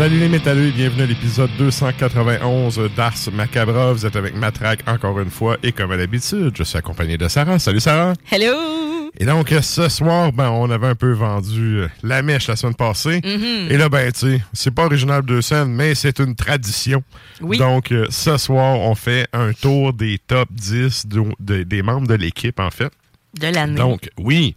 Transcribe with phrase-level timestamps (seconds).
[0.00, 3.92] Salut les métalleux et bienvenue à l'épisode 291 d'Ars Macabra.
[3.92, 7.28] Vous êtes avec Matraque encore une fois et comme à l'habitude, je suis accompagné de
[7.28, 7.58] Sarah.
[7.58, 8.14] Salut Sarah!
[8.32, 9.10] Hello!
[9.18, 12.76] Et donc ce soir, ben, on avait un peu vendu euh, la mèche la semaine
[12.76, 13.20] passée.
[13.22, 13.70] Mhm.
[13.70, 17.04] Et là, ben, tu sais, c'est pas original de scène, mais c'est une tradition.
[17.42, 17.58] Oui.
[17.58, 22.06] Donc euh, ce soir, on fait un tour des top 10 de- de- des membres
[22.08, 22.90] de l'équipe, en fait.
[23.38, 23.76] De l'année.
[23.76, 24.56] Donc, oui.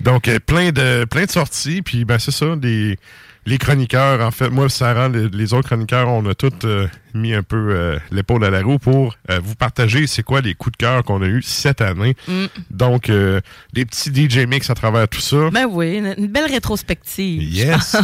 [0.00, 1.80] Donc, euh, plein de plein de sorties.
[1.82, 2.98] Puis, ben, c'est ça, les,
[3.46, 7.34] les chroniqueurs, en fait, moi, Sarah, les, les autres chroniqueurs, on a tous euh, mis
[7.34, 10.72] un peu euh, l'épaule à la roue pour euh, vous partager c'est quoi les coups
[10.72, 12.16] de cœur qu'on a eu cette année.
[12.26, 12.44] Mm.
[12.70, 13.40] Donc, euh,
[13.72, 15.50] des petits DJ mix à travers tout ça.
[15.50, 17.42] Ben oui, une, belle rétrospective.
[17.42, 17.96] Yes.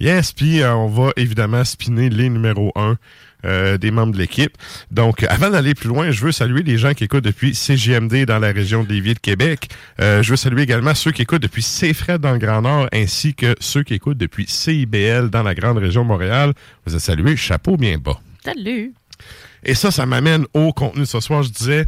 [0.00, 0.32] yes.
[0.32, 2.96] Puis, euh, on va évidemment spinner les numéros 1
[3.46, 4.52] euh, des membres de l'équipe.
[4.90, 8.24] Donc, euh, avant d'aller plus loin, je veux saluer les gens qui écoutent depuis CGMD
[8.24, 9.68] dans la région de Lévis de Québec.
[10.00, 13.34] Euh, je veux saluer également ceux qui écoutent depuis CFRED dans le Grand Nord, ainsi
[13.34, 16.52] que ceux qui écoutent depuis CIBL dans la grande région de Montréal.
[16.86, 18.20] Vous êtes salués, chapeau bien bas.
[18.44, 18.92] Salut!
[19.64, 21.42] Et ça, ça m'amène au contenu de ce soir.
[21.42, 21.86] Je disais,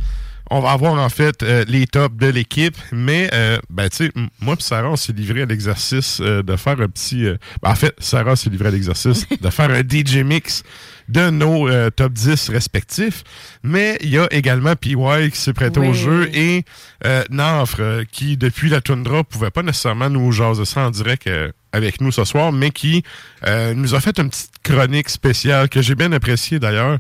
[0.50, 4.12] on va avoir en fait euh, les tops de l'équipe, mais euh, ben tu sais,
[4.40, 7.24] moi et Sarah, on s'est livré à l'exercice euh, de faire un petit.
[7.62, 10.62] ben, en fait, Sarah s'est livré à l'exercice de faire un DJ mix
[11.08, 13.24] de nos euh, top 10 respectifs.
[13.62, 14.96] Mais il y a également PY
[15.30, 16.64] qui s'est prêté au jeu et
[17.04, 21.26] euh, Nafre, euh, qui depuis la Tundra pouvait pas nécessairement nous jaser ça en direct
[21.26, 23.02] euh, avec nous ce soir, mais qui
[23.46, 26.98] euh, nous a fait une petite chronique spéciale que j'ai bien appréciée d'ailleurs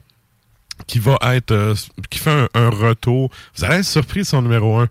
[0.86, 1.74] qui va être euh,
[2.10, 3.30] qui fait un, un retour.
[3.56, 4.88] Vous allez être surpris de son numéro 1.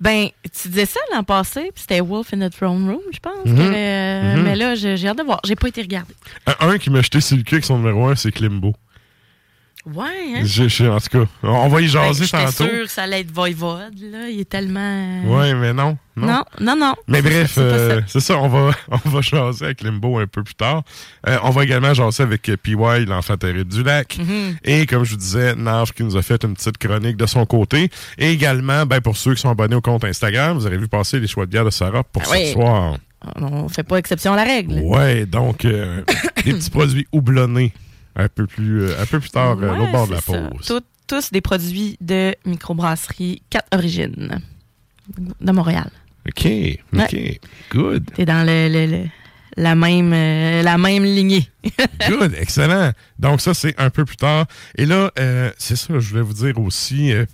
[0.00, 3.46] Ben, tu disais ça l'an passé, puis c'était Wolf in the Throne Room, je pense.
[3.46, 3.58] Mhm.
[3.60, 4.42] avait, euh, Mhm.
[4.42, 5.40] Mais là, j'ai hâte de voir.
[5.44, 6.14] J'ai pas été regardé.
[6.46, 8.74] Un, un qui m'a jeté sur le cul avec son numéro 1, c'est Klimbo.
[9.86, 10.04] Ouais,
[10.36, 10.40] hein?
[10.44, 12.66] J'ai- en tout cas, on va y Ben, jaser J'étais tantôt.
[12.66, 14.28] que ça allait être Voivode, là.
[14.28, 15.22] Il est tellement...
[15.24, 15.96] Ouais, mais non.
[16.16, 16.94] Non, Non, non, non.
[17.08, 18.06] Mais bref, euh, ça.
[18.06, 20.82] c'est ça, on va, on va jaser avec Limbo un peu plus tard.
[21.26, 22.74] Euh, on va également jaser avec euh, PY,
[23.06, 24.18] l'enfant terrible du lac.
[24.18, 24.56] Mhm.
[24.64, 27.46] Et comme je vous disais, Nav qui nous a fait une petite chronique de son
[27.46, 27.88] côté.
[28.18, 31.20] Et également, ben, pour ceux qui sont abonnés au compte Instagram, vous avez vu passer
[31.20, 32.52] les choix de bière de Sarah pour Ah ce oui.
[32.52, 32.96] soir.
[33.36, 34.74] On fait pas exception à la règle.
[34.82, 36.02] Ouais, donc euh,
[36.44, 37.72] des petits produits houblonnés
[38.16, 40.66] un peu plus, euh, un peu plus tard, euh, Ouais, l'autre bord de la pause.
[40.66, 44.40] Tout, tous des produits de microbrasserie 4 Origines
[45.40, 45.90] de Montréal.
[46.28, 46.46] OK,
[46.96, 47.40] OK,
[47.72, 48.04] good.
[48.14, 49.08] T'es dans le, le- le-
[49.56, 51.48] la, même, euh, la même lignée.
[52.08, 52.92] Good, excellent.
[53.18, 54.46] Donc ça, c'est un peu plus tard.
[54.76, 57.26] Et là, euh, c'est ça, je voulais vous dire aussi, euh,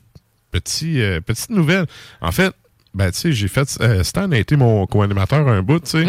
[0.50, 1.84] petit, euh, petite nouvelle.
[2.22, 2.54] En fait,
[2.96, 3.68] ben, tu sais, j'ai fait.
[3.80, 6.06] euh, Stan a été mon co-animateur un bout, tu sais.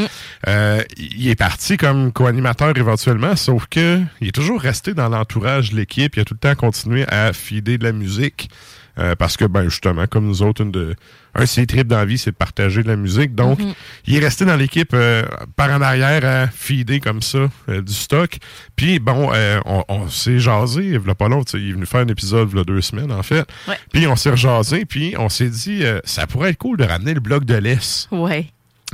[0.48, 5.72] Euh, il est parti comme co-animateur éventuellement, sauf que il est toujours resté dans l'entourage
[5.72, 6.16] de l'équipe.
[6.16, 8.50] Il a tout le temps continué à fider de la musique.
[9.00, 10.96] Euh, parce que, ben, justement, comme nous autres, une de,
[11.36, 13.36] un de ses trips dans la vie, c'est de partager de la musique.
[13.36, 13.60] Donc,
[14.06, 15.24] il est resté dans l'équipe euh,
[15.56, 18.38] par en arrière à feeder comme ça euh, du stock.
[18.76, 19.32] Puis, bon,
[19.66, 22.58] on, on s'est jasé, il a pas sais, il est venu faire un épisode il
[22.58, 23.48] y a deux semaines, en fait.
[23.68, 23.78] Ouais.
[23.92, 27.20] Puis, on s'est rejasé, puis on s'est dit, ça pourrait être cool de ramener le
[27.20, 28.08] bloc de l'Est.
[28.12, 28.48] Ouais.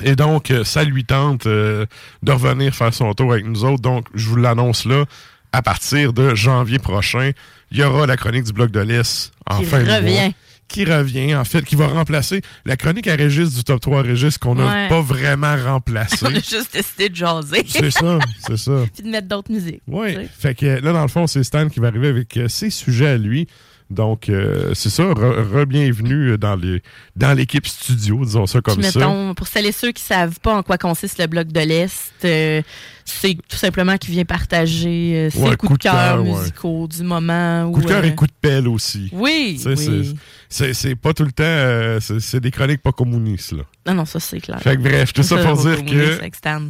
[0.03, 1.88] Et donc, ça lui tente de
[2.25, 3.81] revenir faire son tour avec nous autres.
[3.81, 5.06] Donc, je vous l'annonce là,
[5.53, 7.31] à partir de janvier prochain,
[7.73, 9.97] il y aura la chronique du Bloc de l'Est en Qui fin de mois.
[9.97, 10.31] revient.
[10.69, 14.37] Qui revient, en fait, qui va remplacer la chronique à Régis du Top 3 Régis
[14.37, 14.89] qu'on n'a Ouais.
[14.89, 16.17] pas vraiment remplacé.
[16.25, 17.63] On a juste décidé de jaser.
[17.67, 18.17] c'est ça,
[18.47, 18.85] c'est ça.
[18.93, 19.81] Puis de mettre d'autres musiques.
[19.87, 20.15] Oui.
[20.39, 23.07] Fait que là, dans le fond, c'est Stan qui va arriver avec euh, ses sujets
[23.09, 23.47] à lui.
[23.89, 26.81] Donc, euh, c'est ça, re- re-bienvenue dans les
[27.15, 28.99] dans l'équipe studio, disons ça comme Puis ça.
[28.99, 32.13] mettons, pour celles et ceux qui savent pas en quoi consiste le bloc de l'Est,
[32.23, 32.61] euh,
[33.05, 37.03] c'est tout simplement qu'il vient partager euh, ses Ouais, coups coup de cœur, musicaux du
[37.03, 37.71] moment.
[37.71, 39.09] Coup de cœur euh, et coup de pelle aussi.
[39.13, 40.15] Oui, oui.
[40.50, 43.63] c'est- pas tout le temps, euh, c'est des chroniques pas communistes, là.
[43.88, 44.59] Non, non, ça c'est clair.
[44.61, 46.19] Fait que bref, tout ça pour dire que.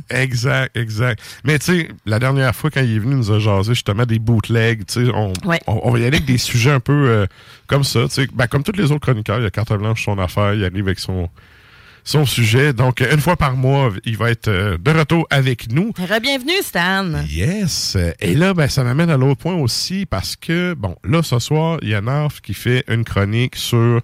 [0.09, 1.21] Exact, exact.
[1.44, 4.19] Mais tu sais, la dernière fois, quand il est venu nous a jasé justement des
[4.19, 5.59] bootlegs, tu sais, on, Ouais.
[5.68, 7.25] on, on va y aller avec des sujets un peu euh,
[7.68, 8.27] comme ça, tu sais.
[8.33, 10.86] Ben, comme tous les autres chroniqueurs, il y a carte blanche, son affaire, il arrive
[10.88, 11.29] avec son,
[12.03, 12.73] son sujet.
[12.73, 15.91] Donc, une fois par mois, il va être euh, de retour avec nous.
[15.91, 17.23] Re-bienvenue, Stan.
[17.29, 17.97] Yes.
[18.19, 21.79] Et là, ben, ça m'amène à l'autre point aussi parce que, bon, là, ce soir,
[21.81, 24.01] il y a Narf qui fait une chronique sur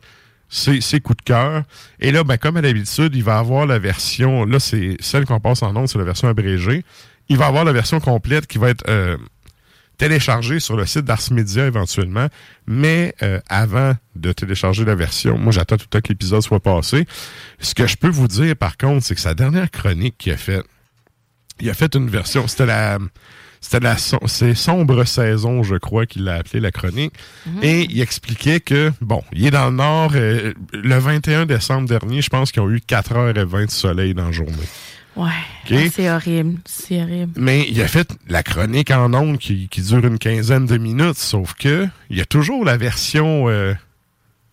[0.50, 1.64] ses, ses coups de cœur.
[2.00, 5.40] Et là, ben, comme à l'habitude, il va avoir la version, là, c'est celle qu'on
[5.40, 6.84] passe en ondes, c'est la version abrégée.
[7.28, 9.18] Il va avoir la version complète qui va être euh,
[10.00, 12.28] téléchargée sur le site d'Ars Media éventuellement.
[12.66, 16.60] Mais euh, avant de télécharger la version, moi, j'attends tout le temps que l'épisode soit
[16.60, 17.06] passé.
[17.60, 20.38] Ce que je peux vous dire, par contre, c'est que sa dernière chronique qu'il a
[20.38, 20.66] faite,
[21.60, 22.98] il a fait une version, c'était la
[23.62, 27.14] c'était la c'est sombre saison, je crois qu'il l'a appelé la chronique.
[27.62, 32.22] Et il expliquait que bon, il est dans le nord euh, le 21 décembre dernier,
[32.22, 34.56] je pense qu'ils ont eu 4h20 de soleil dans la journée.
[35.16, 35.30] Ouais.
[35.72, 36.60] Ah, c'est horrible.
[36.66, 37.34] C'est horrible.
[37.36, 41.18] Mais il a fait la chronique en ondes qui, qui dure une quinzaine de minutes,
[41.18, 43.74] sauf que il y a toujours la version euh,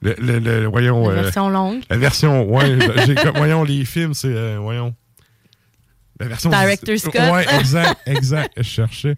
[0.00, 1.82] le, le- le- voyons La euh, version longue.
[1.88, 2.76] la version ouais,
[3.37, 4.94] voyons les films, c'est euh, voyons
[6.19, 7.19] la version Director's Cut.
[7.32, 9.14] Ouais, exact, exact, je cherchais.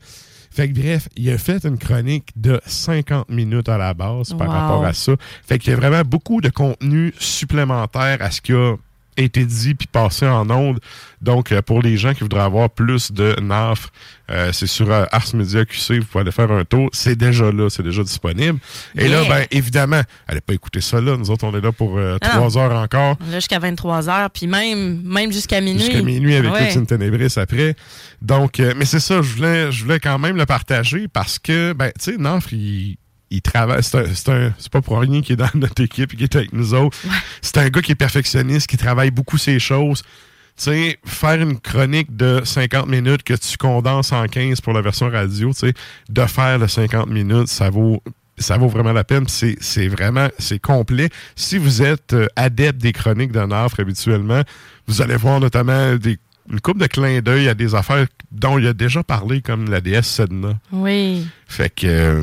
[0.51, 4.49] Fait que bref, il a fait une chronique de 50 minutes à la base par
[4.49, 4.53] Wow.
[4.55, 5.13] rapport à ça.
[5.47, 8.75] Fait qu'il y a vraiment beaucoup de contenu supplémentaire à ce qui a
[9.25, 10.81] été dit puis passé en ondes.
[11.21, 13.91] Donc, euh, pour les gens qui voudraient avoir plus de NAF,
[14.31, 16.91] euh, c'est sur euh, Ars Media QC, vous pouvez aller faire un tour.
[16.93, 18.59] C'est déjà là, c'est déjà disponible.
[18.97, 21.17] Et là, ben, évidemment, allez pas écouter ça là.
[21.17, 23.17] Nous autres, on est là pour euh, Ah trois heures encore.
[23.31, 25.81] Là, jusqu'à 23 h puis même, même jusqu'à minuit.
[25.81, 26.65] Jusqu'à minuit avec Ouais.
[26.65, 27.75] Luxine Ténébris après.
[28.23, 31.73] Donc, euh, mais c'est ça, je voulais, je voulais quand même le partager parce que,
[31.73, 32.97] ben, tu sais, Nafre, il,
[33.31, 33.83] il travaille.
[33.83, 36.53] C'est un- c'est pas pour rien qu'il est dans notre équipe et qu'il est avec
[36.53, 36.97] nous autres.
[37.43, 40.03] C'est un gars qui est perfectionniste, qui travaille beaucoup ses choses.
[40.57, 44.81] Tu sais, faire une chronique de 50 minutes que tu condenses en 15 pour la
[44.81, 45.75] version radio, tu sais,
[46.09, 48.03] de faire le 50 minutes, ça vaut
[48.41, 49.27] ça vaut vraiment la peine.
[49.29, 51.11] C'est c'est vraiment, c'est complet.
[51.37, 54.43] Si vous êtes euh, adepte des chroniques de Nafre habituellement,
[54.87, 56.19] vous allez voir notamment des,
[56.51, 59.81] une coupe de clins d'œil à des affaires dont il a déjà parlé, comme la
[59.81, 60.59] DS Sedna.
[60.73, 61.27] Oui.
[61.47, 62.23] Fait que, euh,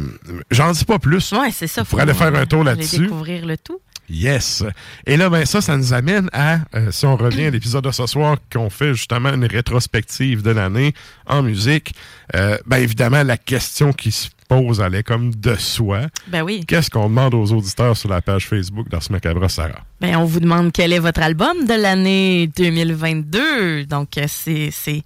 [0.51, 1.31] j'en dis pas plus.
[1.31, 1.83] Ouais, c'est ça.
[1.85, 2.99] Pourrez aller faire un tour là-dessus.
[2.99, 3.79] découvrir le tout.
[4.09, 4.63] Yes.
[5.07, 7.91] Et là, ben ça, ça nous amène à, euh, si on revient à l'épisode de
[7.91, 10.93] ce soir, qu'on fait justement une rétrospective de l'année
[11.25, 11.95] en musique,
[12.35, 16.01] euh, ben évidemment, la question qui se pose, est comme de soi.
[16.27, 16.63] Ben oui.
[16.67, 19.83] Qu'est-ce qu'on demande aux auditeurs sur la page Facebook d'Ars Macabre, Sarah?
[20.01, 23.85] Ben, on vous demande quel est votre album de l'année 2022.
[23.85, 25.03] Donc, euh, c'est, c'est,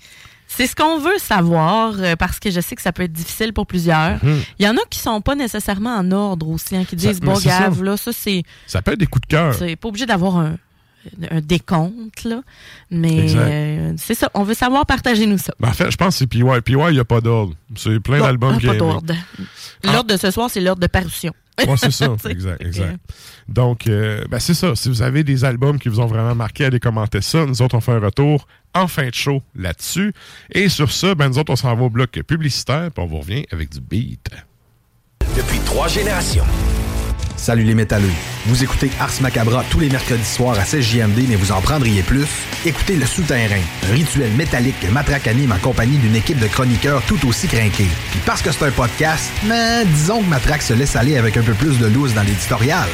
[0.67, 3.65] ce qu'on veut savoir euh, parce que je sais que ça peut être difficile pour
[3.67, 4.19] plusieurs.
[4.59, 7.01] Il y en a qui sont pas nécessairement en ordre aussi, hein, qui Mhm.
[7.01, 7.59] Ça- disent, bon, ça.
[7.61, 9.53] gave, là, ça, c'est, Ça peut être des coups de cœur.
[9.53, 10.55] c'est pas obligé d'avoir un,
[11.29, 12.41] un décompte, là.
[12.91, 14.29] Mais euh, c'est ça.
[14.33, 15.53] On veut savoir, partagez-nous ça.
[15.59, 16.43] Ben, en fait, je pense que c'est PY.
[16.63, 17.53] PY, il n'y a pas d'ordre.
[17.75, 19.13] C'est plein d'albums qui pas d'ordre.
[19.83, 21.33] L'ordre de ce soir, c'est l'ordre de parution.
[21.67, 22.15] Ouais, c'est ça.
[22.29, 22.99] Exact, exact.
[23.47, 24.75] Donc, euh, ben, c'est ça.
[24.75, 27.45] Si vous avez des albums qui vous ont vraiment marqué, allez commenter ça.
[27.45, 30.13] Nous autres, on fait un retour en fin de show là-dessus.
[30.51, 33.19] Et sur ça, ben, nous autres, on s'en va au bloc publicitaire, puis on vous
[33.19, 34.29] revient avec du beat.
[35.35, 36.45] Depuis trois générations,
[37.41, 38.11] Salut les métalleux.
[38.47, 42.27] Vous écoutez Ars Macabra tous les mercredis soirs à 16JMD, mais vous en prendriez plus?
[42.65, 47.01] Écoutez Le Souterrain, un rituel métallique que Matraque anime en compagnie d'une équipe de chroniqueurs
[47.03, 47.87] tout aussi crinqués.
[48.11, 51.41] Puis parce que c'est un podcast, mais disons que Matraque se laisse aller avec un
[51.41, 52.89] peu plus de loose dans l'éditorial.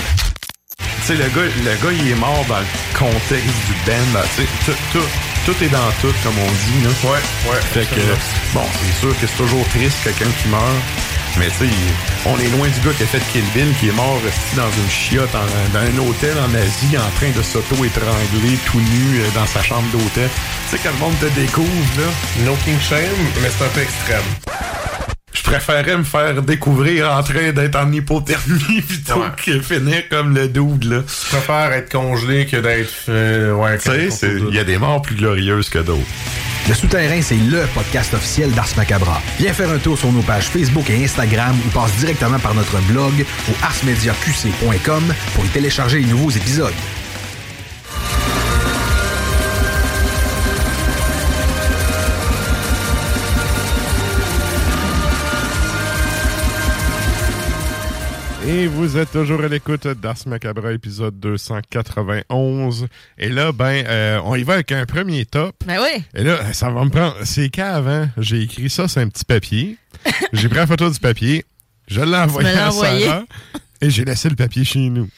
[0.78, 4.14] Tu sais, le gars, le gars, il est mort dans le contexte du band.
[4.14, 4.24] là.
[4.36, 5.06] Tu sais, tout, tout,
[5.52, 6.84] tout est dans tout, comme on dit.
[6.84, 7.10] Là.
[7.10, 7.62] Ouais, ouais.
[7.74, 8.02] Fait que,
[8.54, 10.62] bon, c'est sûr que c'est toujours triste, quelqu'un qui meurt.
[11.38, 11.74] Mais tu sais,
[12.26, 14.70] on est loin du gars qui a fait Kill Bill, qui est mort resté dans
[14.72, 19.28] une chiotte, en- dans un hôtel en Asie, en train de s'auto-étrangler tout nu euh,
[19.36, 20.30] dans sa chambre d'hôtel.
[20.70, 22.08] Tu sais, quand le monde te découvre, là.
[22.46, 23.02] No King Shame,
[23.42, 24.24] mais c'est un peu extrême.
[25.34, 29.28] Je préférais me faire découvrir en train d'être en hypothermie plutôt Ouais.
[29.46, 31.02] que finir comme le dude, là.
[31.08, 32.94] Je préfère être congelé que d'être.
[33.10, 36.02] euh, ouais, Tu sais, il y a des morts plus glorieuses que d'autres.
[36.68, 39.22] Le Souterrain, c'est LE podcast officiel d'Ars Macabra.
[39.38, 42.80] Viens faire un tour sur nos pages Facebook et Instagram ou passe directement par notre
[42.88, 46.74] blog au arsmediaqc.com pour y télécharger les nouveaux épisodes.
[58.48, 62.88] Et vous êtes toujours à l'écoute d'Ars Macabra, épisode 291.
[63.18, 65.56] Et là, ben, euh, on y va avec un premier top.
[65.66, 66.04] Ben oui.
[66.14, 67.16] Et là, ça va me prendre...
[67.24, 69.78] C'est qu'avant, j'ai écrit ça sur un petit papier.
[70.34, 71.46] J'ai pris la photo du papier.
[71.88, 72.70] Je l'ai envoyé à.
[72.70, 73.24] Sarah.
[73.82, 75.10] Et j'ai laissé le papier chez nous.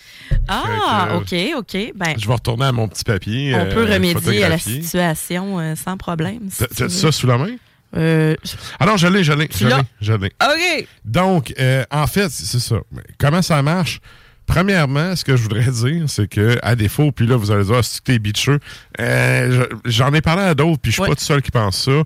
[0.48, 1.92] Ah, OK, OK.
[1.96, 3.54] Ben, Je vais retourner à mon petit papier.
[3.54, 6.48] on euh, peut remédier à la situation euh, sans problème.
[6.50, 7.56] si T'as- ça sous la main?
[7.96, 8.36] Euh,
[8.80, 9.84] Ah non, je l'ai, je l'ai, je l'ai, l'as?
[10.02, 10.32] je l'ai.
[10.44, 10.88] OK.
[11.06, 12.76] Donc, euh, en fait, c'est ça.
[13.18, 14.00] Comment ça marche?
[14.46, 17.76] Premièrement, ce que je voudrais dire, c'est que, à défaut, puis là, vous allez dire,
[17.80, 18.60] ah, c'est que t'es bitcheux?
[19.00, 21.10] Euh, je- J'en ai parlé à d'autres, puis je suis Ouais.
[21.10, 22.04] pas tout seul qui pense ça.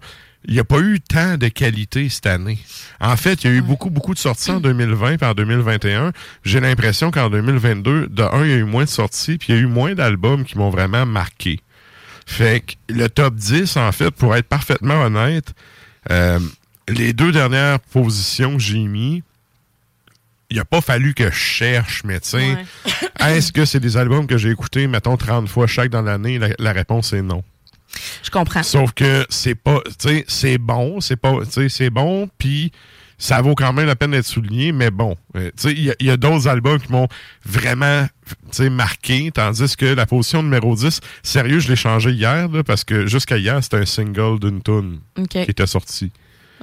[0.47, 2.57] Il n'y a pas eu tant de qualité cette année.
[3.00, 6.13] En fait, il y a eu beaucoup, beaucoup de sorties en 2020 et en 2021.
[6.43, 9.55] J'ai l'impression qu'en 2022, de un, il y a eu moins de sorties, puis il
[9.55, 11.59] y a eu moins d'albums qui m'ont vraiment marqué.
[12.25, 15.53] Fait que le top 10, en fait, pour être parfaitement honnête,
[16.10, 16.39] euh,
[16.88, 19.24] les deux dernières positions que j'ai mis,
[20.50, 22.58] il a pas fallu que je cherche, mais tu Ouais.
[23.20, 26.39] est-ce que c'est des albums que j'ai écoutés, mettons, 30 fois chaque dans l'année?
[26.39, 27.43] La, la réponse est non.
[28.24, 28.63] Je comprends.
[28.63, 32.72] Sauf que c'est pas, tu sais, c'est bon, c'est pas, tu sais, c'est bon, puis
[33.21, 36.09] ça vaut quand même la peine d'être souligné, mais bon, euh, tu sais, il y
[36.09, 37.07] a, d'autres albums qui m'ont
[37.45, 38.07] vraiment,
[38.71, 43.05] marqué, tandis que la position numéro 10, sérieux, je l'ai changé hier, là, parce que
[43.05, 46.11] jusqu'à hier, c'était un single d'une tune qui était sorti.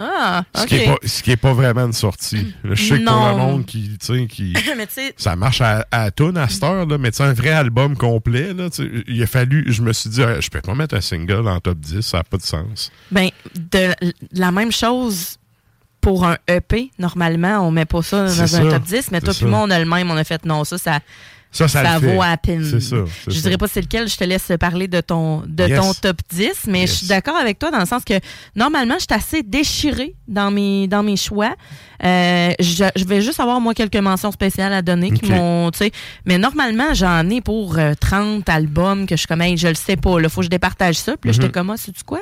[0.01, 2.55] Ah, Ce, qui est pas, ce qui est pas vraiment une sortie.
[2.65, 3.97] Là, Je sais que pour le monde qui,
[4.29, 4.55] qui...
[4.77, 4.87] Mais
[5.17, 7.97] Ça marche à, à tune à cette heure, là, mais tu sais, un vrai album
[7.97, 8.69] complet, là,
[9.07, 11.61] il a fallu, je me suis dit, ah, je peux pas mettre un single en
[11.61, 12.91] top 10, ça n'a pas de sens.
[13.13, 13.93] ben, de
[14.33, 15.38] la même chose
[16.09, 16.91] pour un EP.
[16.99, 18.61] Normalement, on met pas ça dans un ça.
[18.61, 20.11] top 10, mais toi puis moi, on a le même.
[20.11, 21.01] On a fait non, ça, ça,
[21.51, 22.65] Ça, vaut à peine.
[22.65, 22.97] C'est ça.
[23.25, 25.79] c'est Je dirais pas c'est lequel, je te laisse parler de ton de Yes.
[25.81, 26.91] ton top 10, mais Yes.
[26.91, 28.15] je suis d'accord avec toi dans le sens que
[28.57, 31.55] normalement, je suis assez déchirée dans mes dans mes choix.
[32.05, 35.79] Euh, je, je vais juste avoir moi quelques mentions spéciales à donner qui m'ont, tu
[35.79, 35.91] sais,
[36.25, 39.75] mais normalement, j'en ai pour euh, 30 albums que je suis comme hey, je le
[39.75, 41.17] sais pas, là, faut que je départage ça.
[41.19, 42.21] Puis là, j'étais comme ah, sais-tu quoi?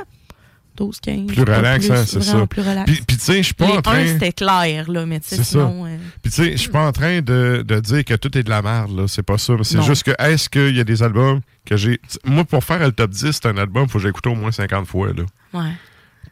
[0.76, 2.47] 12 15 Plus pas relax, plus, hein, c'est ça.
[2.47, 2.85] plus relax.
[2.90, 4.06] Puis, puis tu sais, je suis pas Les en train...
[4.06, 6.92] c'était clair là, mais tu sais sinon euh, Puis tu sais, je suis pas en
[6.92, 9.04] train de, de dire que tout est de la merde, là.
[9.09, 9.54] C'est pas ça.
[9.62, 12.00] C'est juste que, est-ce qu'il y a des albums que j'ai...
[12.25, 14.87] Moi, pour faire le top 10, c'est un album, faut que j'écoute au moins 50
[14.87, 15.25] fois, là.
[15.54, 15.73] ouais.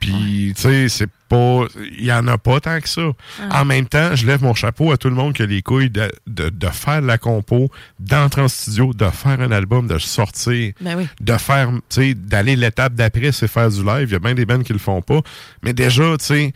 [0.05, 1.65] Puis, tu sais, c'est pas.
[1.99, 3.11] Il y en a pas tant que ça.
[3.51, 3.63] Ah.
[3.63, 5.91] En même temps, je lève mon chapeau à tout le monde qui a les couilles
[5.91, 10.73] de, de, de faire la compo, d'entrer en studio, de faire un album, de sortir,
[10.81, 11.09] Ben oui.
[11.21, 14.09] de faire, tu sais, d'aller l'étape d'après, c'est faire du live.
[14.09, 15.21] Il y a bien des bands qui le font pas.
[15.63, 16.53] Mais déjà, tu sais,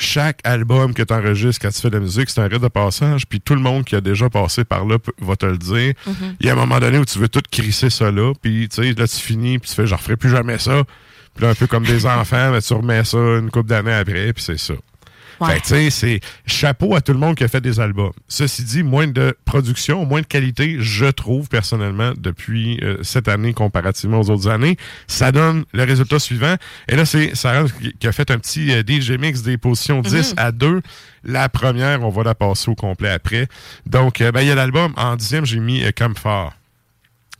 [0.00, 2.68] chaque album que tu enregistres quand tu fais de la musique, c'est un rite de
[2.68, 3.26] passage.
[3.26, 5.94] Puis tout le monde qui a déjà passé par là va te le dire.
[6.38, 8.32] Il y a un moment donné où tu veux tout crisser ça là.
[8.40, 10.82] Puis, tu sais, là, tu finis, puis tu fais, je referai plus jamais ça.
[11.38, 14.32] Puis là, un peu comme des enfants, mais tu remets ça une couple d'années après,
[14.32, 14.74] puis c'est ça.
[15.40, 15.52] Ouais.
[15.52, 18.10] Fait que, tu sais, c'est chapeau à tout le monde qui a fait des albums.
[18.26, 23.52] Ceci dit, moins de production, moins de qualité, je trouve personnellement, depuis euh, cette année
[23.54, 24.76] comparativement aux autres années.
[25.06, 26.56] Ça donne le résultat suivant.
[26.88, 27.66] Et là, c'est Sarah
[28.00, 30.82] qui- a fait un petit euh, DJ mix des positions 10 à 2.
[31.22, 33.46] La première, on va la passer au complet après.
[33.86, 34.92] Donc, euh, ben, il y a l'album.
[34.96, 36.52] En dixième, j'ai mis euh, Camphor.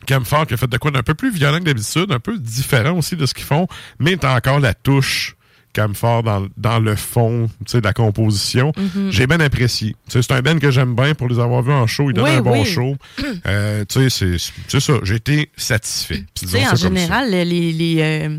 [0.07, 2.97] Camphor qui a fait de quoi d'un peu plus violent que d'habitude, un peu différent
[2.97, 3.67] aussi de ce qu'ils font,
[3.99, 5.35] mais t'as encore la touche
[5.75, 8.71] Camphor dans, dans le fond tu sais, de la composition.
[8.75, 9.11] Mhm.
[9.11, 9.91] J'ai bien apprécié.
[10.07, 12.09] Tu sais, C'est un band que j'aime bien pour les avoir vus en show.
[12.09, 12.65] Ils donnent Oui, un bon oui.
[12.65, 12.95] show.
[13.45, 14.37] Euh, tu sais,
[14.67, 14.93] c'est- ça.
[15.03, 16.25] J'ai été satisfait.
[16.71, 18.37] En général, les, les, euh,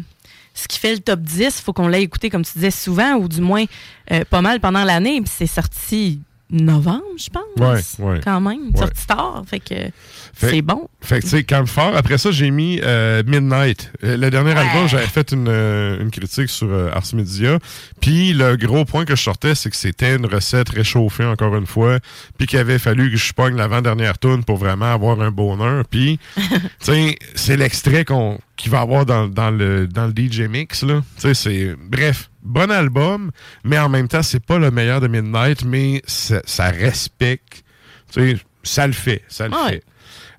[0.55, 3.15] ce qui fait le top 10, il faut qu'on l'ait écouté, comme tu disais, souvent,
[3.15, 3.65] ou du moins
[4.11, 5.21] euh, pas mal pendant l'année.
[5.23, 7.99] Puis c'est sorti novembre, je pense.
[7.99, 8.21] Ouais, ouais.
[8.23, 8.71] Quand même.
[8.73, 8.79] Ouais.
[8.79, 9.43] Sorti tard.
[9.47, 9.75] Fait que
[10.37, 10.89] c'est bon.
[11.01, 11.97] Fait que, tu sais, quand fort.
[11.97, 13.93] Après ça, j'ai mis euh, Midnight.
[14.05, 17.59] Euh, le dernier album, j'avais fait une, euh, une critique sur euh, Ars Media.
[18.01, 21.67] Puis le gros point que je sortais, c'est que c'était une recette réchauffée, encore une
[21.67, 21.99] fois.
[22.39, 25.85] Puis qu'il avait fallu que je pogne l'avant-dernière tune pour vraiment avoir un bonheur.
[25.89, 30.43] Puis, tu sais, c'est l'extrait qu'on qu'il va avoir dans, dans le, dans le DJ
[30.43, 31.01] Mix, là.
[31.17, 31.77] Tu sais, c'est...
[31.83, 33.31] Bref, bon album,
[33.65, 37.63] mais en même temps, c'est pas le meilleur de Midnight, mais ça, ça respecte...
[38.13, 39.71] Tu sais, ça le fait, ça le Ouais.
[39.71, 39.83] fait.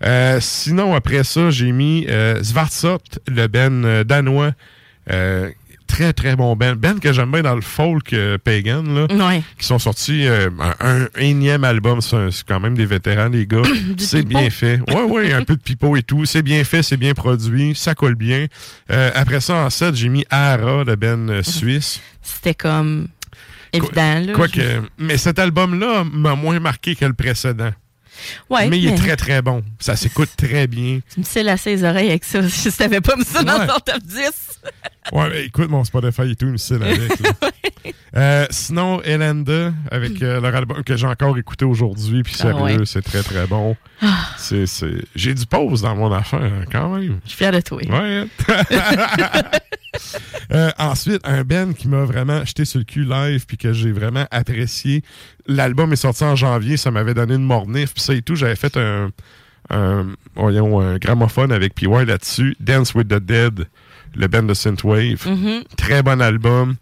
[0.04, 4.52] Euh, sinon, après ça, j'ai mis euh, Svartsot, le Ben danois.
[5.10, 5.50] Euh,
[5.92, 6.76] très, très bon Ben.
[6.76, 9.06] Ben que j'aime bien dans le folk euh, pagan, là.
[9.28, 9.44] Ouais.
[9.58, 12.02] Qui sont sortis euh, un, un énième album.
[12.02, 13.62] C'est quand même des vétérans, les gars.
[13.98, 14.80] c'est bien fait.
[14.90, 16.26] Ouais, ouais, un peu de pipeau et tout.
[16.26, 17.76] C'est bien fait, c'est bien produit.
[17.76, 18.48] Ça colle bien.
[18.92, 22.00] Euh, après ça, en 7, j'ai mis Ara, le Ben suisse.
[22.22, 23.08] C'était comme
[23.74, 24.20] évident.
[24.20, 24.34] là.
[24.34, 24.62] Quoique,
[24.98, 27.72] mais cet album-là m'a moins marqué que le précédent.
[28.50, 29.64] Ouais, mais il est très, très bon.
[29.80, 31.00] Ça s'écoute très bien.
[31.14, 32.42] Tu me sais lasser les oreilles avec ça.
[32.48, 34.20] Je t'avais pas mis ça dans ton top 10.
[35.12, 37.02] Ouais, ben, écoute, mon Spotify et tout, style avec.
[38.16, 42.80] Euh, sinon, Elenda, avec euh, leur album que j'ai encore écouté aujourd'hui, puis Ah sérieux,
[42.80, 42.86] ouais.
[42.86, 43.78] c'est très très bon.
[44.02, 44.28] Ah.
[44.38, 45.06] C'est, c'est...
[45.16, 47.20] J'ai du pause dans mon affaire, hein, quand même.
[47.24, 47.82] Je suis fière de toi.
[47.82, 48.28] Ouais.
[50.54, 53.92] Euh, ensuite, un Ben qui m'a vraiment jeté sur le cul live puis que j'ai
[53.92, 55.04] vraiment apprécié.
[55.48, 58.36] L'album est sorti en janvier, ça m'avait donné une mornif puis ça et tout.
[58.36, 59.12] J'avais fait un,
[59.70, 62.56] un, voyons, un gramophone avec PY là-dessus.
[62.60, 63.66] Dance with the Dead,
[64.16, 65.28] le band de Synthwave.
[65.28, 65.64] Mhm.
[65.78, 66.76] Très bon album.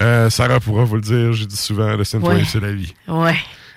[0.00, 2.44] Euh, Sarah pourra vous le dire, j'ai dit souvent, le Synthwave, Ouais.
[2.46, 2.94] c'est la vie.
[3.08, 3.36] Ouais.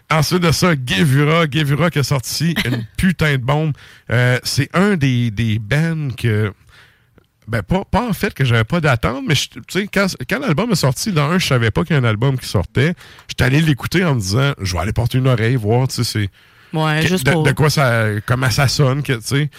[0.10, 1.46] Ensuite de ça, Gevura.
[1.52, 3.74] Gevura qui a sorti une putain de bombe.
[4.10, 6.54] Euh, c'est un des, des bands que.
[7.48, 10.70] Ben, pas, pas en fait que j'avais pas d'attente, mais tu sais, quand, quand l'album
[10.72, 12.94] est sorti, dans un, je savais pas qu'il y a un album qui sortait.
[13.30, 16.04] J'étais allé l'écouter en me disant, je vais aller porter une oreille, voir, tu sais,
[16.04, 16.30] c'est.
[16.78, 17.44] Ouais, juste de, pour.
[17.44, 18.06] de quoi ça.
[18.26, 19.50] Comment ça sonne, tu sais.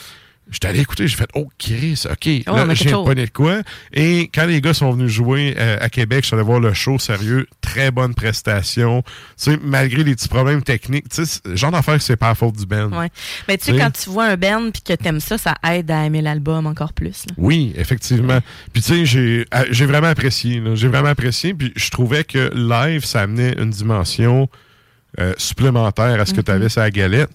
[0.51, 2.29] J'étais allé écouter, j'ai fait, oh, Chris, OK.
[2.47, 3.61] Oh, là, j'ai pogné de quoi.
[3.93, 6.73] Et quand les gars sont venus jouer euh, à Québec, je suis allé voir le
[6.73, 9.03] show, sérieux, très bonne prestation.
[9.03, 12.57] Tu sais, malgré les petits problèmes techniques, tu sais, genre d'affaire, c'est pas la faute
[12.57, 12.91] du band.
[12.99, 13.11] Ouais.
[13.47, 16.05] Mais tu sais, quand tu vois un band puis que t'aimes ça, ça aide à
[16.05, 17.27] aimer l'album encore plus.
[17.29, 17.35] là.
[17.37, 18.39] Oui, effectivement.
[18.73, 20.63] Puis tu sais, j'ai euh, j'ai vraiment apprécié.
[20.75, 21.53] J'ai vraiment apprécié.
[21.53, 24.49] Puis je trouvais que live, ça amenait une dimension
[25.19, 27.31] euh, supplémentaire à ce que tu avais sur la galette.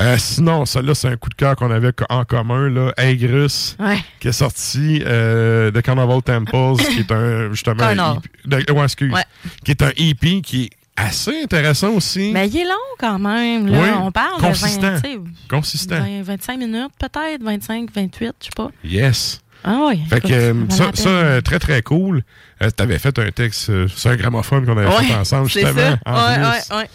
[0.00, 2.92] Euh, sinon, ça là, c'est un coup de cœur qu'on avait en commun, là.
[2.96, 3.98] Aigrus, Ouais.
[4.20, 8.16] qui est sorti euh, de Carnival Temples, qui est un justement un Carnal.
[8.18, 9.24] EP, de- ouais, excuse, Ouais.
[9.64, 12.30] qui est un EP qui est assez intéressant aussi.
[12.32, 13.66] Mais il est long quand même.
[13.66, 13.78] Là.
[13.82, 14.82] Oui, On parle consistant.
[14.82, 15.18] de 20, tu sais,
[15.50, 16.00] Consistant.
[16.00, 18.68] 20, 25 minutes peut-être, 25, 28, je sais pas.
[18.84, 19.40] Yes.
[19.64, 20.00] Ah oui.
[20.08, 22.22] Fait que euh, ça, la ça, euh, très très cool.
[22.62, 25.74] Euh, T'avais fait un texte euh, sur un gramophone qu'on avait Ouais, fait ensemble justement.
[25.74, 25.98] ça.
[26.06, 26.88] en Ouais.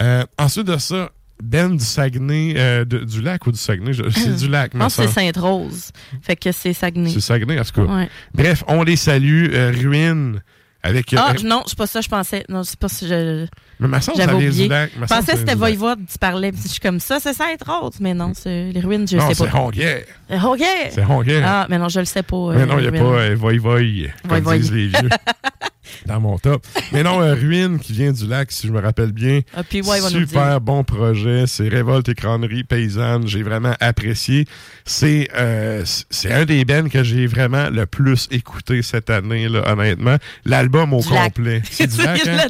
[0.00, 1.10] Euh, ensuite de ça,
[1.42, 4.84] Ben du Saguenay, euh, de- du lac ou du Saguenay, c'est du lac, Je ma
[4.86, 5.12] pense que c'est.
[5.12, 5.92] Sainte-Rose.
[6.22, 7.10] Fait que c'est Saguenay.
[7.10, 7.92] C'est Saguenay, en tout cas.
[7.92, 8.08] Ouais.
[8.34, 9.46] Bref, on les salue.
[9.52, 10.40] euh, Ruine
[10.82, 11.12] avec.
[11.12, 12.44] euh, Ah, euh, non, c'est pas ça, je pensais.
[12.48, 13.06] Non, c'est pas ça.
[13.06, 13.46] Je...
[13.78, 14.66] mais ma J'avais oublié.
[14.68, 14.90] lac.
[15.00, 15.54] Je pensais que c'était.
[15.54, 16.50] Voivode, tu parlais.
[16.50, 17.94] puis Je suis comme ça, c'est Sainte-Rose.
[18.00, 19.58] Mais non, c'est les ruines, je Non, sais c'est pas.
[19.58, 20.02] Honguière.
[20.32, 20.62] Euh, OK.
[20.90, 21.42] C'est Honguière.
[21.46, 22.50] Ah, mais non, je le sais pas.
[22.54, 23.32] Mais euh, non, il n'y a pas ruines.
[23.32, 24.58] euh, Voy Voy, comme Voy Voy.
[24.58, 25.08] disent les vieux.
[26.06, 26.66] dans mon top.
[26.92, 29.40] Mais non, euh, Ruine qui vient du lac, si je me rappelle bien.
[29.54, 31.46] Ah, puis ouais, Super bon projet.
[31.46, 33.26] C'est Révolte et Crânerie Paysanne.
[33.26, 34.46] J'ai vraiment apprécié.
[34.88, 39.70] C'est euh, c'est un des bands que j'ai vraiment le plus écouté cette année, là,
[39.70, 40.16] honnêtement.
[40.46, 41.60] L'album au Du complet.
[41.70, 42.46] C'est du lac, hein?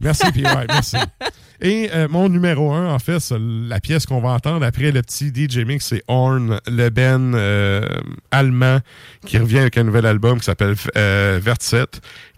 [0.00, 0.96] Merci, puis ouais, merci.
[1.60, 5.02] Et euh, mon numéro un, en fait, c'est la pièce qu'on va entendre après le
[5.02, 7.84] petit DJ Mix, c'est Horn, le Ben euh,
[8.30, 8.78] allemand
[9.26, 11.86] qui revient avec un nouvel album qui s'appelle euh, Verset,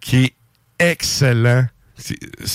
[0.00, 0.35] qui est
[0.79, 1.66] excellent.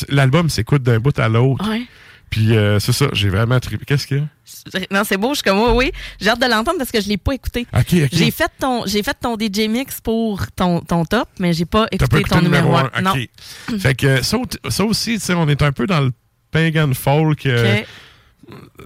[0.09, 1.69] L'album s'écoute d'un bout à l'autre.
[1.69, 1.83] Ouais.
[2.29, 3.85] Puis euh, c'est ça, j'ai vraiment trippé.
[3.85, 4.79] Qu'est-ce qu'il y a?
[4.91, 5.91] Non, c'est beau, je suis comme, oui, oui.
[6.19, 7.65] J'ai hâte de l'entendre parce que je l'ai pas écouté.
[8.11, 11.87] J'ai fait ton, j'ai fait ton DJ mix pour ton, ton top, mais j'ai pas
[11.91, 12.99] écouté, pas écouté ton numéro numéro 1?
[12.99, 13.01] 1.
[13.03, 13.79] Non.
[13.79, 14.37] Fait que ça,
[14.69, 16.11] ça aussi, tu sais, on est un peu dans le
[16.51, 17.45] pagan folk.
[17.45, 17.81] euh.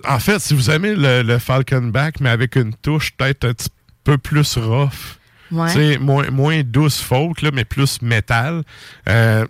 [0.08, 3.70] En fait, si vous aimez le, le Falconback, mais avec une touche peut-être un petit
[4.04, 5.18] peu plus rough,
[5.52, 5.98] Ouais.
[5.98, 8.64] moins, moins douce folk, là, mais plus métal.
[9.08, 9.46] Euh,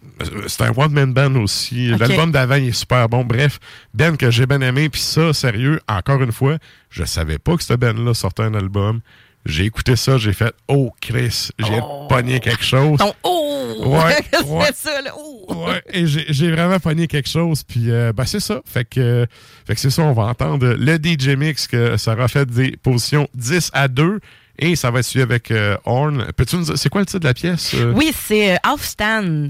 [0.48, 1.90] c'est un one-man band aussi.
[1.98, 3.24] L'album d'avant, est super bon.
[3.24, 3.60] Bref,
[3.94, 4.90] Ben que j'ai bien aimé.
[4.90, 6.58] Puis ça, sérieux, encore une fois,
[6.90, 9.02] je savais pas que ce Ben-là sortait un album.
[9.46, 13.50] J'ai écouté ça, j'ai fait «Oh, Chris, j'ai pogné quelque chose.» Ton oh!
[13.86, 15.12] Ouais, ça, là?
[15.18, 15.66] Oh!
[15.66, 18.62] Ouais, et j'ai vraiment pogné quelque chose, puis euh, ben c'est ça.
[18.66, 19.26] Fait que,
[19.66, 22.78] fait que c'est ça, on va entendre le DJ Mix que Sarah a fait des
[22.78, 24.20] positions 10 à 2,
[24.60, 26.28] et ça va être suivi avec euh, Horn.
[26.36, 27.74] Peux-tu nous dire, c'est quoi le titre de la pièce?
[27.74, 27.94] euh?
[27.96, 29.50] Oui, c'est euh, Aufstand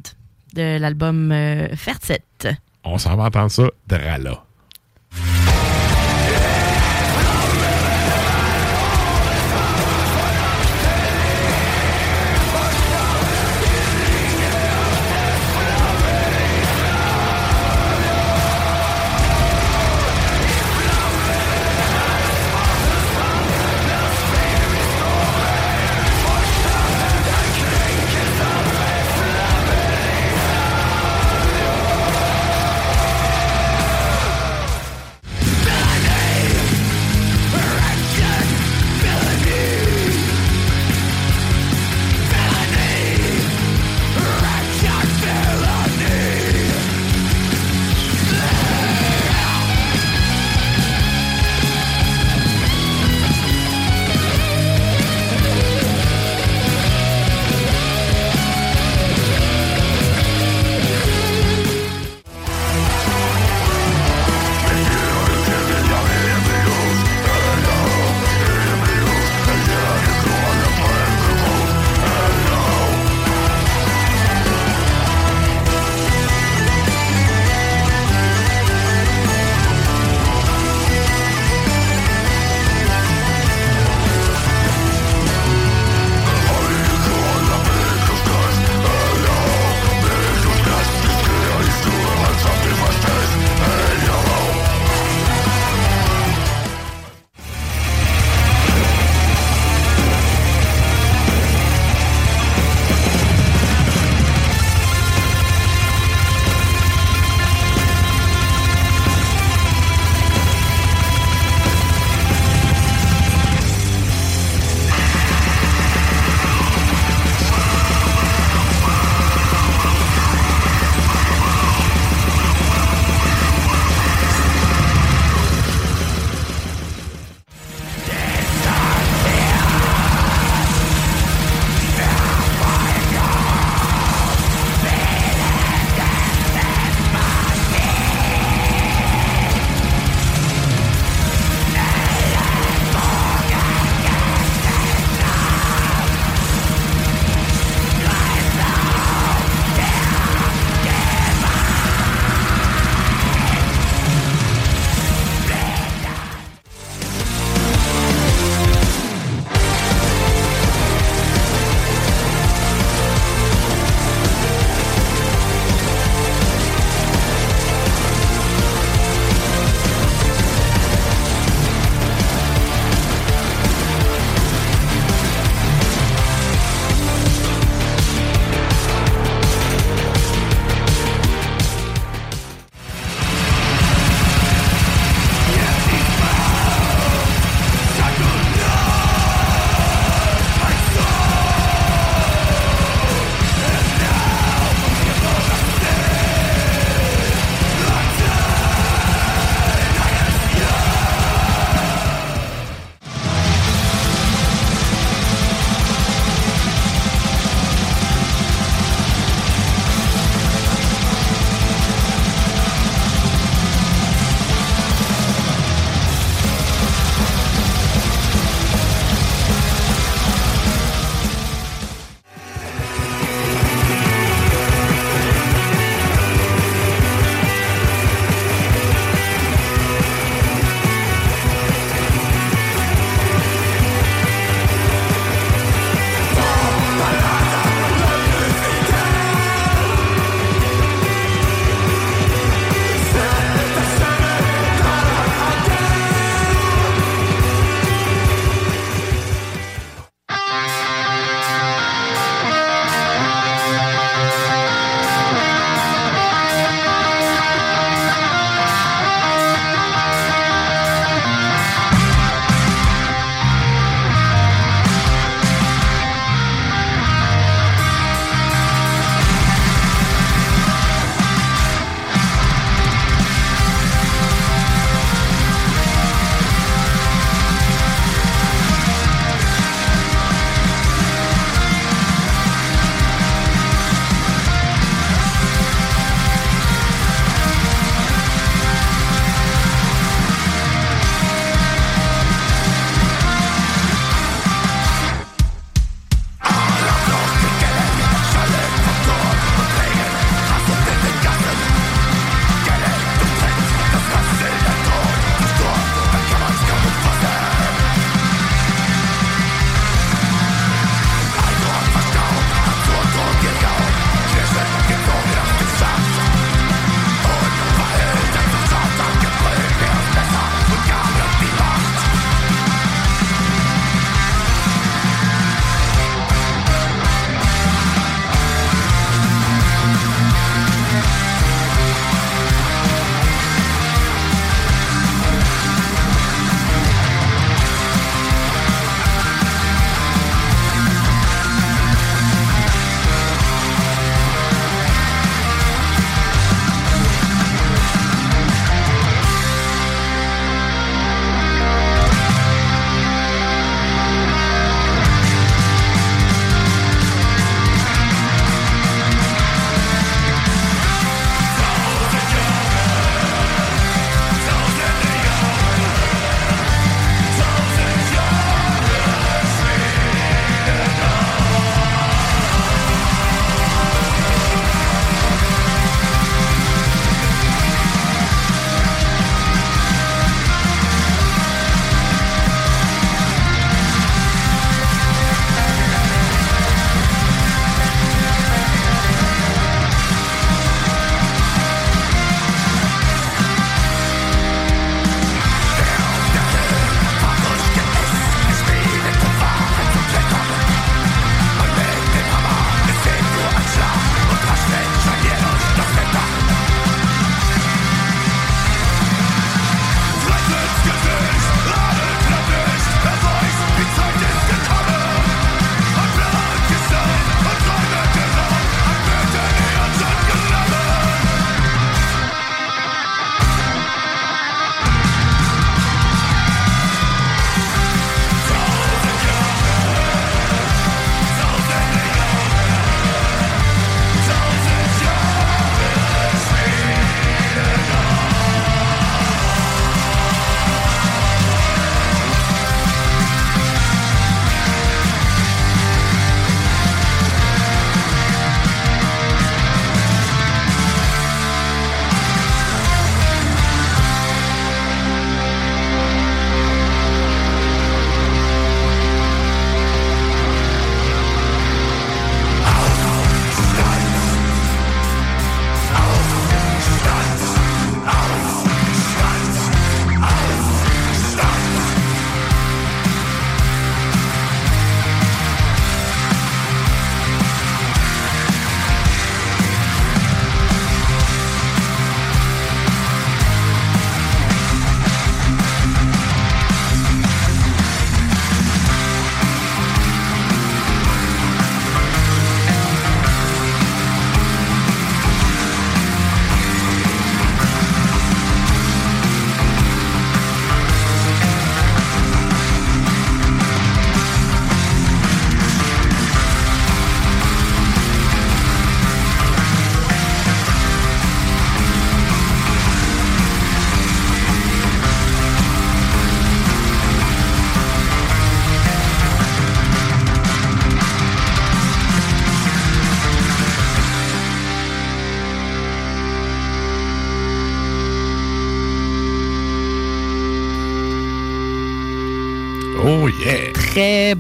[0.54, 1.34] de l'album
[1.76, 2.24] Fertzet.
[2.84, 3.96] On s'en va entendre ça de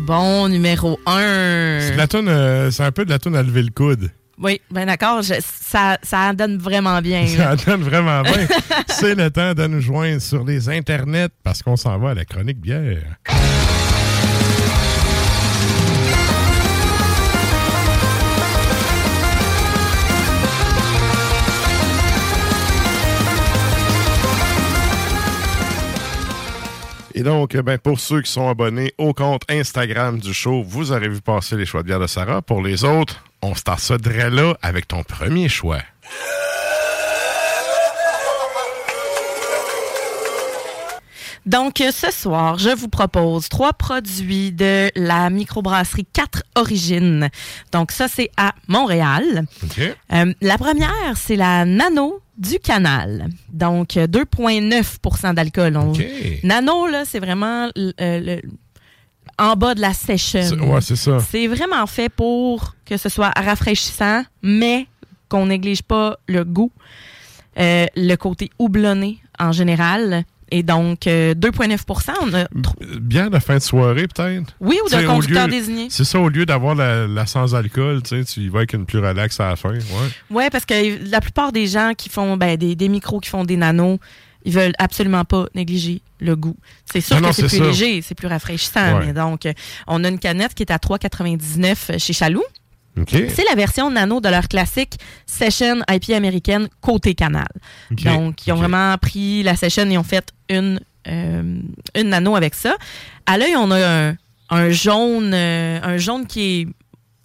[0.09, 1.77] bon numéro 1.
[1.81, 4.09] C'est de la toune, euh, c'est un peu de la toune à lever le coude.
[4.41, 7.27] Oui, ben d'accord, je- ça, ça donne vraiment bien.
[7.27, 8.47] Ça donne vraiment bien.
[8.87, 12.25] c'est le temps de nous joindre sur les internets parce qu'on s'en va à la
[12.25, 13.03] chronique bière.
[27.19, 31.09] Et donc, ben, pour ceux qui sont abonnés au compte Instagram du show, vous aurez
[31.09, 32.41] vu passer les choix de bière de Sarah.
[32.41, 35.81] Pour les autres, on start ça dès là avec ton premier choix.
[41.45, 47.29] Donc, ce soir, je vous propose trois produits de la microbrasserie 4 Origines.
[47.73, 49.45] Donc, ça, c'est à Montréal.
[50.13, 53.27] Euh, la première, c'est la Nano du Canal.
[53.51, 55.77] Donc, euh, 2,9% d'alcool.
[55.77, 56.03] On- OK.
[56.43, 58.41] Nano, là, c'est vraiment euh, le-
[59.37, 60.41] en bas de la session.
[60.41, 61.19] C'est- Ouais, c'est ça.
[61.19, 64.87] C'est vraiment fait pour que ce soit rafraîchissant, mais
[65.29, 66.71] qu'on néglige pas le goût,
[67.59, 70.23] euh, le côté houblonné en général.
[70.51, 71.79] Et donc, euh, 2,9
[72.21, 74.55] on a tr- Bière de fin de soirée, peut-être?
[74.59, 75.87] Oui, ou de conducteur lieu- désigné.
[75.89, 79.39] C'est ça, au lieu d'avoir la, la sans-alcool, tu y vas avec une plus relaxe
[79.39, 79.73] à la fin.
[79.73, 79.79] Ouais.
[80.31, 83.43] Oui, parce que la plupart des gens qui font ben, des, des micros, qui font
[83.43, 83.99] des nanos,
[84.45, 86.55] ils veulent absolument pas négliger le goût.
[86.91, 87.63] C'est sûr Non, que c'est plus ça.
[87.65, 88.97] léger, c'est plus rafraîchissant.
[88.99, 89.07] Ouais.
[89.07, 89.53] Mais donc, euh,
[89.87, 92.43] on a une canette qui est à 3,99 chez Chaloux.
[93.35, 97.47] C'est la version nano de leur classique Session IP américaine côté canal.
[98.15, 101.59] Donc, ils ont vraiment pris la Session et ont fait une, euh,
[101.95, 102.75] une nano avec ça.
[103.25, 104.15] À l'œil, on a un,
[104.49, 106.67] un jaune, euh, un jaune qui est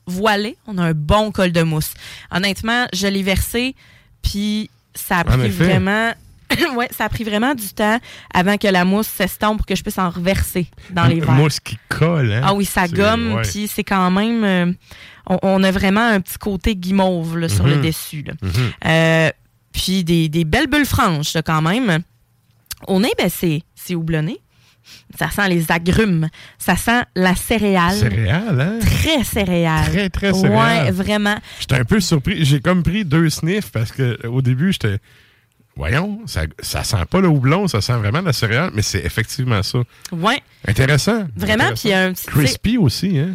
[0.07, 0.57] voilé.
[0.67, 1.95] On a un bon col de mousse.
[2.31, 3.75] Honnêtement, je l'ai versé,
[4.23, 6.13] puis ça a pris vraiment.
[6.77, 7.99] ouais, ça a pris vraiment du temps
[8.33, 11.33] avant que la mousse s'estompe pour que je puisse en reverser dans les verres.
[11.33, 12.40] Mousse qui colle, hein?
[12.45, 13.43] Ah oui, ça gomme, ouais.
[13.43, 14.45] puis c'est quand même...
[14.45, 14.73] euh,
[15.27, 17.83] on, on a vraiment un petit côté guimauve là, sur le Mhm.
[17.83, 18.25] dessus.
[18.43, 18.51] Mhm.
[18.87, 19.31] Euh,
[19.73, 22.01] puis des, des belles bulles franches là, quand même.
[22.87, 24.38] Au nez, ben, c'est houblonné.
[25.19, 26.29] Ça sent les agrumes.
[26.59, 27.95] Ça sent la céréale.
[27.97, 28.79] Céréales, hein?
[28.81, 29.87] Très céréale.
[29.90, 30.93] Très, très Ouais, céréales.
[30.93, 31.37] vraiment.
[31.59, 32.45] J'étais un peu surpris.
[32.45, 34.99] J'ai comme pris deux sniffs parce que au début, j'étais.
[35.77, 39.63] Voyons, ça, ça sent pas le houblon, ça sent vraiment la céréale, mais c'est effectivement
[39.63, 39.81] ça.
[40.13, 41.25] Ouais, Intéressant.
[41.37, 41.73] vraiment.
[41.75, 42.27] Puis un petit.
[42.27, 43.35] Crispy aussi, hein?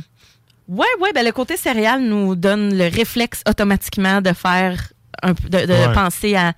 [0.69, 5.65] Ouais, ouais, ben le côté céréal nous donne le réflexe automatiquement de faire un de,
[5.65, 5.93] de Ouais.
[5.93, 6.53] penser à,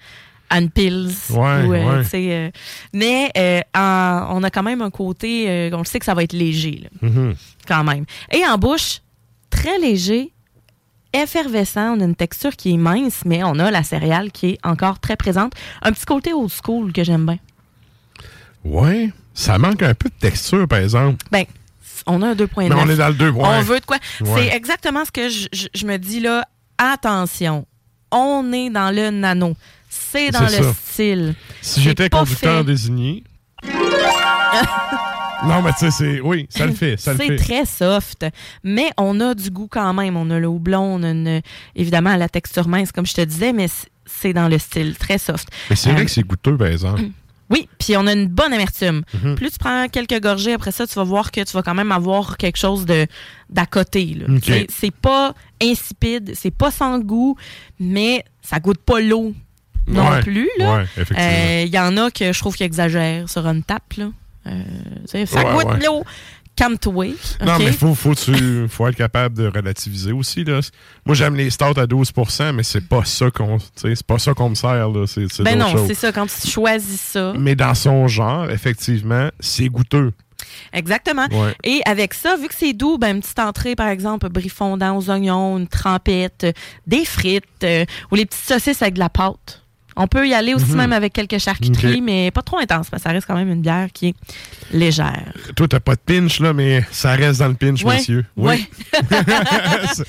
[0.49, 1.09] à une pills.
[1.29, 2.05] Ouais, ou, euh, ouais.
[2.13, 2.51] euh,
[2.93, 6.23] mais euh, en- on a quand même un côté, on le sait que ça va
[6.23, 7.35] être léger, là, Mhm.
[7.67, 8.03] quand même.
[8.31, 8.99] Et en bouche,
[9.49, 10.31] très léger,
[11.13, 11.95] effervescent.
[11.97, 14.99] On a une texture qui est mince, mais on a la céréale qui est encore
[14.99, 15.53] très présente.
[15.81, 17.37] Un petit côté old school que j'aime bien.
[18.63, 19.11] Ouais.
[19.33, 21.23] Ça manque un peu de texture, par exemple.
[21.31, 21.45] Ben,
[22.05, 22.69] on a un 2.9.
[22.69, 23.41] Mais on est dans le 2, ouais.
[23.43, 23.97] On veut de quoi?
[24.21, 24.49] Ouais.
[24.49, 26.45] C'est exactement ce que je, je- je me dis là.
[26.77, 27.65] Attention,
[28.11, 29.55] on est dans le nano.
[29.89, 30.73] C'est dans le ça.
[30.73, 31.35] style.
[31.61, 32.63] Si j'étais conducteur fait.
[32.65, 33.23] désigné.
[35.47, 36.21] non, mais tu sais, c'est.
[36.21, 36.97] Oui, ça le fait.
[36.97, 38.25] Ça C'est très soft,
[38.63, 40.15] mais on a du goût quand même.
[40.17, 41.41] On a le houblon, on a une-
[41.75, 43.67] évidemment la texture mince, comme je te disais, mais
[44.05, 45.47] c'est dans le style, très soft.
[45.69, 47.01] Mais c'est vrai Euh, que c'est goûteux, par exemple.
[47.53, 49.01] Oui, puis on a une bonne amertume.
[49.13, 49.35] Mhm.
[49.35, 51.91] Plus tu prends quelques gorgées après ça, tu vas voir que tu vas quand même
[51.91, 53.05] avoir quelque chose de
[53.49, 54.05] d'à côté.
[54.17, 54.33] là.
[54.33, 54.67] Ok.
[54.69, 57.35] C'est- pas insipide, c'est pas sans goût,
[57.77, 59.33] mais ça goûte pas l'eau
[59.85, 60.49] non Ouais, plus.
[60.61, 61.21] ouais, effectivement.
[61.21, 63.95] Euh, Il y en a que je trouve qui exagèrent sur une tape.
[63.97, 64.11] Là.
[64.47, 64.63] Euh,
[65.05, 65.85] ça Ouais, goûte ouais.
[65.85, 66.03] l'eau.
[66.55, 67.05] Calme-toi.
[67.45, 67.59] Non, ok?
[67.59, 70.43] mais faut, faut, tu, faut être capable de relativiser aussi.
[70.43, 70.59] Là.
[71.05, 74.49] Moi, j'aime les stouts à 12% mais c'est pas ça qu'on c'est pas ça qu'on
[74.49, 74.89] me sert.
[74.89, 75.05] Là.
[75.39, 76.11] Ben non, c'est ça.
[76.11, 77.33] Quand tu choisis ça.
[77.37, 80.11] Mais dans son genre, effectivement, c'est goûteux.
[80.73, 81.27] Exactement.
[81.31, 81.55] Ouais.
[81.63, 84.97] Et avec ça, vu que c'est doux, ben, une petite entrée, par exemple, brie fondant
[84.97, 86.51] aux oignons, une trempette, euh,
[86.87, 89.60] des frites euh, ou les petites saucisses avec de la pâte.
[89.97, 90.77] On peut y aller aussi Mhm.
[90.77, 93.61] même avec quelques charcuteries, mais pas trop intense, parce que ça reste quand même une
[93.61, 94.15] bière qui est
[94.71, 95.33] légère.
[95.55, 98.25] Toi, t'as pas de pinch, là, mais ça reste dans le pinch, Ouais, monsieur.
[98.37, 98.61] ouais.
[99.93, 100.03] ça,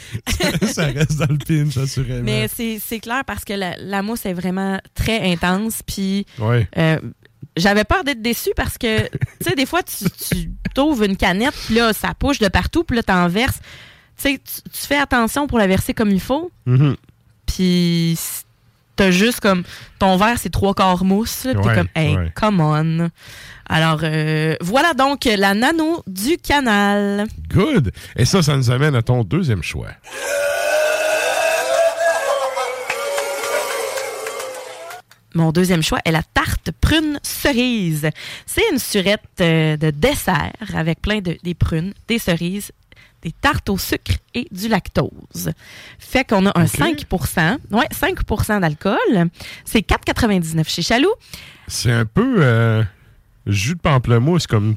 [0.67, 2.23] ça reste dans le pinch, assurément.
[2.25, 6.69] Mais c'est clair parce que la, la mousse est vraiment très intense, puis Ouais.
[6.79, 6.99] euh,
[7.57, 9.19] j'avais peur d'être déçue parce que, tu
[9.49, 12.97] sais, des fois, tu, tu t'ouvres une canette, puis là, ça pousse de partout, puis
[12.97, 13.59] là, t'en verses.
[14.17, 16.97] Tu sais, tu tu fais attention pour la verser comme il faut, Mhm.
[17.47, 18.17] puis
[19.03, 19.65] t'as juste comme
[19.99, 22.33] ton verre c'est trois quarts mousse Ouais, t'es comme hey ouais.
[22.37, 23.09] come on
[23.69, 27.91] alors euh, voilà donc la nano du canal Good.
[28.15, 29.89] Et ça, ça nous amène à ton deuxième choix.
[35.35, 38.09] mon deuxième choix est la tarte prune cerise.
[38.47, 42.71] C'est une surette euh, de dessert avec plein de des prunes, des cerises,
[43.23, 45.53] des tartes au sucre et du lactose.
[45.99, 48.99] Fait qu'on a un 5% ouais, 5% d'alcool.
[49.65, 51.13] C'est 4,99 chez Chaloux.
[51.69, 52.83] C'est un peu euh,
[53.47, 54.75] jus de pamplemousse comme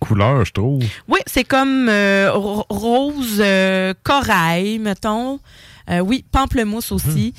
[0.00, 0.82] couleur, je trouve.
[1.08, 5.38] Oui, c'est comme euh, ro- rose euh, corail, mettons.
[6.04, 7.32] Oui, pamplemousse aussi.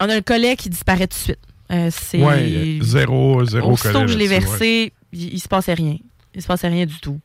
[0.00, 1.90] On a le collet qui disparaît tout de suite.
[1.90, 5.96] C'est Ouais, zéro, zéro Aussitôt collet que je l'ai versé, il, il se passait rien.
[6.34, 7.20] Il se passait rien du tout.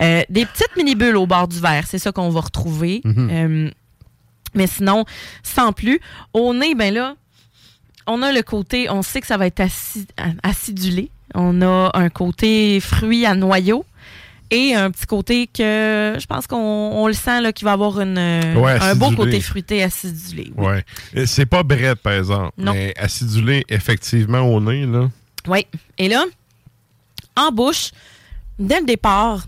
[0.00, 3.00] Euh, des petites mini-bulles au bord du verre, c'est ça qu'on va retrouver.
[3.04, 3.28] Mhm.
[3.30, 3.70] Euh,
[4.54, 5.04] mais sinon,
[5.42, 6.00] sans plus.
[6.34, 7.14] Au nez, ben là,
[8.06, 10.06] on a le côté, on sait que ça va être aci-
[10.42, 11.10] acidulé.
[11.34, 13.84] On a un côté fruit à noyau
[14.50, 18.00] et un petit côté que je pense qu'on on le sent là, qu'il va avoir
[18.00, 18.18] une,
[18.58, 20.52] Ouais, un beau côté fruité acidulé.
[20.56, 20.66] oui.
[21.14, 21.26] Ouais.
[21.26, 22.52] C'est pas brette, par exemple.
[22.58, 22.72] Non.
[22.74, 25.08] Mais acidulé, effectivement, au nez, là.
[25.46, 25.66] Oui.
[25.98, 26.24] Et là,
[27.36, 27.92] en bouche,
[28.60, 29.46] dès le départ,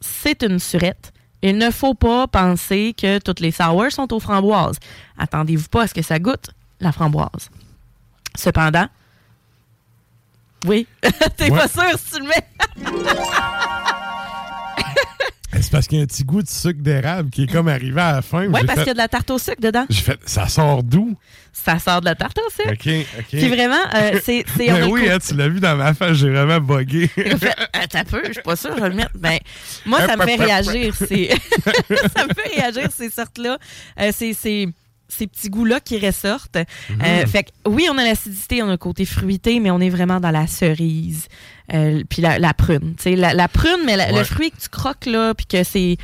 [0.00, 1.12] c'est une surette.
[1.42, 4.76] Il ne faut pas penser que toutes les sours sont aux framboises.
[5.18, 6.50] Attendez-vous pas à ce que ça goûte
[6.80, 7.50] la framboise.
[8.36, 8.86] Cependant,
[10.66, 10.86] oui,
[11.36, 11.58] t'es Ouais.
[11.58, 12.46] pas sûr si tu le mets.
[15.60, 18.00] C'est parce qu'il y a un petit goût de sucre d'érable qui est comme arrivé
[18.00, 18.46] à la fin.
[18.46, 19.84] Oui, parce fait- qu'il y a de la tarte au sucre dedans.
[19.90, 21.16] J'ai fait, ça sort d'où?
[21.52, 22.72] Ça sort de la tarte au sucre.
[22.72, 23.26] OK, OK.
[23.30, 24.44] Puis vraiment, euh, c'est.
[24.56, 26.60] c'est- Ben oui, hein, tu l'as vu dans ma face, j'ai vraiment
[27.32, 29.10] a fait, un peu, je suis pas sûre, je vais le mettre.
[29.14, 29.38] Ben,
[29.86, 30.94] moi, ça me fait réagir.
[30.96, 31.30] C'est...
[32.14, 33.58] ça me fait réagir, ces sortes-là.
[34.00, 34.68] Euh, ces,
[35.10, 36.56] ces, petits goûts-là qui ressortent.
[36.56, 39.90] Euh, fait que, oui, on a l'acidité, on a le côté fruité, mais on est
[39.90, 41.26] vraiment dans la cerise.
[41.74, 42.94] euh, puis la, la prune.
[43.04, 44.18] La, la prune, mais la- Ouais.
[44.18, 45.96] le fruit que tu croques, là, puis que c'est.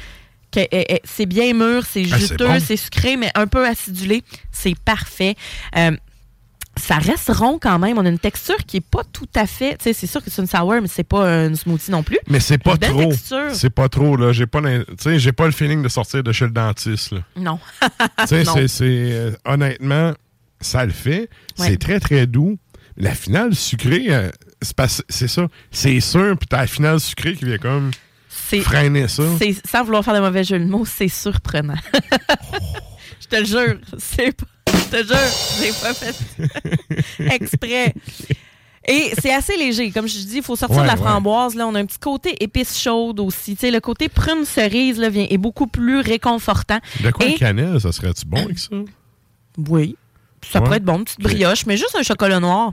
[0.53, 2.61] que, eh, eh, c'est bien mûr, c'est Ah, c'est juteux, bon.
[2.65, 4.23] c'est sucré, mais un peu acidulé.
[4.53, 5.35] C'est parfait.
[5.77, 5.91] Euh,
[6.79, 7.97] ça reste rond quand même.
[7.99, 9.77] On a une texture qui est pas tout à fait.
[9.79, 12.19] Tu sais, c'est sûr que c'est une sour, mais c'est pas un smoothie non plus.
[12.29, 13.13] Mais c'est pas Une trop.
[13.53, 14.33] C'est pas trop, là.
[14.33, 17.13] J'ai pas, l'in- tu sais, j'ai pas le feeling de sortir de chez le dentiste,
[17.13, 17.21] là.
[17.37, 17.59] Non.
[18.21, 18.55] Tu sais, Non.
[18.67, 20.13] c'est, euh, honnêtement,
[20.61, 21.29] ça le fait.
[21.59, 21.69] Ouais.
[21.69, 22.59] C'est très, très doux.
[22.99, 24.31] La finale sucrée, euh,
[25.09, 25.47] c'est, ça.
[25.71, 27.91] C'est sûr, puis t'as la finale sucrée qui vient comme
[28.29, 29.23] C'est, freiner ça.
[29.71, 31.75] sans vouloir faire de mauvais jeu de mots, c'est surprenant.
[33.21, 34.47] Je te le jure, c'est pas.
[34.93, 35.17] Je te jure,
[35.61, 36.15] j'ai pas fait
[37.35, 37.95] exprès.
[38.89, 39.91] Et c'est assez léger.
[39.91, 41.01] Comme je dis, il faut sortir Ouais, de la ouais.
[41.01, 41.55] framboise.
[41.57, 43.57] Là, on a un petit côté épice chaude aussi.
[43.57, 46.79] Tu sais, le côté prune cerise là, vient, est beaucoup plus réconfortant.
[47.03, 48.69] De quoi Et- la cannelle, ça serait-tu bon avec ça?
[49.69, 49.97] Oui.
[50.49, 50.65] Ça Ouais.
[50.65, 52.73] pourrait être bon, une petite brioche, mais juste un chocolat noir.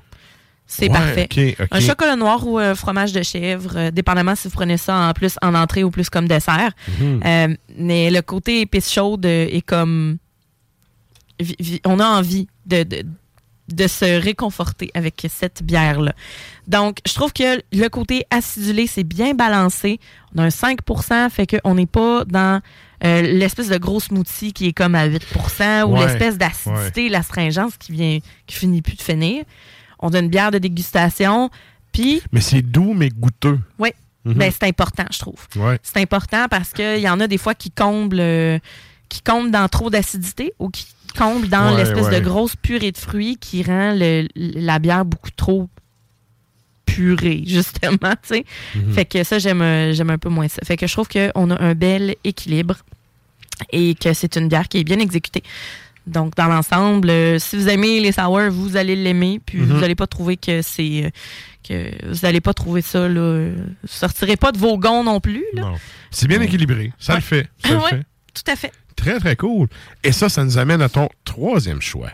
[0.67, 1.27] C'est parfait.
[1.71, 5.13] Un chocolat noir ou un fromage de chèvre, euh, dépendamment si vous prenez ça en
[5.13, 6.71] plus en entrée ou plus comme dessert.
[6.99, 7.21] Mhm.
[7.25, 10.17] Euh, mais le côté épice chaude euh, est comme.
[11.85, 13.03] On a envie de, de,
[13.71, 16.13] de se réconforter avec cette bière-là.
[16.67, 19.99] Donc, je trouve que le côté acidulé, c'est bien balancé.
[20.35, 22.61] On a un 5% fait qu'on n'est pas dans
[23.05, 27.77] euh, l'espèce de gros smoothie qui est comme à 8% ou Ouais, l'espèce d'acidité, l'astringence
[27.77, 29.43] qui vient qui finit plus de finir.
[29.99, 31.49] On a une bière de dégustation,
[31.91, 33.59] puis Mais c'est doux, mais goûteux.
[33.79, 33.91] oui,
[34.25, 34.33] Mhm.
[34.35, 35.47] ben, c'est important, je trouve.
[35.57, 35.77] Ouais.
[35.83, 38.57] C'est important parce qu'il y en a des fois qui comblent, euh,
[39.09, 40.87] qui comblent dans trop d'acidité ou qui
[41.17, 42.19] comblent dans Ouais, l'espèce ouais.
[42.19, 45.69] de grosse purée de fruits qui rend le- la bière beaucoup trop
[46.85, 47.97] purée, justement.
[48.21, 48.45] tu sais.
[48.75, 48.93] Mhm.
[48.93, 50.61] Fait que ça, j'aime euh, j'aime un peu moins ça.
[50.65, 52.77] Fait que je trouve qu'on a un bel équilibre
[53.71, 55.43] et que c'est une bière qui est bien exécutée.
[56.05, 59.65] Donc, dans l'ensemble, euh, si vous aimez les sours, vous allez l'aimer, puis Mhm.
[59.67, 61.05] vous n'allez pas trouver que c'est...
[61.05, 61.09] euh,
[61.65, 63.21] que vous n'allez pas trouver ça, là...
[63.21, 65.71] euh, Vous sortirez pas de vos gonds non plus, là.
[66.11, 66.91] C'est bien équilibré.
[66.99, 67.47] Ça le fait.
[67.63, 68.03] Ça le fait.
[68.33, 68.73] tout à fait.
[69.03, 69.67] Très, très cool.
[70.01, 72.11] Et ça, ça nous amène à ton troisième choix.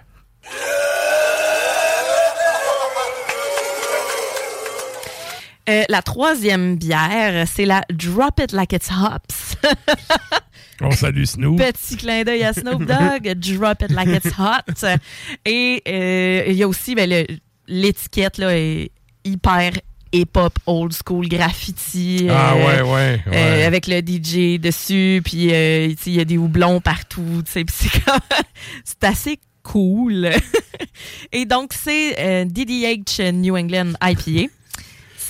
[5.70, 9.56] Euh, la troisième bière, c'est la Drop It Like It's Hops.
[10.82, 11.60] On salue Snoop.
[11.60, 14.88] Petit clin d'œil à Snoop Dogg, Drop It Like It's Hot.
[15.46, 17.24] Et euh, il y a aussi ben,
[17.68, 18.90] l'étiquette là, est
[19.24, 19.74] hyper
[20.12, 22.28] hip-hop, old school graffiti.
[22.30, 23.24] Ah euh, ouais, ouais.
[23.28, 23.64] euh, ouais.
[23.64, 27.76] avec le DJ dessus, puis euh, il y a des houblons partout, tu sais, puis
[27.80, 28.02] c'est
[28.84, 30.30] c'est assez cool.
[31.32, 34.52] Et donc, c'est DDH New England IPA.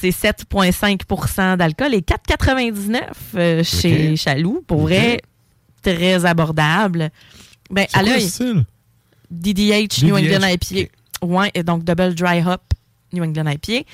[0.02, 3.02] C'est 7,5% d'alcool et 4,99
[3.36, 4.18] euh, chez Ok.
[4.18, 4.64] Chaloux.
[4.66, 5.20] Pour vrai,
[5.82, 7.10] très abordable.
[7.70, 8.30] Ben, à l'œil?
[9.30, 10.90] DDH, New England IPA.
[11.22, 12.62] Ouais, et donc Double Dry Hop
[13.14, 13.86] New England IPA.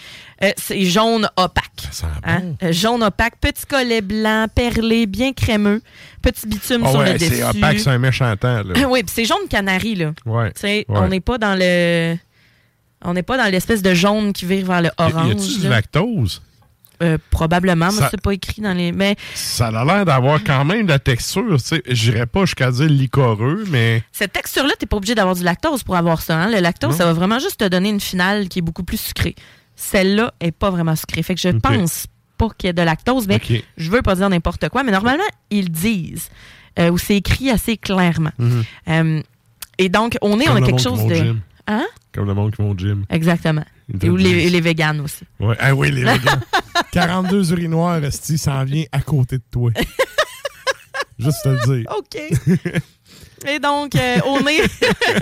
[0.43, 1.88] Euh, c'est jaune opaque.
[1.91, 2.39] Ça Hein?
[2.41, 2.57] bon.
[2.63, 5.82] Euh, jaune opaque, petit collet blanc, perlé, bien crémeux,
[6.22, 7.36] petit bitume Ah sur le dessus.
[7.36, 10.11] c'est opaque, c'est un méchant temps, oui, puis c'est jaune canari, là.
[10.26, 10.51] Ouais.
[10.89, 12.16] On n'est pas dans le.
[13.03, 15.32] On n'est pas dans l'espèce de jaune qui vire vers le Y orange.
[15.32, 16.41] a-tu du lactose?
[17.04, 18.91] Euh, probablement, mais c'est pas écrit dans les.
[18.91, 21.58] Mais Ça a l'air d'avoir quand même de la texture.
[21.88, 25.96] J'irais pas jusqu'à dire licoreux, mais cette texture-là, t'es pas obligé d'avoir du lactose pour
[25.96, 26.38] avoir ça.
[26.41, 26.50] hein.
[26.52, 26.98] Le lactose, Non.
[26.98, 29.36] ça va vraiment juste te donner une finale qui est beaucoup plus sucrée.
[29.76, 31.22] Celle-là est pas vraiment sucrée.
[31.24, 33.41] Fait que je pense pas qu'il y ait de lactose, mais
[33.78, 36.30] je veux pas dire n'importe quoi, mais normalement, ils disent.
[36.80, 38.32] euh, ou c'est écrit assez clairement.
[38.38, 38.64] Mhm.
[38.89, 39.22] Euh,
[39.78, 41.16] et donc, on est, Comme on a le quelque monde qui chose de.
[41.16, 41.39] gym.
[41.68, 41.86] Hein?
[42.14, 43.06] Comme le monde qui va au gym.
[43.10, 43.64] Exactement.
[44.02, 45.24] Et ou le les, les véganes aussi.
[45.40, 45.56] Ouais.
[45.60, 46.40] Ah oui, les végans.
[46.92, 49.72] 42 urinoirs, Esti, ça en vient à côté de toi.
[51.20, 51.92] Juste te le dire.
[51.98, 52.16] OK.
[53.48, 54.60] Et donc, euh, au nez,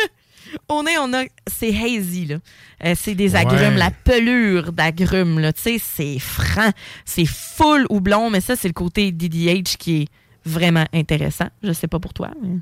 [0.70, 1.24] au nez, on a.
[1.47, 2.38] C'est hazy, là.
[2.86, 3.78] Euh, c'est des agrumes, Ouais.
[3.78, 5.51] la pelure d'agrumes, là.
[5.53, 6.72] Tu sais, c'est franc.
[7.05, 10.07] C'est full houblon, mais ça, c'est le côté DDH qui est
[10.45, 11.49] vraiment intéressant.
[11.64, 12.59] Je sais pas pour toi, mais.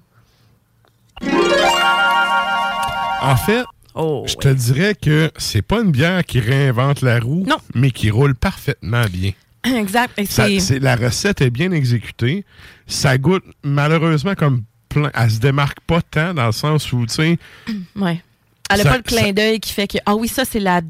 [3.21, 3.63] En fait,
[3.95, 7.57] Oh, je te dirais que c'est pas une bière qui réinvente la roue, Non.
[7.75, 9.31] mais qui roule parfaitement bien.
[9.65, 10.19] Exact.
[10.25, 12.45] C'est- la recette est bien exécutée.
[12.87, 15.11] Ça goûte malheureusement comme plein.
[15.13, 17.37] Elle se démarque pas tant dans le sens où, tu sais,
[17.95, 18.21] Ouais.
[18.69, 19.97] Elle a Ça- pas le clin d'œil qui fait que.
[20.05, 20.81] Ah oui, ça, c'est la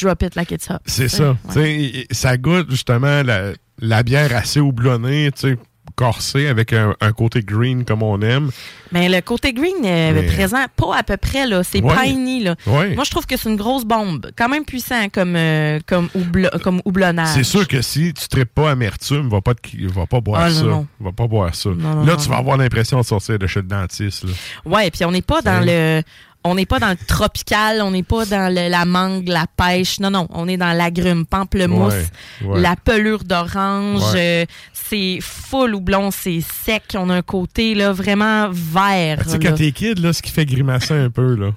[0.00, 0.76] drop it like it's hot.
[0.86, 1.36] c'est ça.
[1.56, 2.06] ouais.
[2.10, 5.56] Ça goûte justement la, la bière assez houblonnée, tu sais,
[5.96, 8.50] corsée avec un, un côté green comme on aime.
[8.92, 11.62] Mais le côté green est Mais- présent, pas à peu près, là.
[11.62, 11.94] C'est Ouais.
[12.02, 12.54] piney, là.
[12.66, 12.94] Ouais.
[12.94, 14.30] Moi, je trouve que c'est une grosse bombe.
[14.36, 17.28] Quand même puissant comme, euh, comme, houblo- comme houblonnage.
[17.34, 20.48] C'est sûr que si tu traites pas amertume, va pas, te- va pas boire Ah,
[20.50, 20.62] non, ça.
[20.64, 20.86] non.
[21.00, 21.70] Va pas boire ça.
[21.70, 24.24] Non, là, tu vas avoir l'impression de sortir de chez le dentiste.
[24.24, 24.30] là.
[24.64, 26.02] Ouais, puis on n'est pas dans C'est- le.
[26.48, 30.00] On n'est pas dans le tropical, on n'est pas dans le- la mangue, la pêche.
[30.00, 31.94] Non, non, on est dans l'agrume, pamplemousse,
[32.42, 32.60] Ouais, ouais.
[32.60, 34.14] la pelure d'orange.
[34.14, 34.44] Ouais.
[34.44, 36.82] euh, c'est full houblon, c'est sec.
[36.96, 39.20] On a un côté là, vraiment vert.
[39.24, 41.50] Tu sais, quand t'es kid, là, ce qui fait grimacer un peu, là.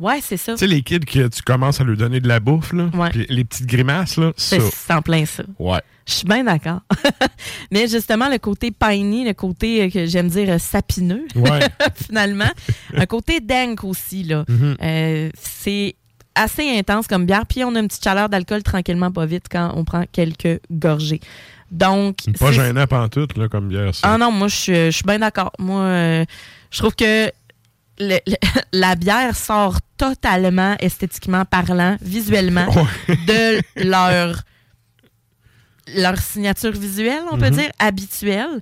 [0.00, 0.52] Ouais, c'est ça.
[0.54, 2.88] Tu sais, les kids que tu commences à leur donner de la bouffe, là.
[2.94, 3.10] Ouais.
[3.28, 4.32] les petites grimaces, là.
[4.36, 4.56] Ça.
[4.72, 5.42] C'est en plein ça.
[5.58, 5.80] Ouais.
[6.06, 6.80] Je suis bien d'accord.
[7.70, 11.60] Mais justement, le côté piney, le côté euh, que j'aime dire euh, sapineux, Ouais.
[12.06, 12.50] finalement.
[12.96, 14.44] un côté dank aussi, là.
[14.48, 14.76] Mhm.
[14.82, 15.94] Euh, c'est
[16.34, 17.44] assez intense comme bière.
[17.46, 21.20] Puis on a une petite chaleur d'alcool tranquillement, pas vite, quand on prend quelques gorgées.
[21.70, 22.16] Donc.
[22.38, 24.08] Pas gênant pantoute, là, comme bière, ça.
[24.14, 25.52] Ah non, moi, je suis- je suis bien d'accord.
[25.58, 26.24] Moi, euh,
[26.70, 27.30] je trouve que
[28.00, 28.36] le- le-
[28.72, 32.66] la bière sort totalement, esthétiquement parlant, visuellement,
[33.08, 34.42] de leur,
[35.96, 37.56] leur signature visuelle, on peut Mhm.
[37.56, 38.60] dire, habituelle.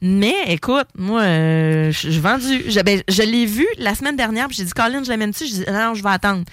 [0.00, 2.62] Mais écoute, moi, euh, je je suis vendue.
[2.70, 5.44] Je, ben, je l'ai vu la semaine dernière, puis j'ai dit, Colin, je l'amène-tu?
[5.46, 6.44] J'ai dit, non, je vais attendre.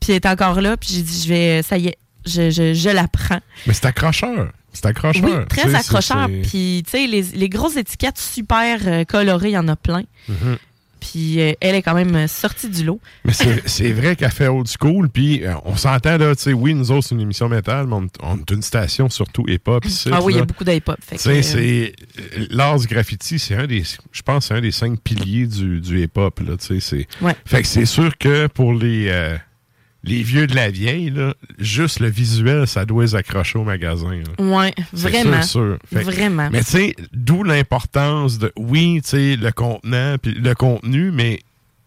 [0.00, 2.72] Puis elle est encore là, puis j'ai dit, je vais, ça y est, je, je,
[2.72, 3.40] je la prends.
[3.66, 4.50] Mais c'est accrocheur.
[4.72, 5.22] C'est accrocheur.
[5.24, 6.26] Oui, très accrocheur.
[6.48, 10.02] Puis, tu sais, les, les grosses étiquettes super euh, colorées, il y en a plein.
[10.28, 10.56] Mhm.
[11.10, 13.00] Puis, euh, elle est quand même euh, sortie du lot.
[13.24, 13.32] Mais
[13.66, 16.90] c'est vrai qu'elle fait old school, puis euh, on s'entend, là, tu sais, oui, nous
[16.90, 20.32] autres, c'est une émission métal, mais on, on est une station surtout hip-hop ah oui,
[20.32, 20.96] il y a beaucoup d'hip-hop.
[21.42, 21.92] c'est.
[22.50, 23.82] L'art du graffiti, c'est un des.
[24.12, 26.80] Je pense que c'est un des cinq piliers du, du hip-hop, là, tu sais.
[26.80, 27.34] c'est- Ouais.
[27.44, 29.08] Fait que c'est sûr que pour les.
[29.08, 29.36] euh,
[30.04, 34.20] les vieux de la vieille, là, juste le visuel, ça doit les accrocher au magasin.
[34.94, 35.42] C'est vraiment.
[35.42, 35.78] sûr, sûr.
[35.92, 36.48] Fait que- Vraiment.
[36.52, 41.40] Mais tu sais, d'où l'importance de, oui, tu sais, le contenant, puis le contenu, mais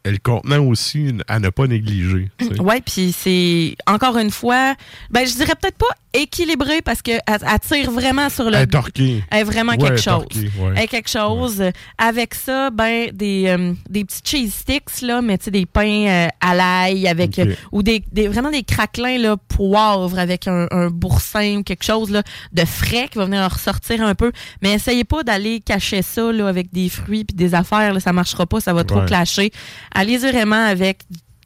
[0.05, 2.29] le contenant aussi à ne pas négliger.
[2.59, 4.75] Ouais, puis c'est encore une fois,
[5.11, 5.85] ben je dirais peut-être pas
[6.21, 9.23] équilibré parce que elle, tire vraiment sur le Elle est torquée.
[9.31, 10.23] Elle est vraiment Ouais, quelque chose.
[10.23, 10.73] torquée, ouais.
[10.75, 11.63] Elle est quelque chose.
[11.97, 16.07] Avec ça, ben des, euh, des petits cheese sticks là, mais tu sais des pains
[16.07, 20.67] euh, à l'ail avec euh, ou des, des- vraiment des craquelins là poivre avec un,
[20.71, 24.31] un boursin ou quelque chose là de frais qui va venir en ressortir un peu.
[24.61, 28.13] Mais essayez pas d'aller cacher ça là avec des fruits puis des affaires là, ça
[28.13, 29.51] marchera pas, ça va trop clasher.
[29.93, 30.99] Allez-y vraiment avec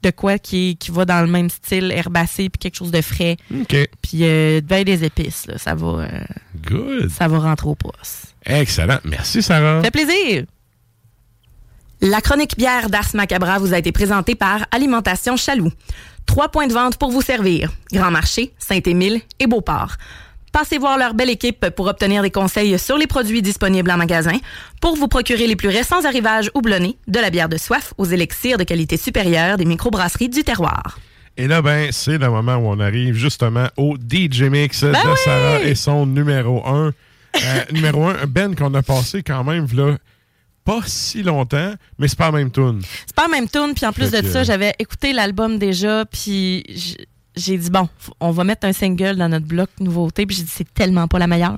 [0.04, 3.38] de quoi qui, qui va dans le même style herbacé puis quelque chose de frais
[3.54, 3.76] OK.
[4.02, 6.08] puis euh, ben des épices là, ça va euh,
[6.68, 7.10] Good.
[7.12, 8.36] ça va rentrer au poste.
[8.46, 9.00] Excellent.
[9.04, 9.82] Merci, Sarah.
[9.84, 10.46] Fait plaisir.
[12.02, 15.72] La chronique bière d'Ars Macabra vous a été présentée par Alimentation Chaloux.
[16.26, 17.72] Trois points de vente pour vous servir.
[17.92, 19.98] Grand Marché, Saint-Émile et Beauport.
[20.52, 24.38] Passez voir leur belle équipe pour obtenir des conseils sur les produits disponibles en magasin,
[24.82, 28.58] pour vous procurer les plus récents arrivages houblonnés, de la bière de soif aux élixirs
[28.58, 31.00] de qualité supérieure des microbrasseries du terroir.
[31.38, 34.98] Et là, ben, c'est le moment où on arrive justement au DJ Mix Ben de
[34.98, 35.18] oui!
[35.24, 36.92] Sarah et son numéro 1.
[37.72, 39.98] numéro 1, Ben qu'on a passé quand même, là,
[40.66, 42.82] pas si longtemps, mais c'est pas la même tune.
[43.06, 45.58] C'est pas la même tune, puis en plus Fait de que- ça, j'avais écouté l'album
[45.58, 46.66] déjà, puis
[47.36, 47.88] j'ai dit bon,
[48.20, 51.18] on va mettre un single dans notre bloc nouveauté, puis j'ai dit c'est tellement pas
[51.20, 51.58] la meilleure.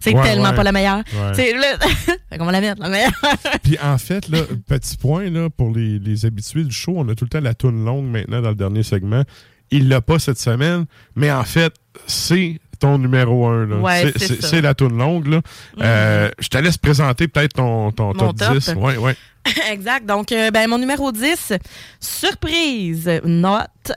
[0.00, 0.54] C'est Ouais, tellement ouais.
[0.56, 0.98] pas la meilleure.
[1.14, 1.32] Ouais.
[1.34, 1.78] C'est là,
[2.30, 3.12] fait qu'on va la mettre la meilleure.
[3.62, 7.14] Puis en fait, là, petit point là, pour les, les habitués du show, on a
[7.14, 9.22] tout le temps la tune longue maintenant dans le dernier segment.
[9.70, 11.72] il l'a pas cette semaine, mais en fait,
[12.06, 13.80] c'est ton numéro un.
[13.80, 15.26] Ouais, C'est- la toune longue.
[15.28, 15.40] Là.
[15.80, 18.54] Euh, je te laisse présenter peut-être ton, ton top, top.
[18.58, 18.74] 10.
[18.76, 19.16] Ouais, ouais.
[19.72, 20.06] exact.
[20.06, 21.52] Donc, euh, ben, mon numéro 10,
[22.00, 23.66] surprise, not.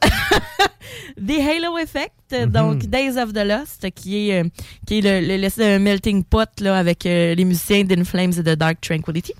[1.17, 2.45] The Halo Effect, Mhm.
[2.51, 4.47] donc Days of the Lost, qui est, euh,
[4.85, 8.55] qui est le, le, de melting pot là, avec les musiciens d'In Flames et de
[8.55, 9.33] Dark Tranquility.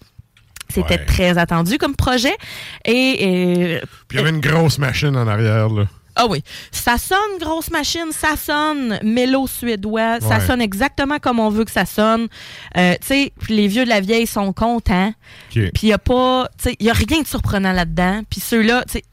[0.70, 1.06] C'était Ouais.
[1.06, 2.36] très attendu comme projet.
[2.86, 5.70] Et, Puis il y avait une grosse machine en arrière.
[5.70, 5.86] Là.
[6.16, 11.50] Ah oui, ça sonne grosse machine, ça sonne mélo suédois, ça sonne exactement comme on
[11.50, 12.28] veut que ça sonne.
[12.78, 15.14] Euh, tu sais, les vieux de la vieille sont contents.
[15.72, 18.22] Puis il y a pas, tu sais, il y a rien de surprenant là-dedans.
[18.30, 19.04] Puis ceux-là, tu sais,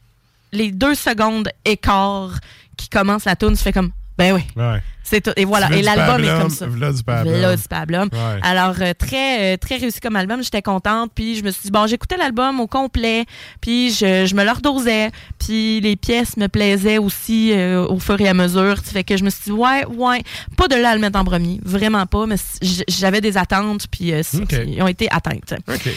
[0.53, 2.39] les deux secondes écart
[2.77, 4.83] qui commencent la tune, tu fais comme, ben oui, Ouais.
[5.03, 5.33] C'est tout.
[5.37, 6.67] Et voilà, et l'album est comme ça.
[6.67, 7.35] v'là du pablum.
[7.35, 8.09] V'là du pablum.
[8.13, 8.41] Ouais.
[8.43, 10.43] Alors, euh, très, euh, très réussi comme album.
[10.43, 11.11] J'étais contente.
[11.15, 13.25] Puis je me suis dit, bon, j'écoutais l'album au complet.
[13.61, 15.11] Puis je, je me le redosais.
[15.39, 18.79] Puis les pièces me plaisaient aussi euh, au fur et à mesure.
[18.79, 20.23] Fait que je me suis dit, ouais, ouais.
[20.57, 21.61] Pas de là à le mettre en premier.
[21.65, 22.27] Vraiment pas.
[22.27, 22.37] Mais
[22.89, 23.87] j'avais des attentes.
[23.91, 25.55] Puis ils ont été atteintes.
[25.69, 25.89] OK.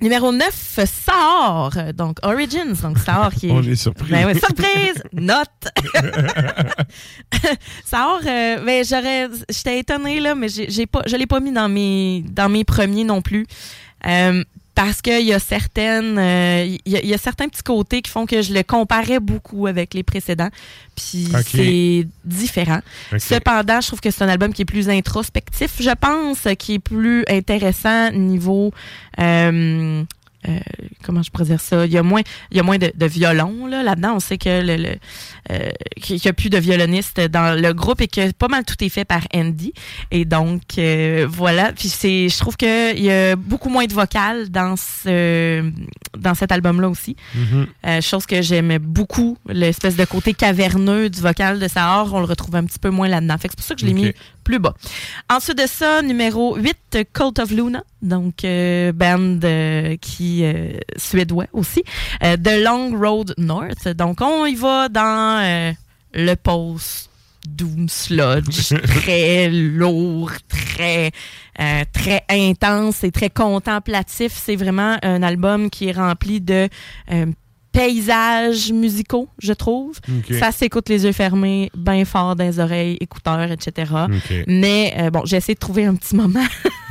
[0.00, 1.92] Numéro 9, Sahar.
[1.94, 2.80] Donc, Origins.
[2.82, 3.52] Donc, Sahar qui est.
[3.52, 4.10] On est surpris.
[4.10, 5.02] Ben surprise!
[5.12, 5.48] Note!
[7.84, 9.28] Sahar, euh, ben, j'aurais.
[9.48, 13.04] J'étais étonnée, là, mais j'ai pas, je l'ai pas mis dans mes, dans mes premiers
[13.04, 13.46] non plus.
[14.06, 14.44] Euh,
[14.78, 16.16] parce qu'il y a certaines.
[16.18, 18.62] euh, Il y, a- il y a certains petits côtés qui font que je le
[18.62, 20.50] comparais beaucoup avec les précédents.
[20.96, 21.26] Puis
[22.02, 22.80] c'est différent.
[23.34, 26.78] Cependant, je trouve que c'est un album qui est plus introspectif, je pense, qui est
[26.78, 28.72] plus intéressant niveau.
[29.20, 30.04] euh,
[30.46, 30.60] euh,
[31.02, 31.84] comment je pourrais dire ça?
[31.84, 34.14] Il y a moins, il y a moins de, de violon là, là-dedans.
[34.16, 34.96] On sait que le, le,
[35.50, 35.68] euh,
[36.00, 38.88] qu'il n'y a plus de violonistes dans le groupe et que pas mal tout est
[38.88, 39.72] fait par Andy.
[40.10, 41.72] Et donc euh, voilà.
[41.72, 45.68] Puis c'est, je trouve qu'il y a beaucoup moins de vocal dans ce,
[46.16, 47.16] dans cet album-là aussi.
[47.34, 47.66] Mhm.
[47.86, 52.26] Euh, chose que j'aimais beaucoup, l'espèce de côté caverneux du vocal de Sahar, on le
[52.26, 53.36] retrouve un petit peu moins là-dedans.
[53.38, 54.12] Fait que c'est pour ça que je l'ai mis
[54.48, 54.72] plus bas.
[55.28, 61.44] Ensuite de ça, numéro 8, Cult of Luna, donc euh, band euh, qui euh, suédois
[61.52, 61.82] aussi,
[62.24, 63.86] euh, The Long Road North.
[63.88, 65.74] Donc on y va dans
[66.14, 67.10] le post
[67.46, 71.10] doom sludge, très lourd, très
[71.60, 74.32] euh, très intense et très contemplatif.
[74.34, 76.68] C'est vraiment un album qui est rempli de
[77.10, 77.26] euh,
[77.72, 79.98] paysages musicaux, je trouve.
[80.08, 80.34] OK.
[80.38, 83.92] Ça s'écoute les yeux fermés, bien fort dans les oreilles, écouteurs, etc.
[84.46, 86.44] Mais euh, bon, j'ai essayé de trouver un petit moment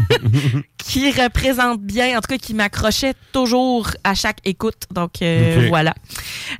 [0.78, 4.84] qui représente bien, en tout cas qui m'accrochait toujours à chaque écoute.
[4.94, 5.94] Donc euh, voilà.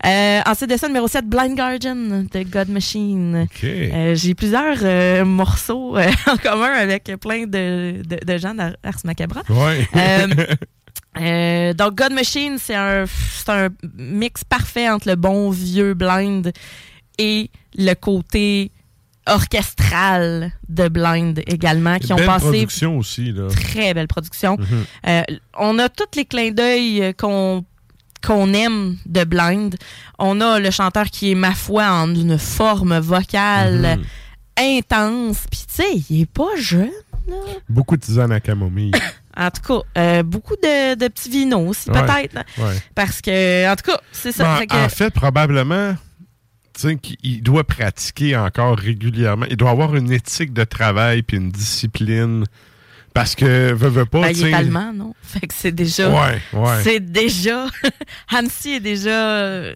[0.06, 3.48] Euh, ensuite de ça, numéro 7, Blind Guardian de God Machine.
[3.62, 5.98] J'ai plusieurs morceaux
[6.28, 9.42] en commun avec plein de, de, de gens d'Ars Macabra.
[9.50, 9.88] Ouais.
[11.20, 16.52] Euh, donc, God Machine, c'est un, c'est un mix parfait entre le bon vieux Blind
[17.18, 18.72] et le côté
[19.26, 23.32] orchestral de Blind également, qui ont Belle passé production aussi.
[23.34, 23.48] Là.
[23.50, 24.58] très belle production.
[24.58, 24.86] Mhm.
[25.08, 25.22] Euh,
[25.58, 27.64] on a tous les clins d'œil euh, qu'on
[28.26, 29.76] qu'on aime de Blind.
[30.18, 34.78] On a le chanteur qui est, ma foi, en une forme vocale Mhm.
[34.80, 35.46] intense.
[35.52, 36.90] Puis, tu sais, il est pas jeune.
[37.70, 38.92] Beaucoup de tisane à camomille.
[39.38, 42.02] En tout cas, euh, beaucoup de, de petits vinos aussi, Ouais.
[42.06, 42.36] peut-être.
[42.58, 42.76] Ouais.
[42.96, 44.44] Parce que, en tout cas, c'est ça.
[44.44, 45.94] Ben, Fait que- En fait, probablement,
[46.74, 49.46] tu sais, qu'il doit pratiquer encore régulièrement.
[49.50, 52.46] Il doit avoir une éthique de travail puis une discipline.
[53.14, 55.14] Parce que, veut, veut pas, ben, il est allemand, non?
[55.24, 56.10] Fait que c'est déjà.
[56.10, 56.84] Ouais, ouais.
[56.84, 57.66] C'est déjà.
[58.32, 59.10] Hansi est déjà.
[59.38, 59.76] euh,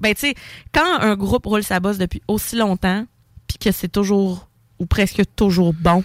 [0.00, 0.34] Ben, tu sais,
[0.74, 3.06] quand un groupe roule sa bosse depuis aussi longtemps,
[3.48, 6.04] puis que c'est toujours, ou presque toujours bon.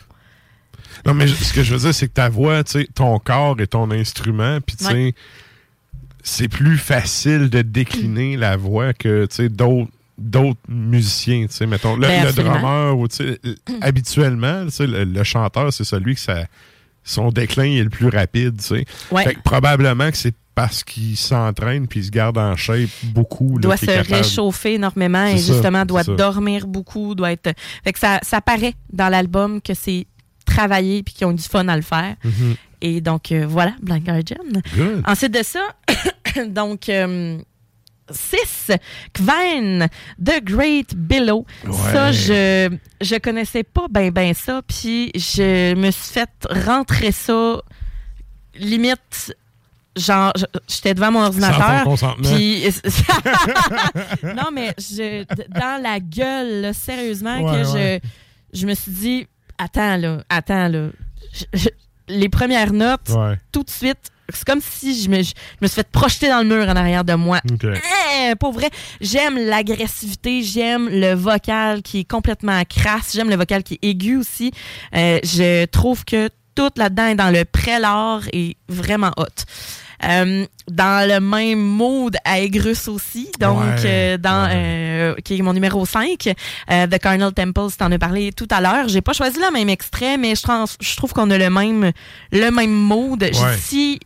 [1.05, 3.59] Non, mais ce que je veux dire, c'est que ta voix, tu sais, ton corps
[3.59, 5.13] est ton instrument, puis tu sais, Ouais.
[6.23, 11.65] c'est plus facile de décliner la voix que, tu sais, d'autres d'autres musiciens, tu sais,
[11.65, 13.39] mettons, le, Ben, le drummer, ou tu sais,
[13.81, 16.45] habituellement, tu sais, le, le chanteur, c'est celui que ça,
[17.03, 18.85] son déclin est le plus rapide, tu sais.
[19.09, 19.23] Ouais.
[19.23, 23.55] Fait que probablement que c'est parce qu'il s'entraîne puis il se garde en shape beaucoup.
[23.57, 24.13] là, doit se capable.
[24.13, 27.53] réchauffer énormément et ça, justement doit dormir beaucoup, doit être.
[27.83, 30.05] Fait que ça, ça paraît dans l'album que c'est
[30.53, 32.15] travaillé puis qu'ils ont du fun à le faire.
[32.23, 32.55] Mhm.
[32.81, 34.37] Et donc euh, voilà, Blind Guardian.
[34.75, 35.03] Good.
[35.07, 35.61] Ensuite de ça,
[36.47, 36.89] donc
[38.09, 38.71] 6,
[39.13, 39.87] Kven,
[40.23, 41.45] The Great Billow.
[41.91, 47.61] Ça, je je connaissais pas ben ben ça, puis je me suis fait rentrer ça
[48.55, 49.35] limite
[49.95, 50.31] genre
[50.67, 51.83] j'étais devant mon ordinateur
[52.23, 52.63] puis
[54.23, 58.01] non mais je dans la gueule là, sérieusement Ouais, que ouais.
[58.53, 59.27] je je me suis dit
[59.63, 60.87] attends là attends là
[61.33, 61.69] Je- je-
[62.07, 63.37] les premières notes Ouais.
[63.51, 63.97] tout de suite,
[64.33, 67.03] C'est comme si je me, je me suis fait projeter dans le mur en arrière
[67.03, 67.41] de moi.
[67.51, 67.65] OK.
[67.65, 68.69] Eh, pour vrai,
[69.01, 74.15] j'aime l'agressivité, j'aime le vocal qui est complètement crasse, j'aime le vocal qui est aigu
[74.15, 74.51] aussi.
[74.95, 79.25] Euh, je trouve que tout là-dedans est dans le prélat et vraiment hot.
[80.03, 84.51] Euh, dans le même mood à Aigrus aussi, donc Ouais, euh, dans ouais.
[84.55, 86.27] euh, qui est mon numéro 5,
[86.71, 88.87] euh, The Carnal Temples, t'en as parlé tout à l'heure.
[88.87, 91.91] J'ai pas choisi le même extrait, mais je, trans- je trouve qu'on a le même
[92.31, 93.21] le même mood.
[93.21, 93.57] Ouais.
[93.59, 93.99] Si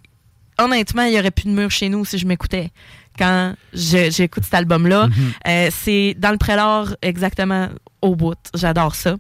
[0.59, 2.71] honnêtement, il y aurait plus de mur chez nous si je m'écoutais
[3.17, 5.07] quand j'écoute cet album-là.
[5.07, 5.13] Mhm.
[5.47, 7.69] Euh, c'est dans le prélat exactement
[8.01, 8.35] au bout.
[8.53, 9.15] J'adore ça.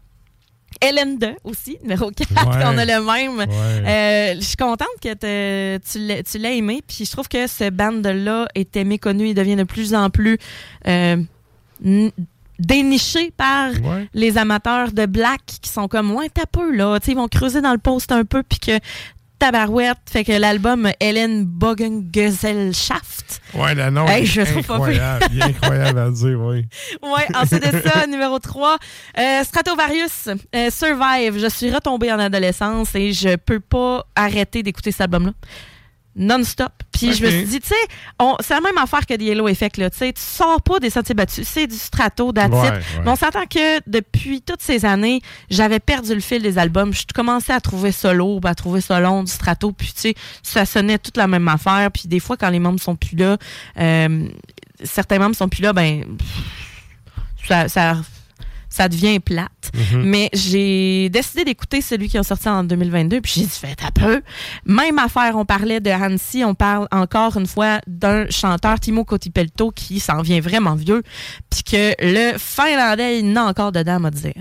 [0.81, 2.63] Hélène 2 aussi, numéro 4, Ouais.
[2.65, 3.37] on a le même.
[3.37, 3.45] Ouais.
[3.49, 5.99] Euh, je suis contente que te- tu
[6.39, 6.81] l'aies- aimé.
[6.87, 9.29] Puis je trouve que ce band-là était méconnu.
[9.29, 10.37] Il devient de plus en plus
[10.87, 11.17] euh,
[12.57, 14.07] déniché par Ouais.
[14.13, 16.97] les amateurs de black qui sont comme, ouais, t'as peu, là.
[17.07, 18.43] Ils vont creuser dans le post un peu.
[18.43, 18.79] Puis que
[19.39, 19.97] tabarouette.
[20.09, 23.41] Fait que l'album Hélène Bogengesellschaft.
[23.53, 25.25] Ouais, la nom Hey, je incroyable.
[25.41, 26.65] Incroyable à dire, oui.
[27.01, 28.77] Ouais, ensuite de ça, numéro 3,
[29.17, 31.39] euh, Stratovarius, euh, Survive.
[31.39, 35.31] Je suis retombée en adolescence et je peux pas arrêter d'écouter cet album-là.
[36.15, 36.71] Non-stop.
[36.93, 37.75] Puis je me suis dit, tu sais,
[38.39, 39.77] c'est la même affaire que The Yellow Effect.
[39.77, 39.89] Là.
[39.89, 42.79] Tu sais, tu sors pas des sentiers battus, c'est du strato, that's Ouais, ouais.
[43.03, 46.93] Mais on s'entend que depuis toutes ces années, j'avais perdu le fil des albums.
[46.93, 49.73] Je commençais à trouver ça lourd, à trouver ça long, du strato.
[49.73, 51.91] Puis tu sais, ça sonnait toute la même affaire.
[51.91, 53.37] Puis des fois, quand les membres sont plus là,
[53.77, 54.29] euh,
[54.83, 56.03] certains membres sont plus là, ben
[57.67, 57.97] ça,
[58.75, 59.71] ça devient plate.
[59.73, 60.03] Mhm.
[60.03, 63.91] Mais j'ai décidé d'écouter celui qui est sorti en 2022, puis j'ai dit, fait un
[63.91, 64.21] peu.
[64.65, 69.71] Même affaire, on parlait de Hansi, on parle encore une fois d'un chanteur, Timo Kotipelto,
[69.71, 71.03] qui s'en vient vraiment vieux,
[71.49, 74.33] puis que le finlandais, il en a encore dedans, à me dire.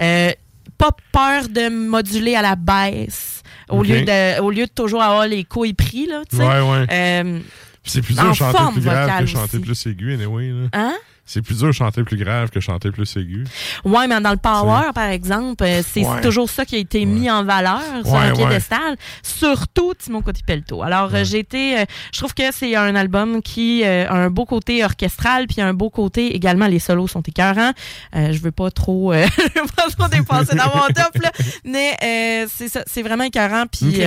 [0.00, 0.30] Euh,
[0.78, 3.42] pas peur de moduler à la baisse.
[3.68, 6.42] Au, lieu de, au lieu de toujours avoir les couilles pris, là, tu sais.
[6.44, 6.86] Ouais, ouais.
[6.92, 7.40] Euh,
[7.84, 9.58] C'est plus dur chanter plus grave que chanter aussi.
[9.58, 10.50] plus aigu, anyway.
[10.50, 10.68] Là.
[10.72, 10.94] hein?
[11.24, 13.44] C'est plus dur de chanter plus grave que chanter plus aigu.
[13.84, 16.20] Ouais, mais dans le power, par exemple, euh, c'est Ouais.
[16.20, 20.82] toujours ça qui a été mis en valeur sur un piédestal, surtout Timo Cotipelto.
[20.82, 24.30] Alors, euh, j'ai été, euh, je trouve que c'est un album qui euh, a un
[24.30, 27.72] beau côté orchestral, puis un beau côté également, les solos sont écœurants.
[28.16, 31.30] Euh, je veux pas trop, euh, je veux pas trop dépasser dans mon top, là,
[31.64, 34.02] mais euh, c'est ça, c'est vraiment écœurant, puis...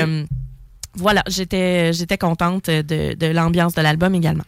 [0.97, 4.43] voilà, j'étais j'étais contente de, de l'ambiance de l'album également.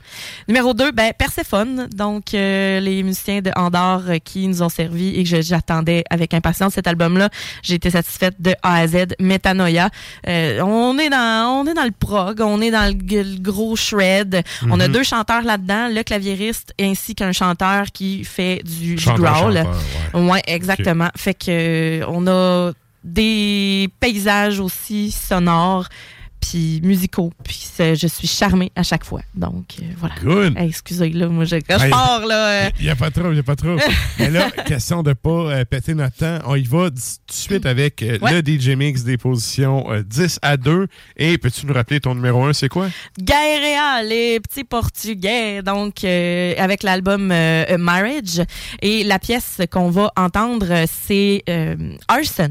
[0.47, 5.23] Numéro 2, ben Perséphone, donc euh, les musiciens de Andorre qui nous ont servi et
[5.23, 7.29] que j'attendais avec impatience cet album-là.
[7.63, 9.89] J'ai été satisfaite de A à Z, Metanoia.
[10.27, 14.43] Euh, on est dans on est dans le prog, on est dans le, gros shred.
[14.69, 19.57] On a deux chanteurs là-dedans, le claviériste ainsi qu'un chanteur qui fait du, du growl.
[19.57, 19.75] chanteur,
[20.13, 20.31] ouais.
[20.31, 21.09] Ouais, exactement.
[21.15, 22.71] Fait que euh, on a
[23.03, 25.87] des paysages aussi sonores
[26.39, 27.31] puis musicaux.
[27.43, 29.21] Puis je suis charmée à chaque fois.
[29.35, 30.15] Donc euh, voilà.
[30.23, 30.57] Good.
[30.57, 31.89] Hey, excusez là, moi je, quand je Hey.
[31.91, 32.65] pars là.
[32.65, 33.77] euh, Il n'y a pas trop, il n'y a pas trop.
[34.19, 37.65] Mais là, question de pas euh, péter notre temps, on y va tout de suite
[37.65, 38.41] avec euh, Ouais.
[38.41, 40.87] le DJ Mix des positions euh, 10 à 2.
[41.17, 42.87] Et peux-tu nous rappeler ton numéro 1, c'est quoi?
[43.19, 48.41] Guerrea, les petits portugais, donc euh, avec l'album euh, euh, Marriage.
[48.81, 51.75] Et la pièce qu'on va entendre, euh, c'est euh,
[52.07, 52.49] Arson.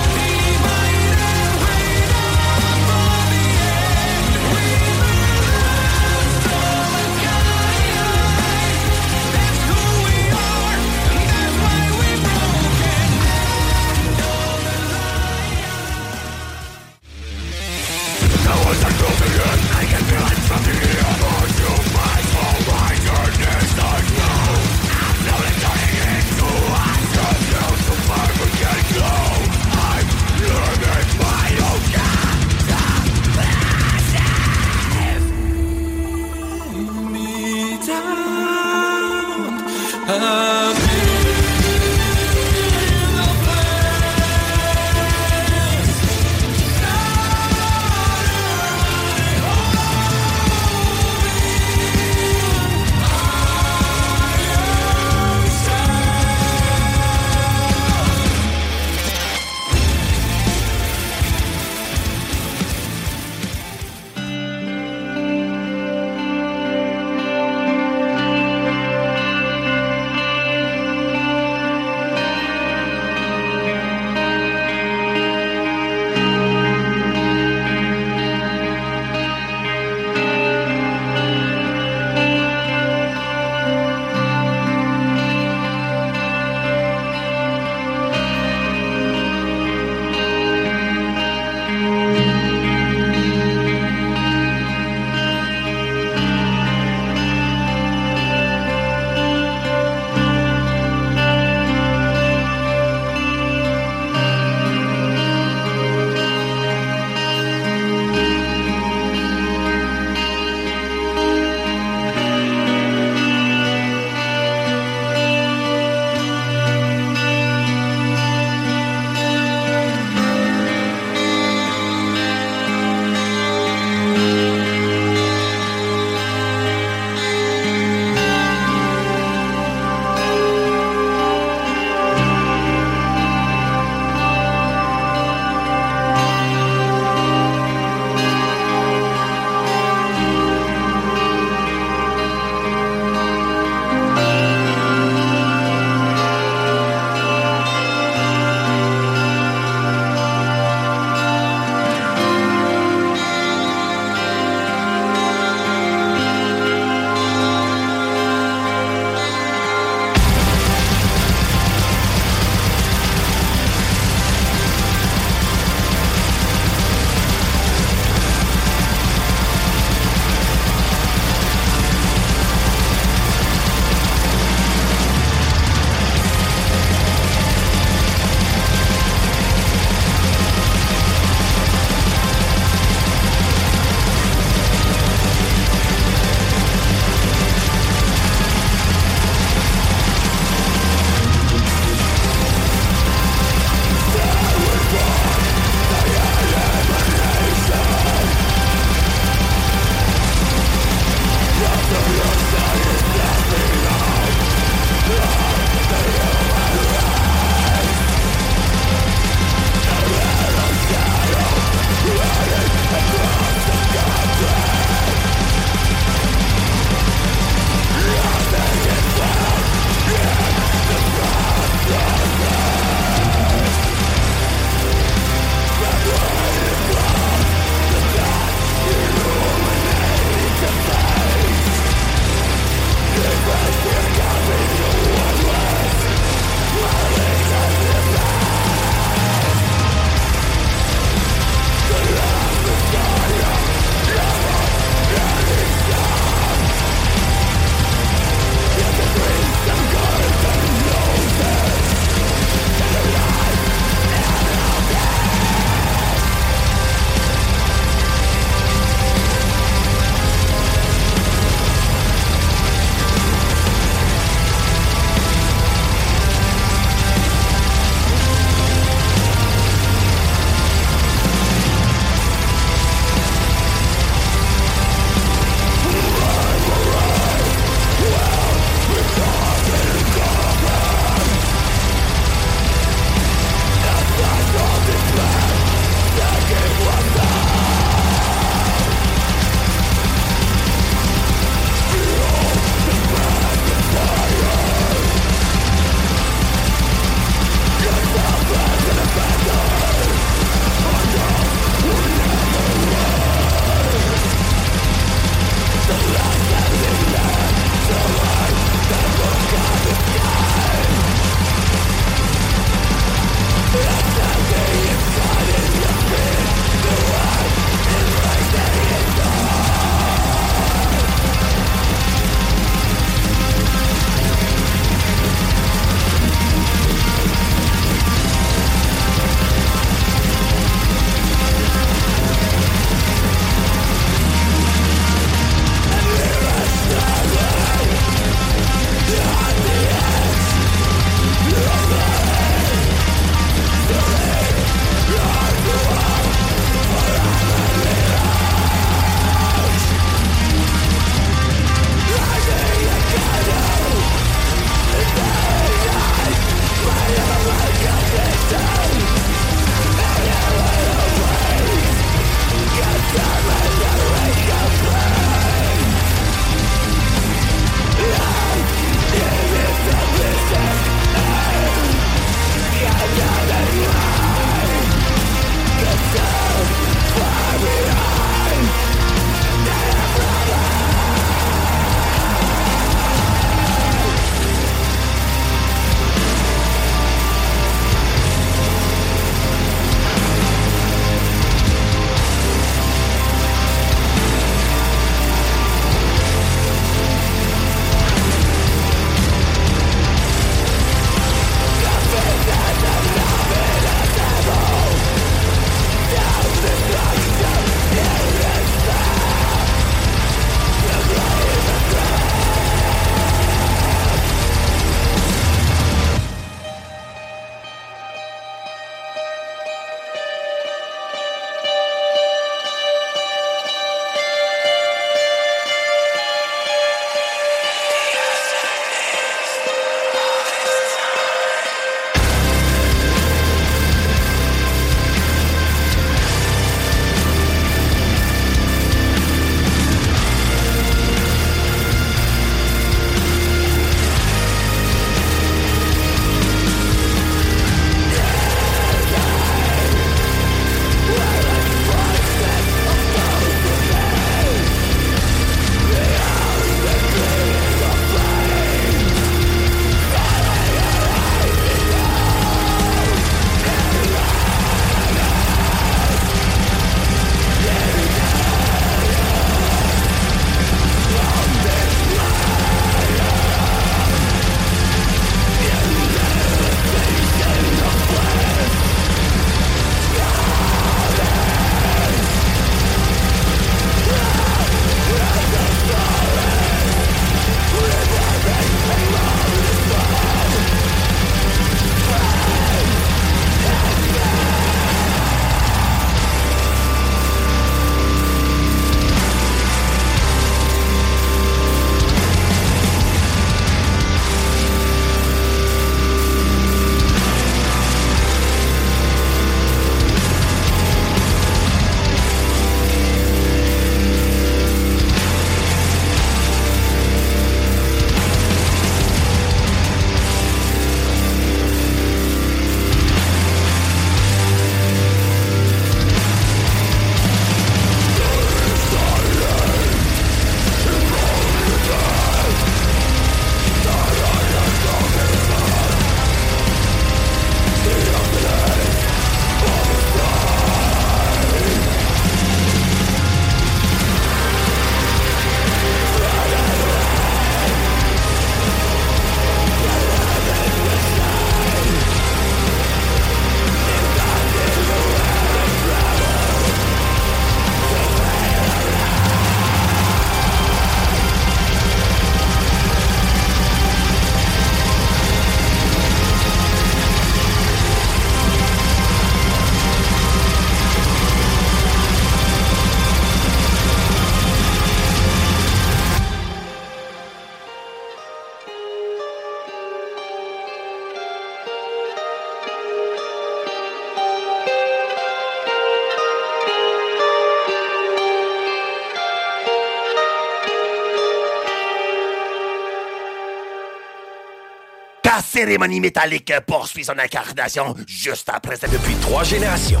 [595.54, 600.00] Cérémonie métallique poursuit son incarnation juste après ça depuis trois générations.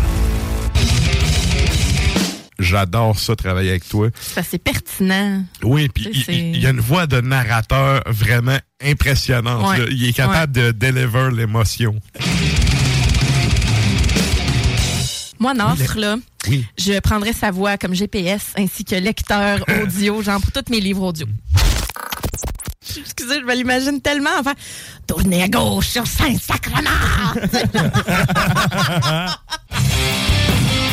[2.58, 4.08] J'adore ça, travailler avec toi.
[4.20, 5.44] Ça, c'est pertinent.
[5.62, 9.78] Oui, puis il, y a une voix de narrateur vraiment impressionnante.
[9.78, 9.86] Ouais.
[9.92, 11.94] Il est capable de deliver l'émotion.
[15.38, 16.16] Moi, Nafre, là,
[16.48, 16.64] Oui.
[16.78, 21.02] je prendrais sa voix comme GPS ainsi que lecteur audio, genre pour tous mes livres
[21.02, 21.26] audio.
[23.00, 24.30] Excusez, je me l'imagine tellement.
[24.38, 24.54] Enfin,
[25.06, 26.84] tournez à gauche sur Saint-Sacrement!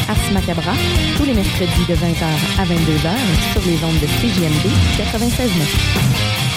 [0.09, 0.73] Ars Macabra,
[1.17, 2.25] tous les mercredis de 20h
[2.59, 3.11] à 22h
[3.53, 6.50] sur les ondes de CJMD 96.9.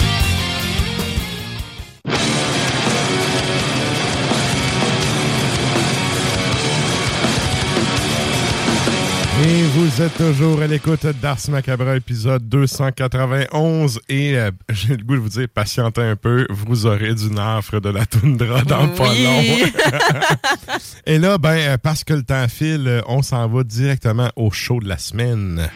[9.47, 13.99] Et vous êtes toujours à l'écoute d'Ars Macabra, épisode 291.
[14.09, 17.79] Et euh, j'ai le goût de vous dire, patientez un peu, vous aurez du nafre
[17.79, 19.23] de la toundra dans pas Oui.
[19.23, 19.43] long.
[21.05, 24.49] Et là, ben, euh, parce que le temps file, euh, on s'en va directement au
[24.49, 25.69] show de la semaine.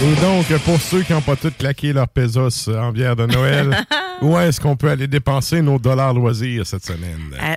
[0.00, 3.76] Et donc, pour ceux qui n'ont pas tout claqué leur pesos en bière de Noël,
[4.22, 7.34] où est-ce qu'on peut aller dépenser nos dollars loisirs cette semaine?
[7.42, 7.54] Euh,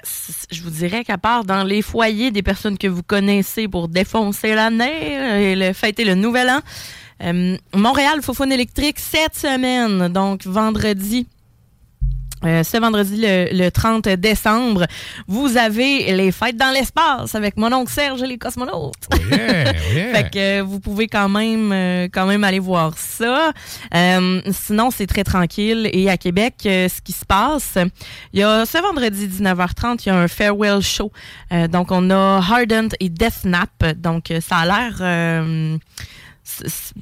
[0.50, 4.56] je vous dirais qu'à part dans les foyers des personnes que vous connaissez pour défoncer
[4.56, 6.62] l'année et le, fêter le nouvel an,
[7.24, 11.28] euh, Montréal Fofone électrique cette semaine, donc vendredi.
[12.46, 14.86] Euh, ce vendredi, le, le 30 décembre,
[15.28, 19.08] vous avez les fêtes dans l'espace avec mon oncle Serge et les cosmonautes.
[19.30, 20.14] Yeah, yeah.
[20.14, 23.52] Fait que euh, vous pouvez quand même euh, quand même aller voir ça.
[23.94, 25.90] Euh, sinon, c'est très tranquille.
[25.94, 27.78] Et à Québec, euh, ce qui se passe,
[28.34, 31.12] il y a ce vendredi 19h30, il y a un farewell show.
[31.52, 33.70] Euh, donc, on a Hardent et Deathknap.
[33.98, 35.48] Donc, euh, ça a l'air...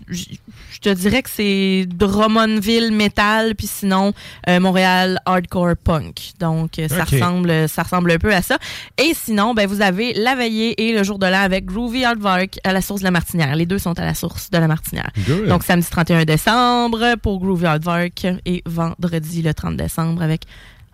[0.09, 4.13] je te dirais que c'est Drummondville Metal, puis sinon
[4.47, 6.31] euh, Montréal Hardcore Punk.
[6.39, 8.57] Donc euh, ça ressemble ça ressemble un peu à ça.
[8.97, 12.59] Et sinon, ben vous avez la veillée et le jour de l'an avec Groovy Hardvark
[12.63, 13.55] à la source de la Martinière.
[13.55, 15.11] Les deux sont à la source de la Martinière.
[15.27, 15.47] Good.
[15.47, 20.43] Donc samedi 31 décembre pour Groovy Hardvark et vendredi le 30 décembre avec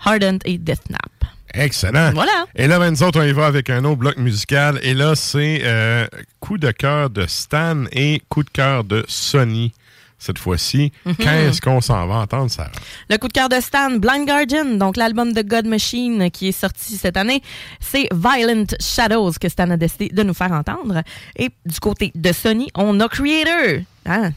[0.04, 1.12] Hardent et Deathknap.
[1.54, 2.12] Excellent.
[2.14, 2.46] Voilà.
[2.56, 4.80] Et là, ben, nous autres, on y va avec un autre bloc musical.
[4.84, 6.06] Et là, c'est euh,
[6.40, 9.72] coup de cœur de Stan et coup de cœur de Sony.
[10.18, 11.16] Cette fois-ci, Mhm.
[11.18, 12.72] qu'est-ce qu'on s'en va entendre, Sarah?
[13.10, 16.52] Le coup de cœur de Stan, Blind Guardian, donc l'album de God Machine qui est
[16.60, 17.42] sorti cette année,
[17.80, 21.04] c'est Violent Shadows que Stan a décidé de nous faire entendre.
[21.36, 23.82] Et du côté de Sony, on a Creator.
[24.06, 24.32] Hein?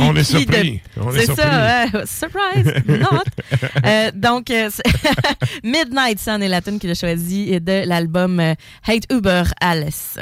[0.00, 0.80] On est de- surpris.
[1.12, 3.22] C'est ça, surprise, not.
[3.84, 4.82] Euh, donc, euh, c'est-
[5.64, 8.54] Midnight Sun est la tune qu'il a choisie de l'album euh,
[8.86, 10.18] Hate Uber Alice.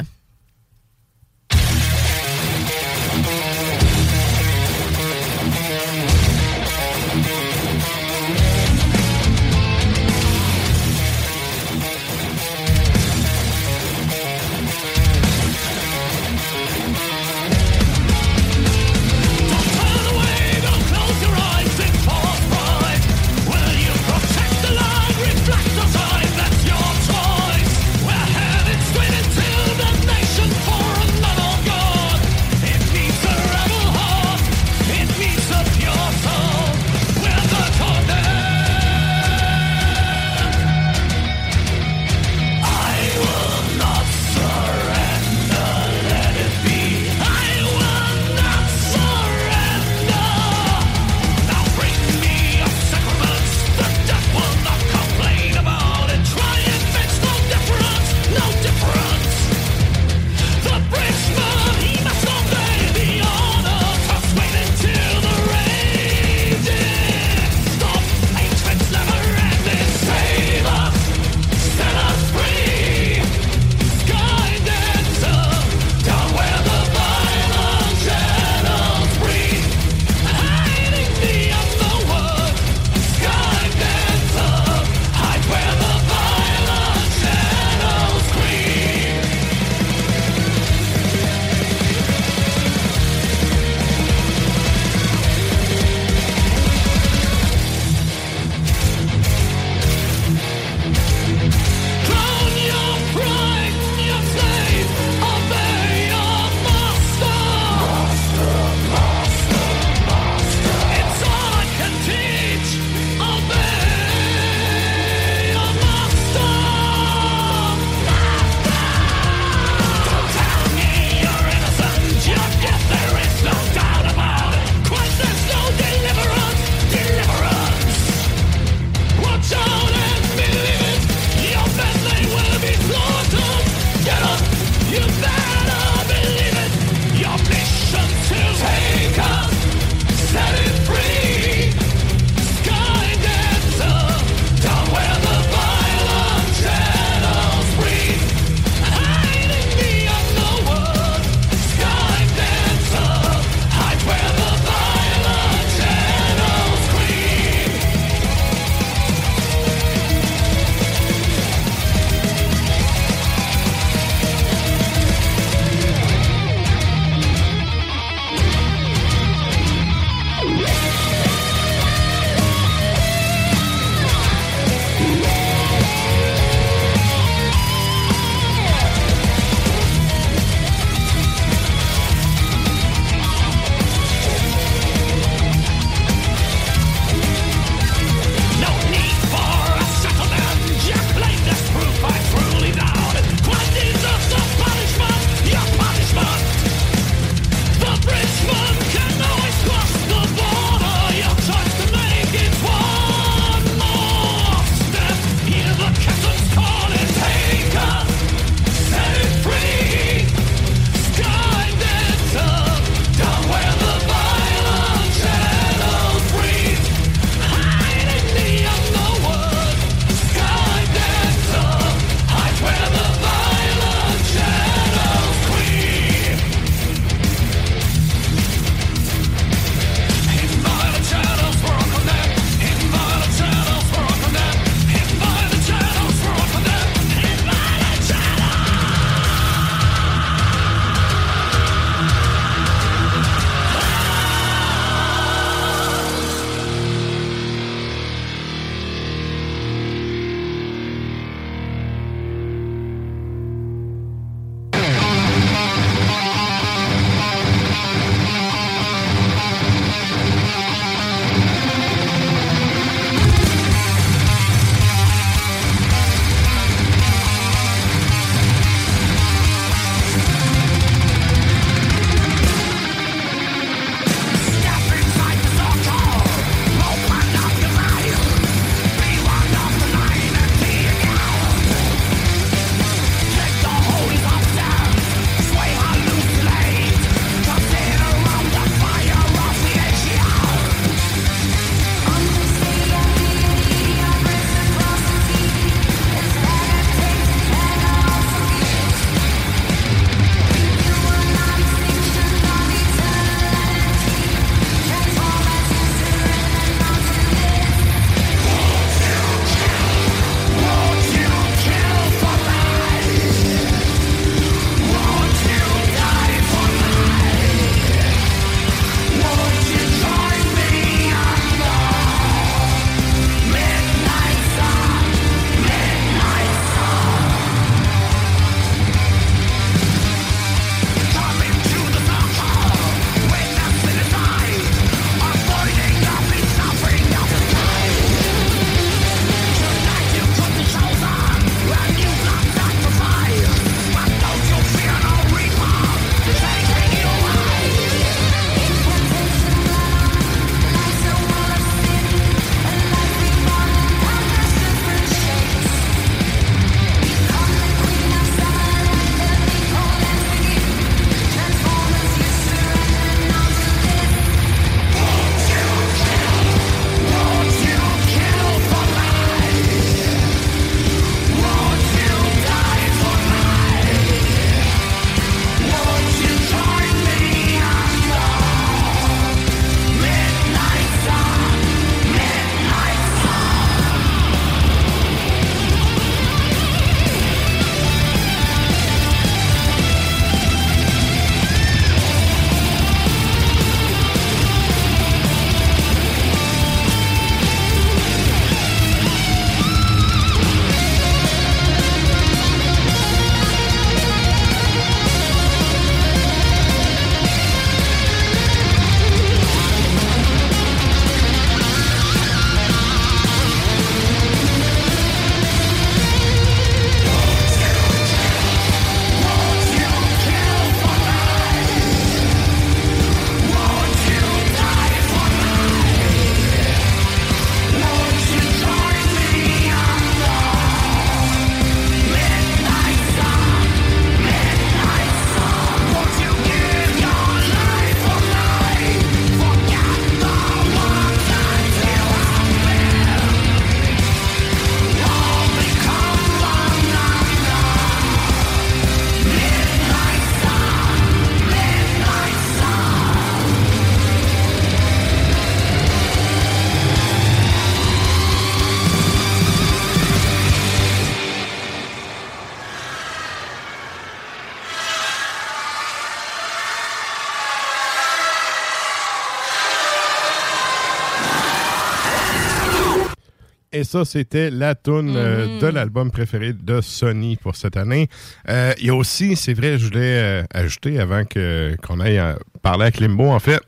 [473.93, 475.59] Ça, c'était la tune euh, Mhm.
[475.60, 478.09] de l'album préféré de Sony pour cette année.
[478.48, 482.20] Euh, Il y a aussi, c'est vrai, je voulais euh, ajouter avant qu'on aille
[482.62, 483.60] parler avec Limbo, en fait,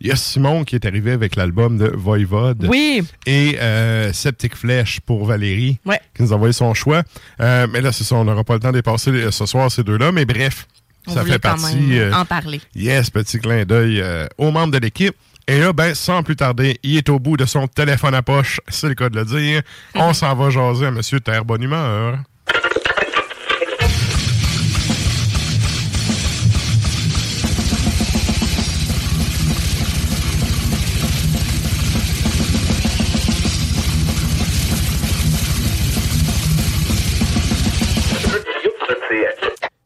[0.00, 2.66] il y a Simon qui est arrivé avec l'album de Voivode.
[2.68, 3.02] Oui.
[3.26, 6.00] Et euh, Septic Flèche pour Valérie, Ouais.
[6.14, 7.02] qui nous a envoyé son choix.
[7.40, 9.82] Euh, mais là, c'est ça, on n'aura pas le temps de dépasser ce soir ces
[9.84, 10.10] deux-là.
[10.12, 10.66] Mais bref,
[11.06, 11.76] On ça fait quand partie...
[11.76, 12.60] même euh, en parler.
[12.74, 14.02] Yes, petit clin d'œil
[14.38, 15.14] aux membres de l'équipe.
[15.48, 18.60] Et là, ben, sans plus tarder, il est au bout de son téléphone à poche,
[18.68, 19.62] c'est le cas de le dire.
[19.94, 22.18] On s'en va jaser à Monsieur Terre Bonne Humeur.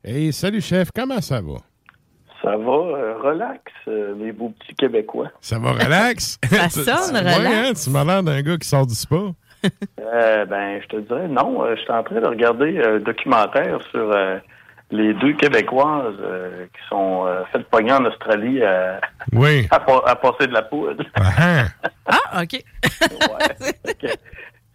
[0.04, 1.75] Hey, salut chef, comment ça va?
[2.46, 5.32] Ça va, euh, relax, euh, les beaux petits Québécois.
[5.40, 6.38] Ça va relax?
[6.48, 7.70] Ça sonne tu- ouais, relax.
[7.70, 9.16] hein, tu m'as l'air d'un gars qui sort du spa.
[10.00, 13.80] Euh, ben, je te dirais, non, euh, je suis en train de regarder un documentaire
[13.90, 14.38] sur euh,
[14.92, 19.00] les deux Québécoises euh, qui sont euh, faites pogner en Australie à,
[19.32, 19.66] Oui.
[19.72, 21.02] à, pa- à passer de la poudre.
[21.16, 21.64] Ah,
[22.06, 22.62] Ah, OK.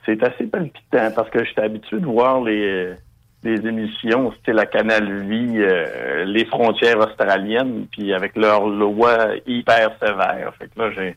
[0.05, 2.93] C'est assez palpitant parce que j'étais habitué de voir les,
[3.43, 9.91] les émissions, c'était la Canal Vie, euh, les frontières australiennes, puis avec leurs lois hyper
[9.99, 10.53] sévères.
[10.59, 11.15] Fait que là, j'ai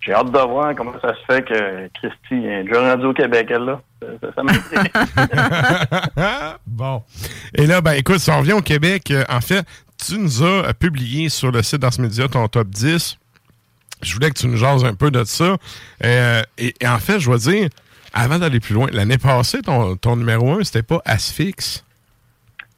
[0.00, 3.46] j'ai hâte de voir comment ça se fait que Christy est déjà rendu au Québec,
[3.50, 3.80] elle, là.
[6.66, 7.04] Bon.
[7.54, 9.64] Et là, ben écoute, si on revient au Québec, euh, en fait,
[10.04, 13.16] tu nous as euh, publié sur le site Media ton top 10.
[14.02, 15.56] Je voulais que tu nous jases un peu de ça.
[16.02, 17.68] Et, et en fait, je dois dire,
[18.12, 21.84] avant d'aller plus loin, l'année passée, ton, ton numéro 1, c'était pas Asphyx?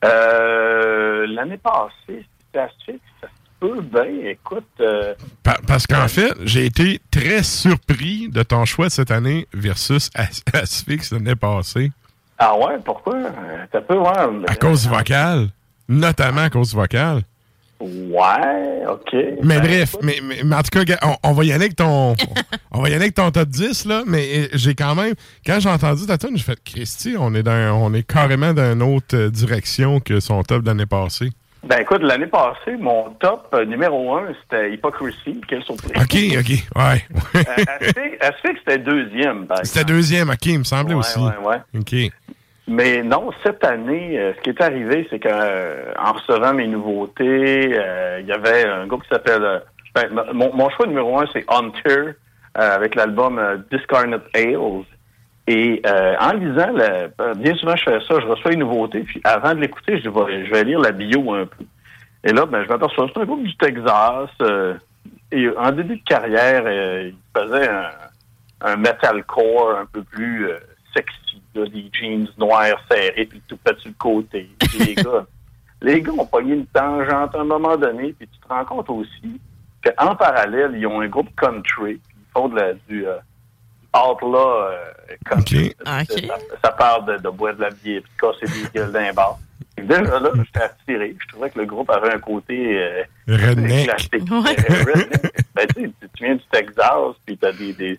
[0.04, 4.30] Euh, L'année passée, c'était assez, ça se peut bien.
[4.30, 9.46] Écoute, euh, Pa- parce qu'en fait, j'ai été très surpris de ton choix cette année
[9.54, 11.90] versus As- Asphyx l'année passée.
[12.38, 13.16] ah ouais, pourquoi?
[13.16, 14.44] Euh, T'as peu, ouais.
[14.48, 15.48] À cause du vocal.
[15.88, 17.22] Notamment à cause du vocal.
[17.84, 19.12] Ouais, OK.
[19.42, 21.76] Mais Ben, bref, mais, mais- mais en tout cas, on, on va y aller avec
[21.76, 22.14] ton.
[22.72, 24.02] on va y aller avec ton top 10, là.
[24.06, 25.14] Mais euh, j'ai quand même.
[25.46, 28.72] Quand j'ai entendu ta tune, j'ai fait Christy, on est dans on est carrément dans
[28.72, 31.30] une autre euh, direction que son top de l'année passée.
[31.66, 35.40] Ben écoute, l'année passée, mon top euh, numéro un, c'était Hypocrisy.
[35.48, 35.92] Quelle surprise.
[35.96, 36.82] OK, OK.
[36.82, 37.04] Ouais.
[37.36, 39.46] Euh, Asphyx- Asphyx, c'était deuxième.
[39.46, 41.18] par C'était deuxième, OK, il me semblait Ouais, aussi.
[41.18, 41.80] ouais, ouais.
[41.80, 42.12] OK.
[42.66, 48.18] Mais non, cette année, euh, ce qui est arrivé, c'est qu'en recevant mes nouveautés, euh,
[48.20, 49.42] il y avait un groupe qui s'appelle...
[49.44, 49.58] euh,
[49.94, 52.14] ben, mon, choix numéro un, c'est Hunter, euh,
[52.56, 54.84] avec l'album euh, Discarnate Ales.
[55.46, 59.00] Et euh, en lisant, le- euh, bien souvent je fais ça, je reçois une nouveauté,
[59.00, 61.64] puis avant de l'écouter, je, vais- je vais lire la bio un peu.
[62.24, 64.30] Et là, ben, je m'aperçois, c'est un groupe du Texas.
[64.40, 64.74] euh,
[65.30, 67.90] et en début de carrière, euh, il faisait un,
[68.62, 70.56] un metalcore un peu plus euh,
[70.96, 71.18] sexy,
[71.54, 74.48] là, des jeans noirs serrés, puis tout fait sur le côté.
[74.60, 75.26] Puis les gars,
[75.82, 78.90] les gars ont pogné une tangente à un moment donné, puis tu te rends compte
[78.90, 79.40] aussi
[79.84, 83.16] qu'en parallèle, ils ont un groupe country, puis ils font de la, du euh,
[83.94, 84.76] outlaw euh,
[85.24, 85.74] country.
[86.28, 89.12] Ça, ça parle de, de boire de la bière, puis de casser des gueules d'un
[89.12, 89.38] bar.
[89.76, 91.16] Et Déjà là, j'étais attiré.
[91.20, 93.84] Je trouvais que le groupe avait un côté euh, Redneck.
[93.86, 94.12] classique.
[94.30, 94.56] Ouais.
[94.70, 95.44] Euh, redneck.
[95.54, 97.98] Ben, tu sais, tu- tu viens du Texas, puis t'as des, des,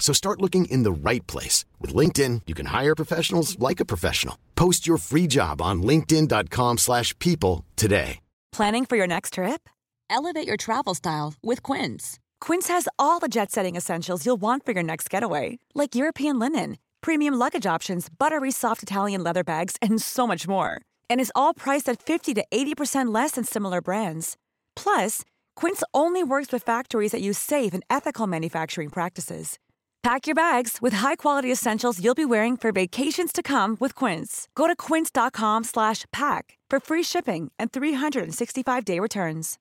[0.00, 1.64] So start looking in the right place.
[1.78, 4.36] With LinkedIn, you can hire professionals like a professional.
[4.56, 8.18] Post your free job on linkedin.com/people slash people today.
[8.52, 9.68] Planning for your next trip?
[10.10, 12.18] Elevate your travel style with Quince.
[12.40, 16.38] Quince has all the jet setting essentials you'll want for your next getaway, like European
[16.38, 20.80] linen, premium luggage options, buttery soft Italian leather bags, and so much more.
[21.08, 24.36] And is all priced at 50 to 80% less than similar brands.
[24.74, 25.22] Plus,
[25.54, 29.58] Quince only works with factories that use safe and ethical manufacturing practices.
[30.02, 34.48] Pack your bags with high-quality essentials you'll be wearing for vacations to come with Quince.
[34.54, 39.58] Go to quince.com slash pack for free shipping and 365-day returns.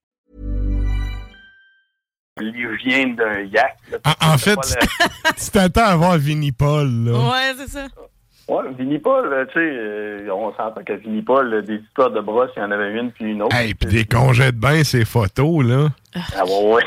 [2.41, 2.53] il
[2.85, 3.77] vient d'un yak.
[3.91, 3.97] là.
[4.21, 4.79] En, en fait, C'est
[5.23, 7.11] pas tu t'attends à voir Vinnie Paul, là.
[7.11, 7.83] Ouais, c'est ça.
[7.83, 11.75] le- Ouais, Vinnie Paul, là, tu sais, euh, on s'entend que Vinnie Paul, là, des
[11.75, 13.53] histoires de brosse, il y en avait une puis une autre.
[13.55, 15.89] Hey, puis des congés de bain, ces photos, là.
[16.35, 16.83] Ah ouais, ouais.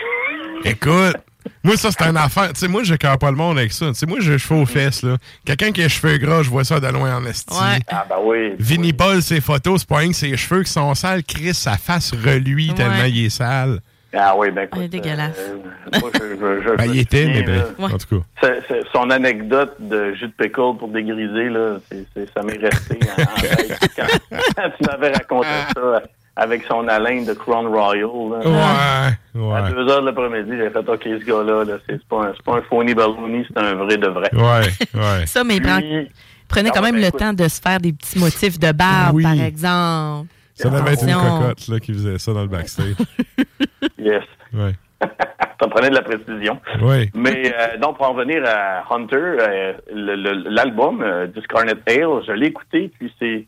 [0.64, 1.16] Écoute,
[1.64, 2.52] Moi, ça, c'est une affaire.
[2.52, 3.86] Tu sais, moi, je cœur pas le monde avec ça.
[3.88, 5.16] Tu sais, moi, j'ai les cheveux aux fesses, là.
[5.44, 7.56] Quelqu'un qui a les cheveux gras, je vois ça de loin en esti.
[7.88, 8.52] Ah, bah oui.
[8.58, 11.22] Vinnie Paul, ses photos, c'est pas rien que ses cheveux qui sont sales.
[11.24, 12.74] Chris, sa face reluit Ouais.
[12.74, 13.80] tellement il est sale.
[14.14, 15.36] Ah oui, ben Il est écoute, dégueulasse.
[15.38, 18.24] euh, moi, je, je- je Ben, il était, mais ben, là, en tout cas.
[18.42, 22.58] c'est- c'est- son anecdote de jus de pickle pour dégriser, là, c'est- c'est- ça m'est
[22.58, 23.78] resté en en tête.
[23.96, 24.06] Quand,
[24.54, 26.02] quand tu m'avais raconté ça
[26.36, 28.38] avec son haleine de Crown Royal, là,
[29.34, 29.70] Ouais, à ouais.
[29.72, 32.56] 2 heures de l'après-midi, j'ai fait OK, ce gars-là, là, c'est pas, un- c'est pas
[32.56, 34.30] un phony baloney, c'est un vrai de vrai.
[34.32, 35.26] Ouais, ouais.
[35.26, 35.68] Ça, mais Puis-
[36.48, 37.20] prenez Ah quand ouais, même ben, le écoute.
[37.20, 39.22] temps de se faire des petits motifs de barbe, Oui.
[39.22, 40.28] par exemple.
[40.54, 42.94] Ça devait être une cocotte là, qui faisait ça dans le backstage.
[43.98, 44.22] Yes.
[44.52, 44.72] Ouais.
[45.60, 46.58] Ça prenait de la précision.
[46.80, 47.08] Oui.
[47.14, 52.46] Mais euh, donc, pour en venir à Hunter, euh, l'album euh, Discarnate Ale, je l'ai
[52.48, 53.46] écouté, puis c'est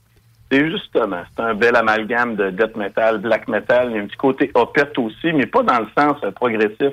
[0.55, 3.89] c'est justement, c'est un bel amalgame de death metal, black metal.
[3.91, 6.93] Il y a un petit côté opette aussi, mais pas dans le sens euh, progressif,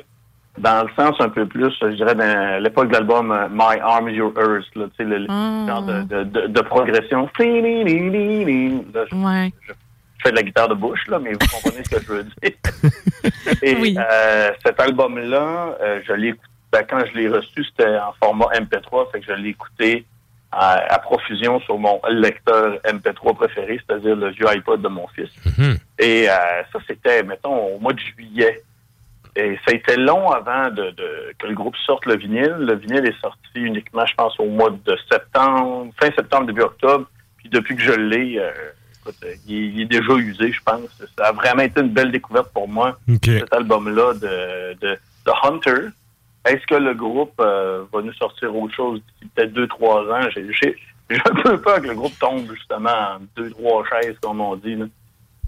[0.58, 4.10] dans le sens un peu plus, je dirais, dans l'époque de l'album euh, My Arms
[4.10, 5.28] Your Earth, là, tu sais, le, le
[5.68, 7.30] genre de, de, de, de progression.
[8.94, 9.52] Là, je- Ouais.
[9.68, 9.74] je
[10.24, 12.34] fais de la guitare de bouche, là, mais vous comprenez ce que je veux dire.
[13.62, 18.14] Et euh, cet album-là, euh, je l'ai écouté, ben, quand je l'ai reçu, c'était en
[18.24, 20.06] format MP3, fait que je l'ai écouté
[20.52, 25.30] à, à profusion sur mon lecteur MP3 préféré, c'est-à-dire le vieux iPod de mon fils.
[26.00, 26.34] Et euh,
[26.74, 28.62] ça, c'était, mettons, au mois de juillet.
[29.38, 32.54] Et ça a été long avant de, de- que le groupe sorte le vinyle.
[32.60, 37.06] Le vinyle est sorti uniquement, je pense, au mois de septembre, fin septembre, début octobre.
[37.38, 38.52] Puis depuis que je l'ai, euh,
[39.02, 41.02] écoute, euh, il, il est déjà usé, je pense.
[41.18, 43.00] Ça a vraiment été une belle découverte pour moi,
[43.40, 45.88] cet album-là de, de, de Hunter.
[46.46, 50.28] Est-ce que le groupe euh, va nous sortir autre chose d'ici peut-être deux, trois ans?
[50.34, 50.76] J'ai j'ai-
[51.10, 54.56] j'ai un peu peur que le groupe tombe justement en deux, trois chaises, comme on
[54.56, 54.76] dit.
[54.76, 54.86] Là.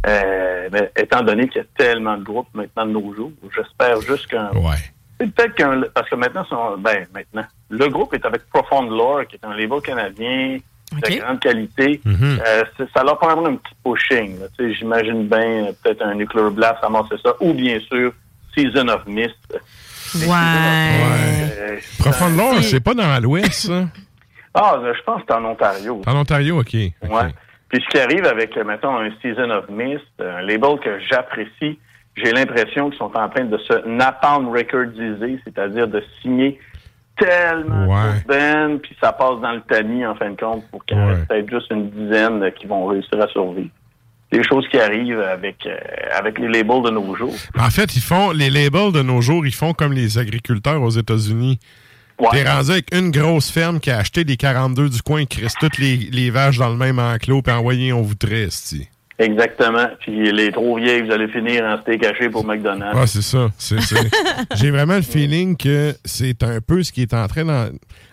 [0.06, 4.02] Euh, mais étant donné qu'il y a tellement de groupes maintenant de nos jours, j'espère
[4.02, 4.52] juste qu'un.
[4.52, 4.76] Ouais.
[5.20, 5.82] C'est peut-être qu'un.
[5.94, 9.56] Parce que maintenant, son- ben, maintenant, le groupe est avec Profound Lore, qui est un
[9.56, 10.58] label canadien
[10.92, 12.02] de grande qualité.
[12.04, 12.40] Mhm.
[12.46, 14.40] Euh, c'est- ça leur prendra un petit pushing.
[14.40, 14.48] là.
[14.74, 18.12] J'imagine bien peut-être un Nuclear Blast amasser ça, ou bien sûr
[18.56, 19.58] Season of Mist.
[20.16, 21.80] Ouais.
[22.06, 23.84] Euh, Lore, c'est pas dans l'Ouest, ça?
[24.56, 26.02] Ah, je pense que c'est en Ontario.
[26.06, 26.74] En Ontario, OK.
[26.76, 26.92] Ouais.
[27.70, 31.80] Puis ce qui arrive avec, euh, mettons, un Season of Mist, un label que j'apprécie,
[32.16, 36.60] j'ai l'impression qu'ils sont en train de se napalm recordiser, c'est-à-dire de signer
[37.18, 38.22] tellement Ouais.
[38.22, 41.02] de bands, puis ça passe dans le tamis, en fin de compte, pour qu'il y
[41.04, 43.70] reste peut-être juste une dizaine euh, qui vont réussir à survivre.
[44.34, 45.78] Des choses qui arrivent avec, euh,
[46.18, 47.36] avec les labels de nos jours.
[47.58, 50.90] En fait, ils font les labels de nos jours, ils font comme les agriculteurs aux
[50.90, 51.60] États-Unis.
[52.32, 55.56] T'es rendu avec une grosse ferme qui a acheté des 42 du coin, qui crisse
[55.60, 58.76] toutes les, les vaches dans le même enclos, puis envoyé, on vous triste.
[59.20, 59.88] Exactement.
[60.00, 62.98] Puis les trop vieilles, vous allez finir en steak haché pour McDonald's.
[63.00, 63.50] Ah, c'est ça.
[63.58, 63.96] C'est, c'est-
[64.56, 67.68] J'ai vraiment le feeling que c'est un peu ce qui est en train d'en...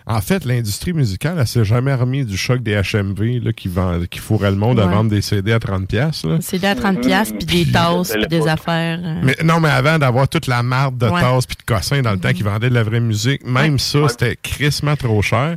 [0.05, 3.99] En fait, l'industrie musicale, elle s'est jamais remis du choc des HMV là, qui, vend,
[4.09, 5.85] qui fourraient le monde à vendre des CD à 30$.
[5.87, 6.37] piastres, Là.
[6.41, 8.99] C'est à 30$ piastres, puis des tasses, puis des affaires.
[9.03, 9.21] euh.
[9.23, 11.21] Mais, non, mais avant d'avoir toute la marde de Ouais.
[11.21, 14.07] tasses puis de cossins dans le temps qui vendaient de la vraie musique, même ça,
[14.09, 15.55] c'était crissement trop cher.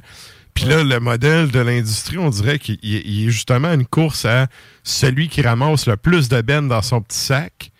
[0.55, 4.25] Puis là, le modèle de l'industrie, on dirait qu'il il- il est justement une course
[4.25, 4.47] à
[4.83, 7.73] celui qui ramasse le plus de bennes dans son petit sac.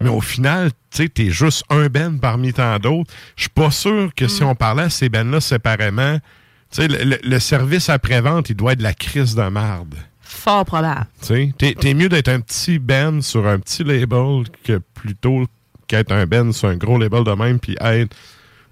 [0.00, 3.12] Mais au final, tu sais, t'es juste un ben parmi tant d'autres.
[3.34, 6.18] Je suis pas sûr que si on parlait à ces bennes-là séparément,
[6.70, 9.94] tu sais, le, service après-vente, il doit être de la crise de marde.
[10.20, 11.06] Fort probable.
[11.22, 15.46] Tu sais, t'es, mieux d'être un petit band sur un petit label que plutôt
[15.88, 18.14] qu'être un band sur un gros label de même, puis être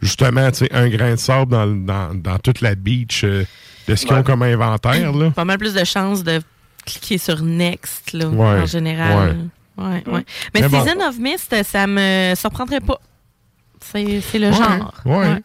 [0.03, 3.45] justement, tu sais, un grain de sable dans, dans, dans toute la beach euh,
[3.89, 5.31] de ce qu'ils ont comme inventaire, là.
[5.31, 6.41] Pas mal plus de chances de
[6.85, 9.37] cliquer sur Next, là, Ouais, en général.
[9.77, 10.25] Ouais, ouais.
[10.55, 10.83] Mais, Mais bon.
[10.85, 12.99] Season of Mist, ça me surprendrait pas.
[13.81, 14.95] C'est c'est le Ouais, genre.
[15.05, 15.43] ouais.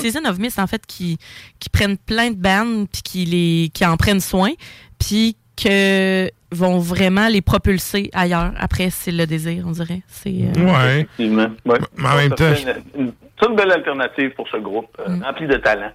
[0.00, 1.18] Season of Mist, en fait, qui,
[1.58, 4.50] qui prennent plein de bandes, puis qui, les, qui en prennent soin,
[4.98, 8.52] puis que vont vraiment les propulser ailleurs.
[8.58, 10.02] Après, c'est le désir, on dirait.
[10.06, 11.00] C'est, euh, Ouais.
[11.00, 11.48] Effectivement.
[11.66, 11.78] Ouais.
[11.96, 13.12] Mais en même temps, fait une, une-
[13.42, 15.90] c'est une belle alternative pour ce groupe, euh, rempli de talent.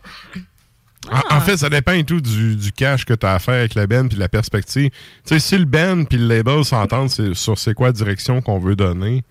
[1.09, 3.53] En, en fait, ça dépend et tout du, du cash que tu as à faire
[3.55, 4.89] avec la band puis la perspective.
[4.89, 8.41] Tu sais, si le band puis le label s'entendent c'est- sur c'est quoi la direction
[8.41, 9.23] qu'on veut donner,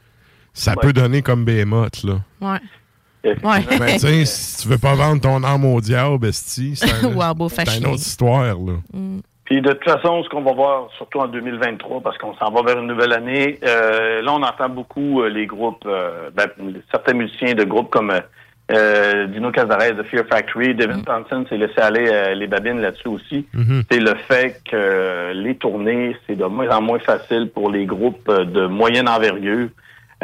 [0.54, 0.76] ça Ouais.
[0.80, 2.20] peut donner comme Behemoth, là.
[2.40, 2.58] Ouais.
[3.24, 3.64] Ouais.
[3.78, 6.72] Ben, tu sais, si tu veux pas vendre ton âme au diable, c'est
[7.02, 7.34] Wow,
[7.76, 8.74] une autre histoire, là.
[9.46, 12.62] Puis de toute façon, ce qu'on va voir, surtout en 2023, parce qu'on s'en va
[12.62, 16.46] vers une nouvelle année, euh, là, on entend beaucoup euh, les groupes, euh, ben,
[16.90, 18.20] certains musiciens de groupes comme euh,
[18.72, 23.06] euh, Dino Cazares de Fear Factory, Devin Thompson s'est laissé aller euh, les babines là-dessus
[23.06, 23.46] aussi.
[23.54, 23.84] Mhm.
[23.88, 28.28] C'est le fait que les tournées, c'est de moins en moins facile pour les groupes
[28.28, 29.68] de moyenne envergure.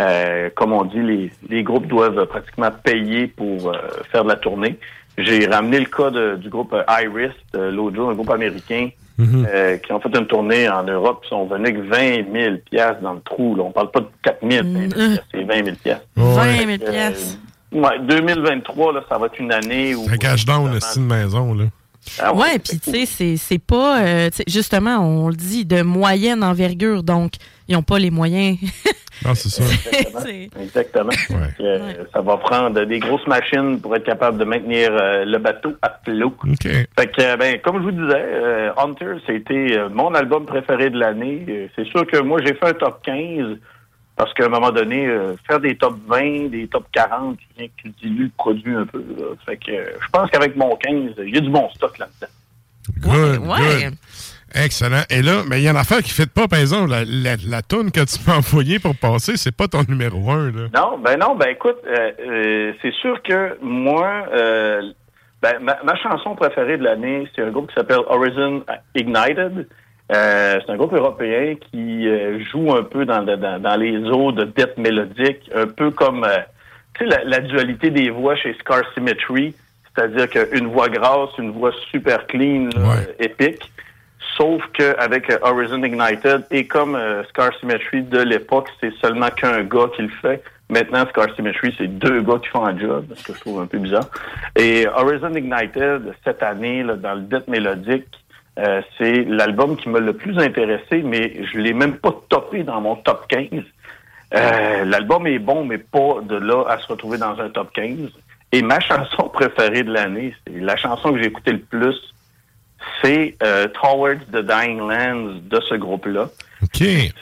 [0.01, 3.73] Euh, comme on dit, les, les groupes doivent pratiquement payer pour
[4.11, 4.79] faire de la tournée.
[5.19, 8.89] J'ai ramené le cas de- du groupe Iris l'autre jour, un groupe américain
[9.25, 9.47] Mhm.
[9.53, 11.25] euh, qui ont fait une tournée en Europe.
[11.29, 13.55] Sont venus avec 20 000 piastres dans le trou.
[13.57, 13.65] Là.
[13.65, 14.67] On parle pas de 4 000,
[15.33, 16.07] c'est 20 000 piastres.
[16.17, 17.39] 20 000 Fait que, euh, piastres.
[17.73, 20.09] ouais, 2023, là, ça va être une année où...
[20.09, 21.65] Ça cache down le style maison, là.
[22.21, 26.43] Ah ouais, puis tu sais, c'est- c'est pas, euh, justement, on le dit, de moyenne
[26.43, 27.35] envergure, donc
[27.73, 28.59] ils n'ont pas les moyens.
[29.25, 29.63] Non, c'est ça.
[30.61, 31.13] Exactement.
[31.61, 35.73] Euh, Ça va prendre des grosses machines pour être capable de maintenir euh, le bateau
[35.81, 36.35] à flot.
[36.45, 36.63] OK.
[36.65, 40.99] Fait que, euh, ben, comme je vous disais, euh, Hunter, c'était mon album préféré de
[40.99, 41.71] l'année.
[41.77, 43.57] C'est sûr que moi, j'ai fait un top 15
[44.17, 45.09] parce qu'à un moment donné,
[45.47, 48.85] faire des top 20, des top 40, tu viens que tu dilues le produit un
[48.87, 48.99] peu.
[48.99, 49.25] là.
[49.47, 52.33] Fait que je pense qu'avec mon 15, il y a du bon stock là-dedans.
[52.99, 53.85] Good, ouais.
[53.85, 53.95] good.
[54.55, 55.03] Excellent.
[55.11, 57.05] Et là, mais il y a une affaire qui ne fait pas, par exemple, la,
[57.05, 60.69] la, la toune que tu m'as envoyée pour passer, c'est pas ton numéro un, là.
[60.75, 64.83] Non, ben non, ben écoute, euh, euh, c'est sûr que moi, euh,
[65.41, 68.65] ben, ma, ma chanson préférée de l'année, c'est un groupe qui s'appelle Horizon
[68.95, 69.67] Ignited.
[70.11, 72.07] C'est un groupe européen qui
[72.51, 76.27] joue un peu dans, dans, dans les eaux de dette mélodique, un peu comme
[76.99, 79.55] tu sais, la, la dualité des voix chez Scar Symmetry,
[79.95, 83.73] c'est-à-dire qu'une voix grasse, une voix super clean, là, épique.
[84.43, 89.63] Sauf qu'avec euh, Horizon Ignited et comme euh, Scar Symmetry de l'époque, c'est seulement qu'un
[89.63, 90.43] gars qui le fait.
[90.69, 93.67] Maintenant, Scar Symmetry, c'est deux gars qui font un job, ce que je trouve un
[93.67, 94.09] peu bizarre.
[94.57, 98.09] Et Horizon Ignited, cette année, dans le death mélodique,
[98.59, 102.81] euh, c'est l'album qui m'a le plus intéressé, mais je l'ai même pas topé dans
[102.81, 103.63] mon top 15.
[104.35, 108.11] Euh, L'album est bon, mais pas de là à se retrouver dans un top 15.
[108.51, 112.13] Et ma chanson préférée de l'année, c'est la chanson que j'ai écoutée le plus,
[113.03, 116.29] c'est euh, Towards the Dying Lands de ce groupe-là.
[116.63, 116.81] OK.
[116.81, 117.13] Oui,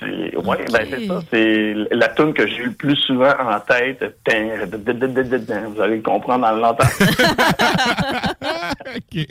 [0.71, 1.23] ben c'est ça.
[1.31, 4.05] C'est la tune que j'ai eu le plus souvent en tête.
[4.27, 6.91] Vous allez le comprendre en l'entendant.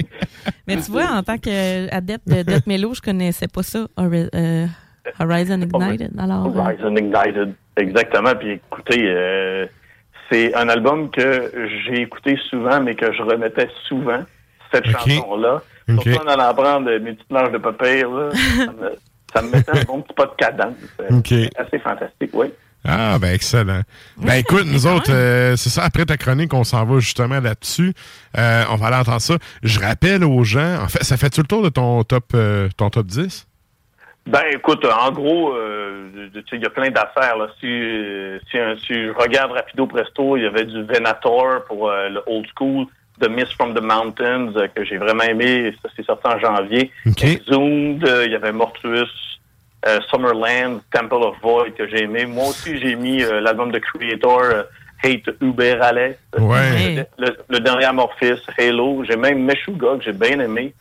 [0.67, 4.67] Mais tu vois, en tant qu'adepte de Death Mellow, je connaissais pas ça, euh,
[5.19, 6.11] Horizon Ignited.
[6.19, 7.53] Alors, euh, Horizon Ignited.
[7.77, 8.35] Exactement.
[8.35, 9.65] Puis écoutez, euh,
[10.31, 11.51] c'est un album que
[11.85, 14.23] j'ai écouté souvent, mais que je remettais souvent,
[14.73, 15.61] cette chanson-là.
[15.89, 16.03] Ok.
[16.03, 18.97] Surtout en allant prendre mes petites planches de papier, là, ça, me,
[19.33, 20.75] ça me mettait un bon petit pas de cadence.
[21.01, 22.47] Euh, c'est Assez fantastique, oui.
[22.85, 23.81] Ah, ben excellent.
[24.17, 27.93] Ben écoute, nous autres, euh, c'est ça, après ta chronique, on s'en va justement là-dessus.
[28.37, 29.35] Euh, on va aller entendre ça.
[29.63, 32.69] Je rappelle aux gens, en fait, ça fait tout le tour de ton top, euh,
[32.77, 33.47] ton top 10?
[34.29, 37.35] Ben, écoute, en gros, euh, tu sais, il y a plein d'affaires.
[37.35, 37.47] Là.
[37.59, 42.09] Si, euh, si, si je regarde rapido presto, il y avait du Venator pour euh,
[42.09, 42.85] le old school,
[43.21, 45.73] The Mist from the Mountains euh, que j'ai vraiment aimé.
[45.83, 46.91] Ça, c'est sorti en janvier.
[47.33, 49.07] Exhumed, euh, il y avait Mortuus,
[49.87, 52.25] euh, Summerland, Temple of Void que j'ai aimé.
[52.25, 54.63] Moi aussi, j'ai mis euh, l'album de Creator, euh,
[55.03, 55.77] Hate Uber.
[56.37, 57.07] Ouais.
[57.17, 59.03] Le, le- le dernier Amorphis, Halo.
[59.07, 60.73] J'ai même Meshuggah que j'ai bien aimé.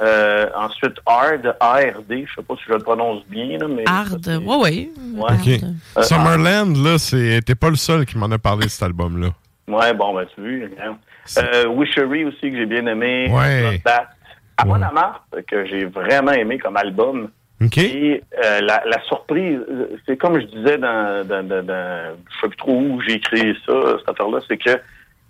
[0.00, 3.82] Euh, ensuite, Hard, ARD, je sais pas si je le prononce bien, là, mais...
[3.86, 4.90] Hard, ouais, ouais.
[5.16, 5.60] Ouais.
[5.98, 9.28] Euh, Summerland, là, c'est, t'es pas le seul qui m'en a parlé de cet album-là.
[9.66, 10.96] Ouais, bon, ben, tu vois.
[11.38, 13.28] Euh, Wishery aussi, que j'ai bien aimé.
[13.30, 13.60] Ouais.
[13.60, 14.08] Bloodbath.
[14.56, 17.28] À mon amarre, que j'ai vraiment aimé comme album.
[17.82, 19.58] Et euh, la, la surprise,
[20.06, 23.56] c'est comme je disais dans, dans, dans, dans- je sais plus trop où j'ai écrit
[23.66, 24.78] ça, cette affaire-là, c'est que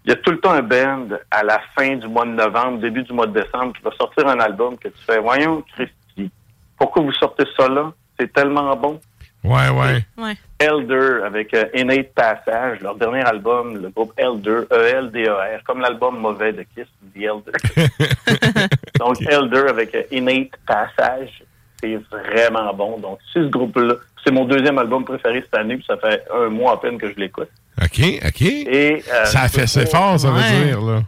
[0.05, 2.79] il y a tout le temps un band à la fin du mois de novembre,
[2.81, 6.31] début du mois de décembre, qui va sortir un album que tu fais, voyons, Christy,
[6.79, 7.93] pourquoi vous sortez ça là?
[8.21, 9.01] C'est tellement bon.
[9.45, 10.03] Ouais, ouais.
[10.17, 10.35] Ouais.
[10.59, 16.19] Elder avec euh, Innate Passage, leur dernier album, le groupe Elder, E E-L-D-E-R, comme l'album
[16.19, 17.53] mauvais de Kiss, The Elder.
[18.99, 21.43] Donc Elder avec euh, Innate Passage,
[21.81, 22.99] c'est vraiment bon.
[22.99, 23.97] Donc c'est ce groupe-là.
[24.25, 27.11] C'est mon deuxième album préféré cette année, puis ça fait un mois à peine que
[27.13, 27.51] je l'écoute.
[27.83, 28.41] OK, OK.
[28.43, 30.65] Et, euh, ça a fait ses fort, ça veut Ouais.
[30.65, 31.03] dire, là.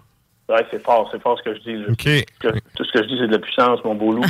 [0.49, 1.97] Ouais, c'est fort, c'est fort ce que je dis.
[1.97, 4.23] Que- tout ce que je dis, c'est de la puissance, mon beau loup.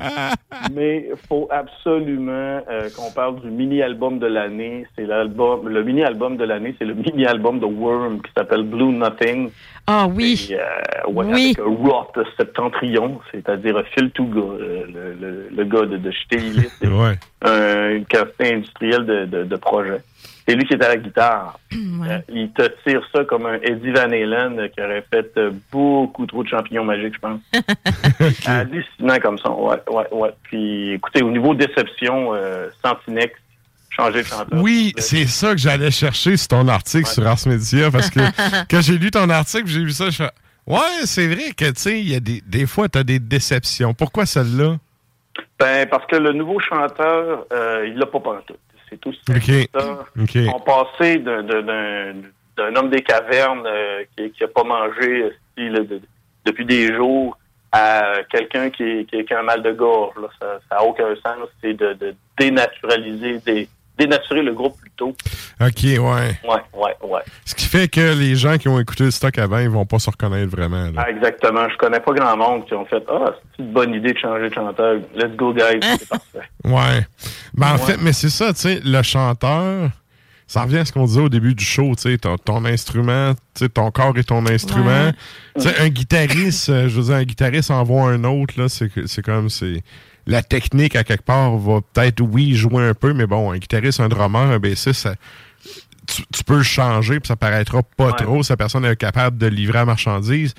[0.74, 4.86] Mais il faut absolument euh, qu'on parle du mini-album de l'année.
[4.96, 9.50] C'est l'album, le mini-album de l'année, c'est le mini-album de Worm qui s'appelle Blue Nothing.
[9.86, 10.48] Ah oui.
[10.50, 11.54] Et, euh, ouais, Oui.
[11.56, 16.68] Avec un Roth Septentrion, c'est-à-dire Phil Touga, euh, le, le, le gars de, de Stélis,
[16.82, 17.18] Ouais.
[17.42, 19.98] un café industriel de, de, de projet.
[20.50, 21.58] C'est lui qui est à la guitare.
[22.00, 25.50] Euh, il te tire ça comme un Eddie Van Halen euh, qui aurait fait euh,
[25.70, 27.40] beaucoup trop de champignons magiques, je pense.
[28.46, 29.50] Hallucinant comme ça.
[29.50, 30.30] Ouais, ouais, ouais.
[30.44, 33.34] Puis, écoutez, au niveau déception, euh, Santinex,
[33.90, 34.62] changer de chanteur.
[34.62, 38.20] Oui, c'est ça que j'allais chercher sur ton article sur Ars Media parce que
[38.70, 40.30] quand j'ai lu ton article, j'ai vu ça, je fais
[40.66, 43.18] Ouais, c'est vrai que, tu sais, il y a des, des fois, tu as des
[43.18, 43.92] déceptions.
[43.92, 44.76] Pourquoi celle-là?
[45.58, 48.58] Ben, parce que le nouveau chanteur, euh, il l'a pas pantoute.
[48.90, 49.32] C'est tout ça.
[50.46, 52.14] Sont passés d'un- d'un-
[52.56, 56.00] d'un homme des cavernes euh, qui, qui a pas mangé de-
[56.44, 57.38] depuis des jours
[57.72, 60.14] à quelqu'un qui, qui, qui a un mal de gorge.
[60.20, 60.28] là.
[60.68, 61.48] Ça n'a aucun sens.
[61.62, 63.68] C'est de, de dénaturaliser, dé-
[64.00, 65.14] dénaturer le groupe plutôt.
[65.60, 65.98] OK, ouais.
[65.98, 67.20] Ouais, ouais, ouais.
[67.44, 69.98] Ce qui fait que les gens qui ont écouté le stock avant, ils vont pas
[69.98, 70.84] se reconnaître vraiment.
[70.86, 70.92] là.
[71.06, 71.68] Ah, exactement.
[71.68, 74.48] Je connais pas grand monde qui ont fait Ah, c'est une bonne idée de changer
[74.48, 74.96] de chanteur.
[75.14, 75.78] Let's go, guys.
[75.98, 76.48] C'est parfait.
[76.64, 77.06] Ouais.
[77.54, 77.78] Ben, en Ouais.
[77.78, 79.90] fait, mais c'est ça, tu sais, le chanteur,
[80.46, 83.34] ça revient à ce qu'on disait au début du show, tu sais, ton, ton instrument,
[83.54, 85.06] tu sais, ton corps est ton instrument.
[85.06, 85.12] Ouais.
[85.56, 88.88] Tu sais, un guitariste, euh, je veux dire, un guitariste envoie un autre, là, c'est
[88.92, 89.82] que- c'est comme, c'est...
[90.30, 94.00] La technique, à quelque part, va peut-être, oui, jouer un peu, mais bon, un guitariste,
[94.00, 95.14] un drummer, un bassiste, ça-
[96.06, 99.38] tu, tu peux le changer, puis ça paraîtra pas trop si la personne est capable
[99.38, 100.54] de livrer la marchandise.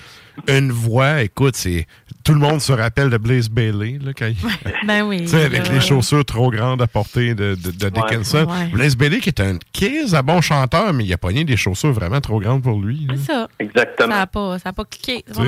[0.47, 1.87] Une voix, écoute, c'est...
[2.23, 4.37] Tout le monde se rappelle de Blaze Bailey, là, quand il...
[4.87, 5.21] Ben oui.
[5.21, 8.45] Tu sais, avec les chaussures trop grandes à portée de, de, de Dickinson.
[8.47, 8.67] Ouais.
[8.71, 11.91] Blaise Bailey, qui est un crise à bon chanteur, mais il a pogné des chaussures
[11.91, 13.07] vraiment trop grandes pour lui.
[13.09, 13.49] C'est ça.
[13.59, 14.11] Exactement.
[14.13, 15.25] Ça n'a pas, ça a pas cliqué.
[15.31, 15.41] Ça.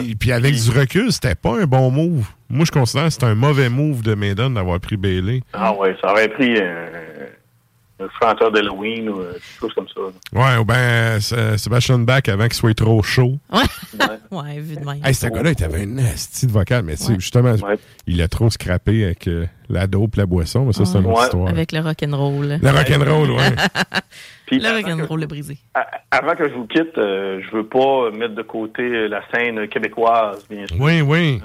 [0.00, 2.26] Puis, puis avec du recul, c'était pas un bon move.
[2.54, 5.42] Moi, je considère que c'était un mauvais move de Maiden d'avoir pris Bailey.
[5.52, 6.86] Ah ouais, ça aurait pris euh,
[7.98, 10.00] un chanteur d'Halloween ou euh, quelque chose comme ça.
[10.32, 13.38] Ouais, ou ben euh, Sebastian Bach avant qu'il soit trop chaud.
[13.52, 14.04] Ouais.
[14.30, 15.00] ouais, vu de même.
[15.04, 17.18] Hey, ce gars-là, il avait une nasty de vocal, mais tu sais, Ouais.
[17.18, 17.56] justement,
[18.06, 21.18] il a trop scrappé avec euh, la dope, la boisson, mais ça, c'est une autre
[21.18, 21.24] Ouais.
[21.24, 21.48] histoire.
[21.48, 22.58] Avec le rock'n'roll.
[22.62, 23.50] Le rock'n'roll, ouais.
[24.46, 25.58] Puis le rock'n'roll le brisé.
[26.12, 29.66] Avant que je vous quitte, euh, je veux pas mettre de côté euh, la scène
[29.66, 30.76] québécoise, bien sûr.
[30.78, 31.40] Oui, oui.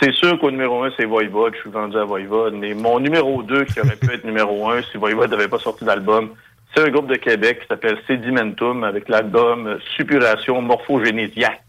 [0.00, 1.54] C'est sûr qu'au numéro un, c'est Voivode.
[1.54, 2.54] Je suis vendu à Voivode.
[2.54, 5.84] Mais mon numéro 2, qui aurait pu être numéro un si Voivode n'avait pas sorti
[5.84, 6.30] d'album,
[6.74, 11.60] c'est un groupe de Québec qui s'appelle Sedimentum avec l'album Suppuration morphogénésiaque.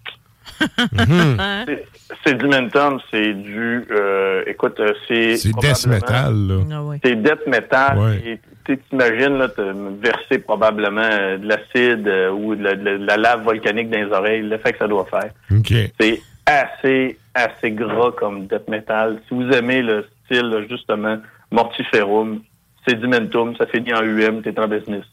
[1.67, 1.85] C'est-
[2.25, 3.85] Sedimentum, c'est du...
[3.91, 5.37] euh, écoute, euh, c'est...
[5.37, 6.97] C'est death probablement- metal, là.
[7.03, 7.97] C'est death metal.
[7.97, 8.21] Ouais.
[8.25, 9.61] Et tu t'imagines, là, te
[10.01, 13.89] verser probablement euh, de l'acide euh, ou de la, de la- de la lave volcanique
[13.89, 15.31] dans les oreilles, l'effet que ça doit faire.
[15.51, 15.73] OK.
[15.99, 16.21] C'est
[16.51, 19.21] assez, assez gras comme death metal.
[19.27, 21.17] Si vous aimez le style, là, justement,
[21.51, 22.41] Mortiferum,
[22.87, 25.03] Sedimentum, ça finit en UM, t'es en business.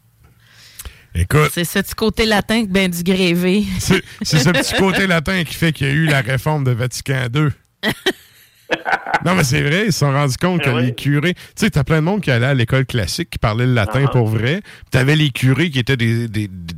[1.14, 1.50] Écoute.
[1.52, 3.64] C'est ce petit côté latin que ben du grévé.
[3.78, 7.26] C'est ce petit côté latin qui fait qu'il y a eu la réforme de Vatican
[7.34, 7.48] II.
[9.24, 11.34] non, mais c'est vrai, ils se sont rendus compte que les curés.
[11.34, 14.04] Tu sais, t'as plein de monde qui allait à l'école classique, qui parlait le latin
[14.06, 14.10] Ah.
[14.10, 14.60] pour vrai.
[14.62, 16.74] Puis T'avais les curés qui étaient des, des, des,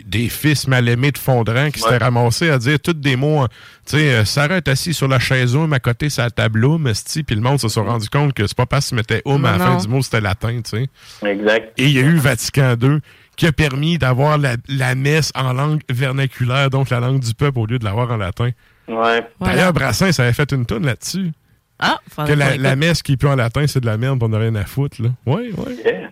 [0.00, 3.40] des fils mal aimés de Fondran qui s'étaient ramassés à dire tous des mots.
[3.40, 3.48] hein.
[3.86, 6.90] Tu sais, euh, Sarah est assise sur la chaise homme à côté, sa table homme.
[7.26, 9.56] Puis le monde se sont rendu compte que c'est pas parce qu'ils mettaient homme à
[9.56, 10.88] la fin du mot, c'était latin, tu sais.
[11.28, 11.72] Exact.
[11.78, 12.98] Et il y a eu Vatican II
[13.36, 17.58] qui a permis d'avoir la, la messe en langue vernaculaire, donc la langue du peuple,
[17.58, 18.50] au lieu de l'avoir en latin.
[18.86, 19.26] Ouais.
[19.40, 21.32] D'ailleurs, Brassens avait fait une toune là-dessus.
[21.80, 24.28] Ah, Que la, la messe qui est plus en latin, c'est de la merde, on
[24.28, 25.02] n'a rien à foutre.
[25.02, 25.08] Là.
[25.26, 25.76] Oui, oui.
[25.84, 26.10] Yeah.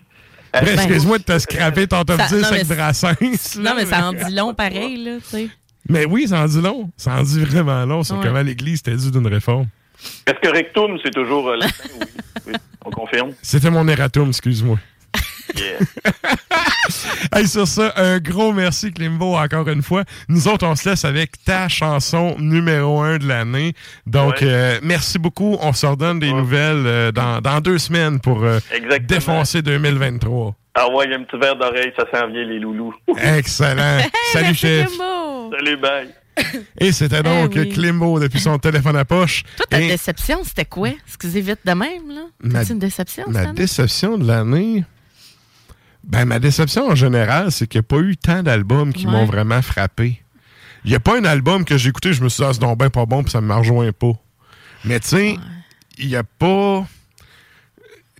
[0.53, 3.13] Bref, Ben, excuse-moi de te scraper ton top ça- 10 non, avec mais- Brassens.
[3.59, 5.47] Non, mais ça en dit long pareil, là, tu sais.
[5.89, 6.89] Mais oui, ça en dit long.
[6.95, 8.25] Ça en dit vraiment long sur Ouais.
[8.27, 9.67] comment l'Église était due d'une réforme.
[10.27, 11.73] Est-ce que rectum, c'est toujours euh, latin?
[11.99, 12.05] oui.
[12.47, 12.53] oui,
[12.85, 13.31] on confirme.
[13.41, 14.77] C'était mon erratum, excuse-moi.
[15.55, 15.79] Yeah.
[17.35, 20.03] Hey, sur ça, un gros merci, Klimbo, encore une fois.
[20.27, 23.73] Nous autres, on se laisse avec ta chanson numéro un de l'année.
[24.05, 24.43] Donc, Ouais.
[24.43, 25.57] euh, merci beaucoup.
[25.61, 28.59] On se redonne des nouvelles euh, dans, dans deux semaines pour euh,
[29.01, 30.53] défoncer 2023.
[30.75, 32.93] Ah ouais, il y a un petit verre d'oreille, ça s'en vient, les loulous.
[33.17, 33.99] Excellent.
[34.31, 34.89] Salut, chef.
[35.57, 36.09] Salut, bye.
[36.79, 37.69] Et c'était donc Eh oui.
[37.69, 39.43] Klimbo depuis son téléphone à poche.
[39.55, 40.89] Toi, ta Et déception, c'était quoi?
[41.07, 42.21] Excusez vite de même, là.
[42.43, 43.53] Ma- une déception, année?
[43.53, 44.83] déception de l'année...
[46.03, 49.11] Ben, ma déception en général, c'est qu'il n'y a pas eu tant d'albums qui Ouais.
[49.13, 50.21] m'ont vraiment frappé.
[50.85, 52.59] Il n'y a pas un album que j'ai écouté, je me suis dit, ah, c'est
[52.59, 54.11] donc ben pas bon, puis ça ne me rejoint pas.
[54.83, 55.37] Mais tu sais,
[55.97, 56.85] il n'y a pas.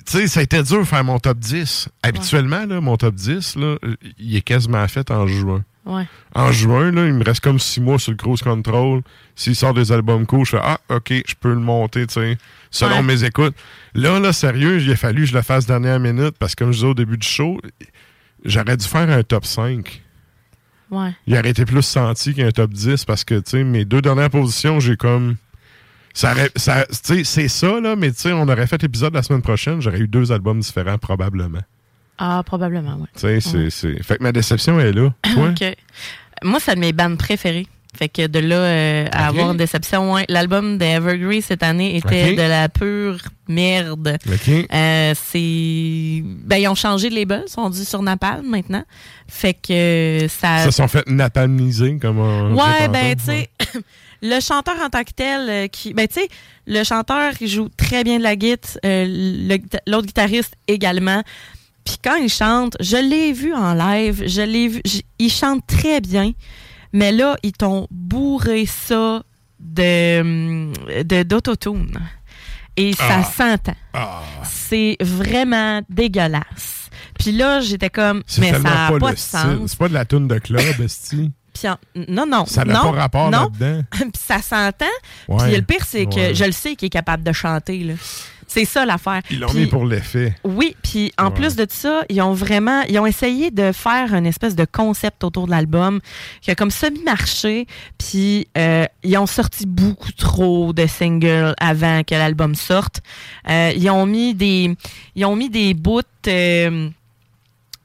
[0.06, 1.90] Tu sais, ça a été dur de faire mon top 10.
[2.04, 3.76] Habituellement, là, mon top 10, là,
[4.18, 5.64] il est quasiment fait en juin.
[5.86, 6.08] Ouais.
[6.34, 9.02] En juin, là, il me reste comme six mois sur le Cruise Control.
[9.36, 12.38] S'il sort des albums cool, je fais Ah, OK, je peux le monter, tu sais,
[12.72, 13.04] selon Ouais.
[13.04, 13.56] mes écoutes.
[13.94, 16.72] Là, là, sérieux, il a fallu que je le fasse dernière minute parce que, comme
[16.72, 17.60] je disais au début du show,
[18.46, 20.02] j'aurais dû faire un top 5.
[20.90, 21.12] Ouais.
[21.28, 24.30] Il aurait été plus senti qu'un top 10 parce que, tu sais, mes deux dernières
[24.30, 25.36] positions, j'ai comme.
[26.16, 26.36] Ça
[26.92, 30.08] c'est ça, là, mais tu sais, on aurait fait l'épisode la semaine prochaine, j'aurais eu
[30.08, 31.62] deux albums différents, probablement.
[32.18, 33.08] Ah, probablement, oui.
[33.16, 34.04] Tu sais, c'est- c'est.
[34.04, 35.14] Fait que ma déception est là.
[35.34, 35.50] Toi?
[35.50, 35.76] OK.
[36.44, 37.68] Moi, c'est de mes bandes préférées.
[37.96, 40.26] Fait que de là euh, à avoir une déception, ouais.
[40.28, 44.18] L'album d'Evergreen cette année était de la pure merde.
[44.28, 44.50] OK.
[44.74, 46.24] Euh, c'est.
[46.24, 48.84] Ben, ils ont changé de label, sont dit sur Napalm maintenant.
[49.28, 50.64] Fait que ça.
[50.66, 53.50] Ça sont fait napalmiser, comme on Ouais, ben, tu sais,
[54.24, 56.28] le chanteur en tant que tel, euh, qui, ben tu sais,
[56.66, 61.22] le chanteur il joue très bien de la guitare, le- l'autre guitariste également.
[61.86, 64.82] Puis quand il chante, je l'ai vu en live, je l'ai vu,
[65.20, 66.32] il chante très bien,
[66.94, 69.24] mais là ils t'ont bourré ça
[69.60, 70.72] de
[71.04, 72.00] de d'autotune
[72.78, 73.24] et ça Ah.
[73.24, 73.76] s'entend.
[74.44, 76.90] C'est vraiment dégueulasse.
[77.20, 79.40] Puis là j'étais comme, mais ça n'a pas, de style.
[79.40, 79.60] sens.
[79.72, 81.32] C'est pas de la toune de club, esti.
[81.54, 81.78] Puis en-
[82.10, 82.46] non, non.
[82.48, 83.84] Ça n'a pas rapport là-dedans.
[83.92, 84.86] Puis ça s'entend.
[85.28, 85.44] Ouais.
[85.46, 86.34] Puis le pire, c'est que Ouais.
[86.36, 87.80] je le sais qu'il est capable de chanter.
[87.84, 87.94] là.
[88.48, 89.22] C'est ça l'affaire.
[89.32, 90.36] Ils l'ont mis pour l'effet.
[90.44, 91.32] Oui, puis en Ouais.
[91.34, 95.24] plus de ça, ils ont vraiment, ils ont essayé de faire une espèce de concept
[95.24, 96.00] autour de l'album
[96.42, 97.66] qui a comme semi-marché,
[97.98, 103.02] puis euh, ils ont sorti beaucoup trop de singles avant que l'album sorte.
[103.50, 104.76] Euh, ils ont mis des,
[105.16, 106.02] ils ont mis des bouts.
[106.28, 106.90] euh,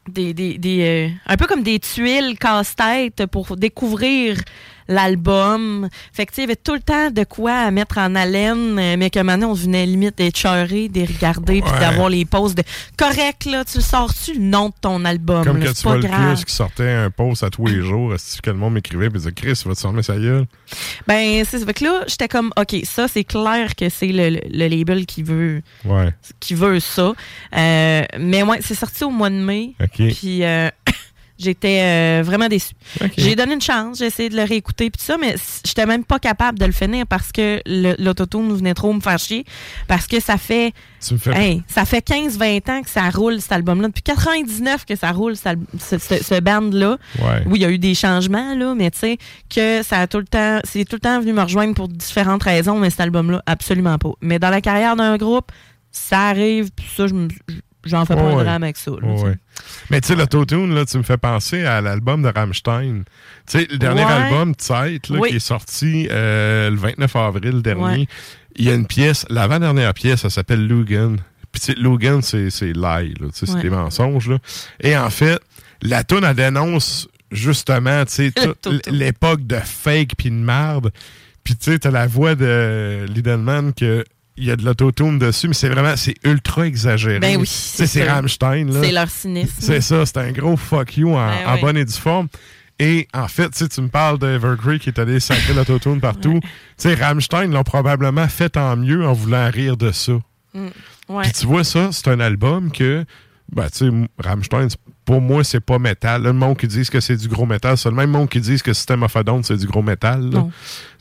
[0.08, 4.38] des, des, des, un peu comme des tuiles casse-tête pour découvrir
[4.88, 5.88] l'album.
[6.12, 8.14] Fait que, tu sais, il y avait tout le temps de quoi à mettre en
[8.14, 12.54] haleine, euh, mais que maintenant, on venait limite écheurer, de regarder, puis d'avoir les pauses
[12.54, 12.62] de
[12.96, 15.44] correct, là, tu le sors-tu le nom de ton album?
[15.44, 16.34] Comme là, c'est tu vois pas le grave.
[16.36, 19.10] plus qui sortait un post à tous les jours, esti, que le monde m'écrivait et
[19.10, 20.46] disait Chris, vas te fermer sa gueule?
[21.06, 21.66] Ben, c'est ça.
[21.66, 25.06] Fait que là, j'étais comme, OK, ça, c'est clair que c'est le, le- le label
[25.06, 26.10] qui veut, Ouais.
[26.40, 27.12] qui veut ça.
[27.56, 29.74] Euh, mais ouais, c'est sorti au mois de mai.
[29.82, 30.08] OK.
[30.14, 30.68] Puis euh,
[31.38, 32.74] j'étais euh, vraiment déçue.
[33.16, 36.04] J'ai donné une chance, j'ai essayé de le réécouter puis tout ça, mais j'étais même
[36.04, 37.60] pas capable de le finir parce que
[38.02, 39.44] l'autotune venait trop me faire chier.
[39.86, 40.72] Parce que ça fait,
[41.26, 43.88] hey, ça fait 15-20 ans que ça roule cet album-là.
[43.88, 46.98] Depuis 99 que ça roule, al- ce, ce- ce band-là.
[47.20, 47.42] Ouais.
[47.46, 49.18] Oui, il y a eu des changements, là, mais tu sais,
[49.54, 52.42] que ça a tout le temps, c'est tout le temps venu me rejoindre pour différentes
[52.42, 54.10] raisons, mais cet album-là, absolument pas.
[54.20, 55.52] Mais dans la carrière d'un groupe,
[55.90, 57.06] ça arrive, puis ça,
[57.84, 58.44] j'en fais pas Ouais, un ouais.
[58.44, 58.90] drame avec ça.
[58.90, 59.34] là, ouais.
[59.90, 63.04] Mais tu sais, l'autotune, là, tu me fais penser à l'album de Rammstein.
[63.50, 64.12] Tu sais, le dernier Ouais.
[64.12, 65.30] album, Zeit, là, Oui.
[65.30, 68.06] qui est sorti euh, le 29 avril dernier, Ouais.
[68.56, 71.16] il y a une pièce, l'avant-dernière pièce, ça s'appelle Lugan.
[71.52, 74.28] Puis tu sais, Lugan, c'est lie, là, tu sais, c'est des mensonges.
[74.28, 74.38] Là.
[74.80, 75.40] Et en fait,
[75.80, 78.32] la tune elle dénonce justement, tu sais,
[78.62, 80.90] toute l'époque de fake puis de merde.
[81.44, 84.04] Puis tu sais, t'as la voix de Lidenman que
[84.38, 87.18] il y a de l'autotune dessus, mais c'est vraiment, c'est ultra exagéré.
[87.18, 88.08] Ben oui, c'est.
[88.08, 88.80] Rammstein, là.
[88.82, 89.54] C'est leur cynisme.
[89.58, 91.60] C'est ça, c'est un gros fuck you en, Ben en oui.
[91.60, 92.28] bonne et due forme.
[92.78, 96.38] Et en fait, tu me parles d'Evergrey qui est allé sacrer l'autotune partout.
[96.40, 100.12] Tu sais, Rammstein l'ont probablement fait en mieux en voulant rire de ça.
[100.54, 100.66] Mm.
[101.08, 101.22] Ouais.
[101.24, 103.04] Puis tu vois ça, c'est un album que,
[103.50, 104.68] ben, tu sais, Rammstein,
[105.08, 106.22] pour moi, c'est pas métal.
[106.22, 108.42] Là, le monde qui dit que c'est du gros métal, c'est le même monde qui
[108.42, 110.28] dit que System of a Down, c'est du gros métal.
[110.30, 110.46] là.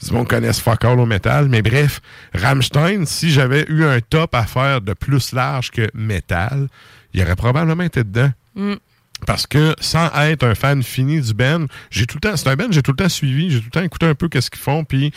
[0.02, 1.50] Du monde fuck all au métal.
[1.50, 2.00] Mais bref,
[2.34, 6.70] Rammstein, si j'avais eu un top à faire de plus large que métal,
[7.14, 8.32] il aurait probablement été dedans.
[8.56, 8.76] Mm.
[9.26, 12.56] Parce que sans être un fan fini du band, j'ai tout le temps, c'est un
[12.56, 14.62] band, j'ai tout le temps suivi, j'ai tout le temps écouté un peu qu'est-ce qu'ils
[14.62, 15.12] font, puis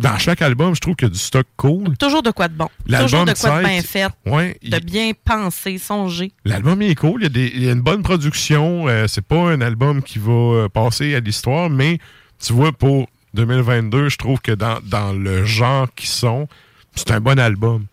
[0.00, 1.96] dans chaque album, je trouve qu'il y a du stock cool.
[1.96, 2.68] Toujours de quoi de bon.
[3.04, 4.06] Toujours de quoi de bien fait.
[4.26, 6.32] ouais, de bien pensé, songé.
[6.44, 9.24] L'album est cool, il y a, des- il y a une bonne production, euh, c'est
[9.24, 11.98] pas un album qui va euh, passer à l'histoire, mais
[12.44, 16.48] tu vois, pour 2022, je trouve que dans, dans le genre qu'ils sont,
[16.96, 17.86] c'est un bon album.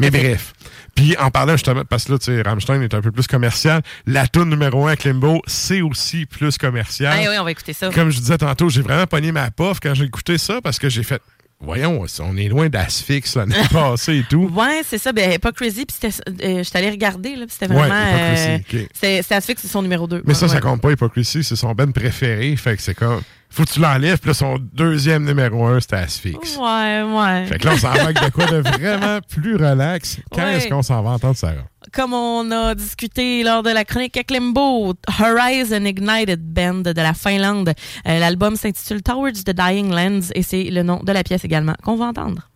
[0.00, 0.52] Mais bref.
[0.98, 3.82] Puis en parlant justement, parce que là, tu sais, Rammstein est un peu plus commercial,
[4.04, 7.16] la tune numéro 1 à Klimbo, c'est aussi plus commercial.
[7.16, 7.88] Ah oui, on va écouter ça.
[7.90, 10.88] Comme je disais tantôt, j'ai vraiment pogné ma pof quand j'ai écouté ça parce que
[10.88, 11.22] j'ai fait,
[11.60, 14.50] voyons, on est loin d'Asphyx l'année passée et tout.
[14.52, 15.12] Ouais, c'est ça.
[15.12, 18.56] Ben, Hypocrisy, puis c'était, euh, je t'allais regarder, là, puis c'était Ouais, vraiment.
[18.56, 20.24] Hypocrisy, euh, c'était Asphyx, c'est son numéro 2.
[20.26, 22.56] Mais ça, ça compte pas Hypocrisy, c'est son band préféré.
[22.56, 23.22] Fait que c'est comme.
[23.50, 26.56] Faut que tu l'enlèves, puis là, son deuxième numéro un, c'était Asphyx.
[26.58, 27.46] Ouais, ouais.
[27.46, 30.18] Fait que là, on s'en va avec de quoi de vraiment plus relax.
[30.30, 30.54] Quand Ouais.
[30.56, 31.54] est-ce qu'on s'en va entendre Sarah?
[31.92, 37.14] Comme on a discuté lors de la chronique à Klimbo, Horizon Ignited Band de la
[37.14, 37.72] Finlande.
[38.06, 41.74] Euh, l'album s'intitule Towards the Dying Lands et c'est le nom de la pièce également
[41.82, 42.48] qu'on va entendre.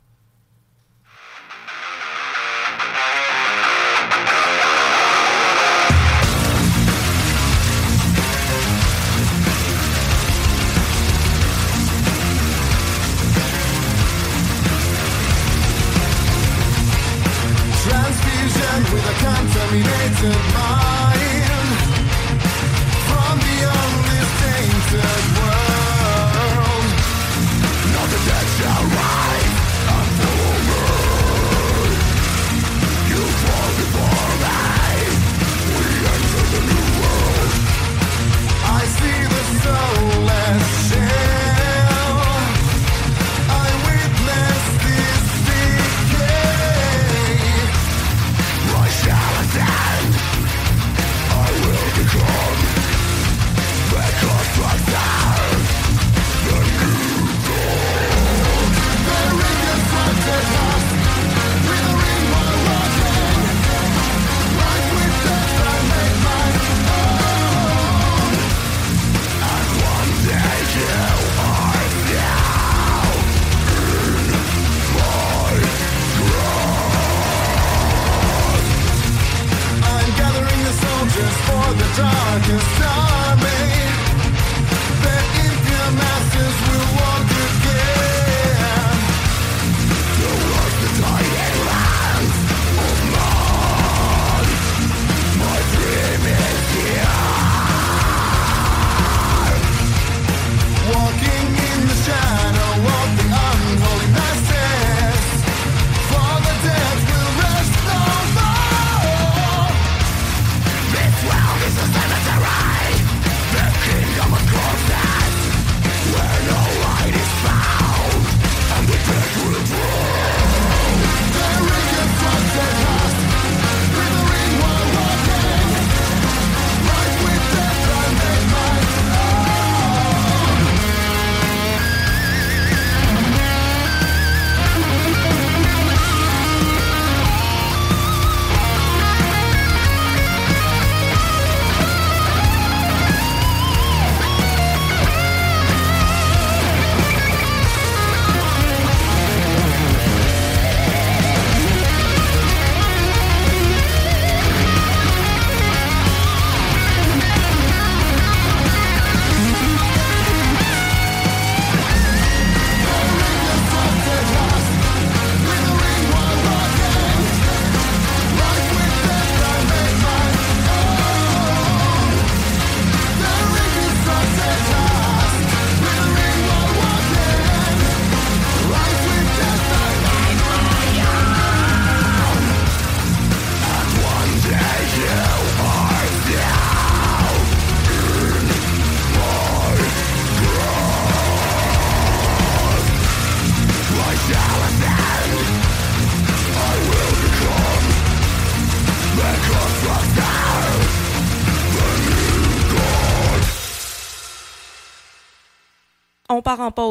[20.23, 20.82] goodbye.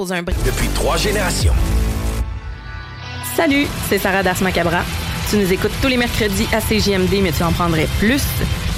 [0.01, 0.35] Pause un brin.
[0.43, 1.53] Depuis trois générations.
[3.35, 4.81] Salut, c'est Sarah Das Macabra.
[5.29, 8.23] Tu nous écoutes tous les mercredis à CJMD, mais tu en prendrais plus.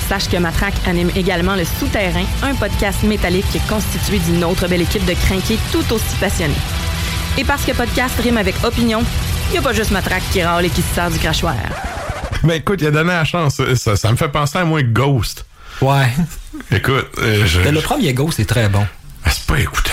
[0.10, 5.06] Sache que Matraque anime également Le Souterrain, un podcast métallique constitué d'une autre belle équipe
[5.06, 6.54] de crinqués tout aussi passionnés.
[7.38, 9.02] Et parce que podcast rime avec opinion,
[9.48, 11.56] il n'y a pas juste Matraque qui râle et qui se sert du crachoir.
[12.44, 13.62] Ben écoute, il a donné la chance.
[13.76, 15.46] Ça, ça me fait penser à moi Ghost.
[15.82, 16.12] Ouais.
[16.70, 17.62] Écoute, euh, je.
[17.62, 18.86] Le premier Ghost est très bon.
[19.26, 19.93] C'est pas écoutable.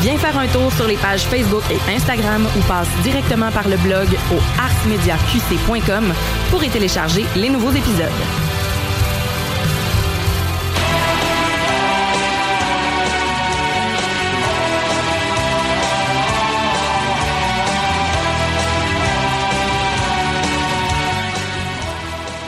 [0.00, 3.76] Viens faire un tour sur les pages Facebook et Instagram ou passe directement par le
[3.78, 6.12] blog au arsmediaqc.com
[6.50, 8.08] pour y télécharger les nouveaux épisodes.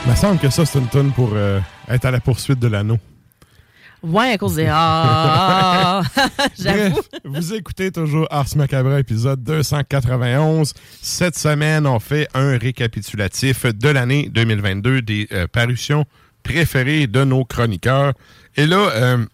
[0.05, 1.59] Il me semble que ça c'est une tonne pour euh,
[1.89, 2.97] être à la poursuite de l'anneau.
[4.03, 6.01] Ouais, à cause des Ah!
[6.59, 6.93] J'avoue.
[6.95, 10.73] Bref, vous écoutez toujours Ars Macabre épisode 291.
[11.01, 16.05] Cette semaine, on fait un récapitulatif de l'année 2022 des euh, parutions
[16.43, 18.13] préférées de nos chroniqueurs.
[18.55, 19.25] Et là, euh,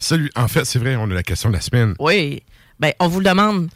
[0.00, 1.94] celui, en fait, c'est vrai, on a la question de la semaine.
[2.00, 2.42] Oui.
[2.80, 3.68] Ben, on vous le demande.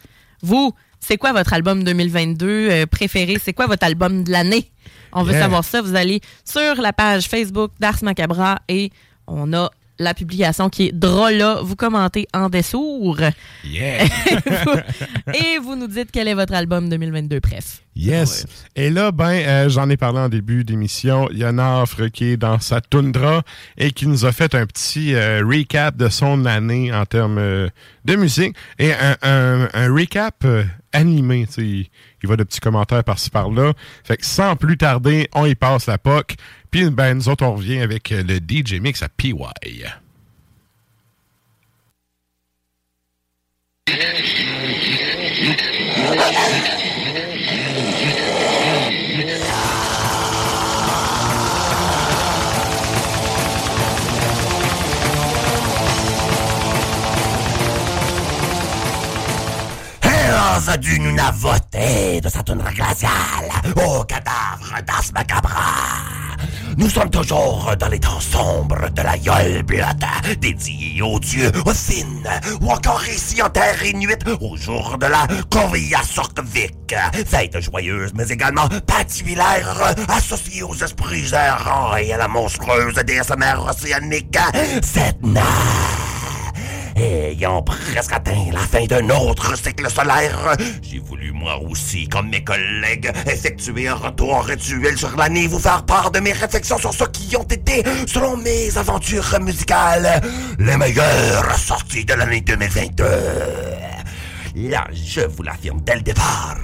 [0.43, 3.39] Vous, c'est quoi votre album 2022 euh, préféré?
[3.43, 4.71] C'est quoi votre album de l'année?
[5.13, 5.43] On veut Yeah.
[5.43, 5.83] savoir ça.
[5.83, 8.91] Vous allez sur la page Facebook d'Ars Macabra et
[9.29, 11.61] on a la publication qui est drôle là.
[11.63, 13.15] Vous commentez en dessous.
[13.65, 14.05] Yeah!
[15.35, 17.83] et vous nous dites quel est votre album 2022 bref.
[17.95, 18.47] Yes.
[18.75, 21.29] Et là, ben, euh, j'en ai parlé en début d'émission.
[21.31, 23.43] Il y a un offre qui est dans sa toundra
[23.77, 27.69] et qui nous a fait un petit euh, recap de son année en termes euh,
[28.07, 30.43] de musique et un, un- un recap
[30.95, 31.47] animé.
[31.59, 31.87] Il,
[32.23, 33.73] il va de petits commentaires par-ci par-là.
[34.05, 36.35] Fait que sans plus tarder, on y passe la POC.
[36.73, 39.35] Puis, ben, nous on revient avec euh, le DJ Mix à PY.
[60.81, 63.13] D'une voté de sa toundra glaciale
[63.77, 66.22] au cadavre d'Ars Macabra.
[66.77, 70.05] Nous sommes toujours dans les temps sombres de la gueule blate,
[70.41, 72.29] dédiés aux dieux, Finn,
[72.61, 76.95] ou encore ici en terre inuite, au jour de la Corvia Sorkvik.
[77.27, 83.65] Fête joyeuse, mais également particulière, associée aux esprits errants et à la monstrueuse déesse mère
[83.67, 84.39] océanique,
[86.97, 92.45] Ayant presque atteint la fin d'un autre cycle solaire, j'ai voulu moi aussi, comme mes
[92.45, 97.05] collègues, effectuer un retour rituel sur l'année, vous faire part de mes réflexions sur ce
[97.05, 100.21] qui ont été, selon mes aventures musicales,
[100.59, 103.05] les meilleures sorties de l'année 2022.
[104.55, 106.59] Là, je vous l'affirme dès le départ,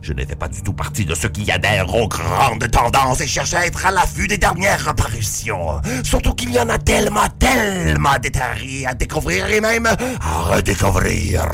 [0.00, 3.26] je ne fais pas du tout partie de ceux qui adhèrent aux grandes tendances et
[3.26, 5.80] cherchent à être à l'affût des dernières apparitions.
[6.04, 11.44] Surtout qu'il y en a tellement, tellement détaillés à découvrir et même à redécouvrir.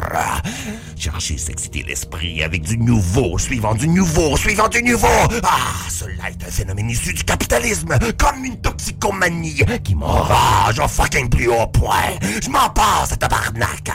[0.97, 5.09] Cherchez s'exciter l'esprit avec du nouveau, suivant du nouveau, suivant du nouveau.
[5.43, 11.31] Ah, cela est un phénomène issu du capitalisme, comme une toxicomanie qui m'enrage au fucking
[11.31, 12.19] plus haut point.
[12.43, 13.91] Je m'en passe, tabarnak.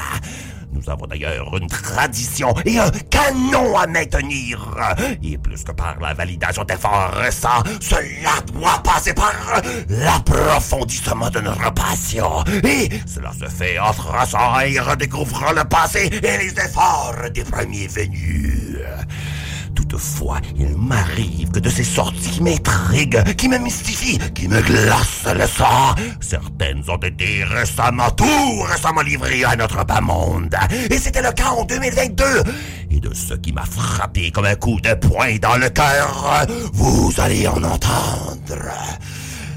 [0.73, 4.75] Nous avons d'ailleurs une tradition et un canon à maintenir.
[5.21, 9.33] Et plus que par la validation d'efforts récents, cela doit passer par
[9.89, 12.43] l'approfondissement de notre passion.
[12.63, 17.87] Et cela se fait en traçant et redécouvrant le passé et les efforts des premiers
[17.87, 18.79] venus.
[20.57, 25.45] Il m'arrive que de ces sorties qui m'intriguent, qui me mystifient, qui me glacent le
[25.45, 30.55] sang, certaines ont été récemment, tout récemment livrées à notre bas monde.
[30.89, 32.23] Et c'était le cas en 2022.
[32.91, 37.13] Et de ce qui m'a frappé comme un coup de poing dans le cœur, vous
[37.17, 38.73] allez en entendre.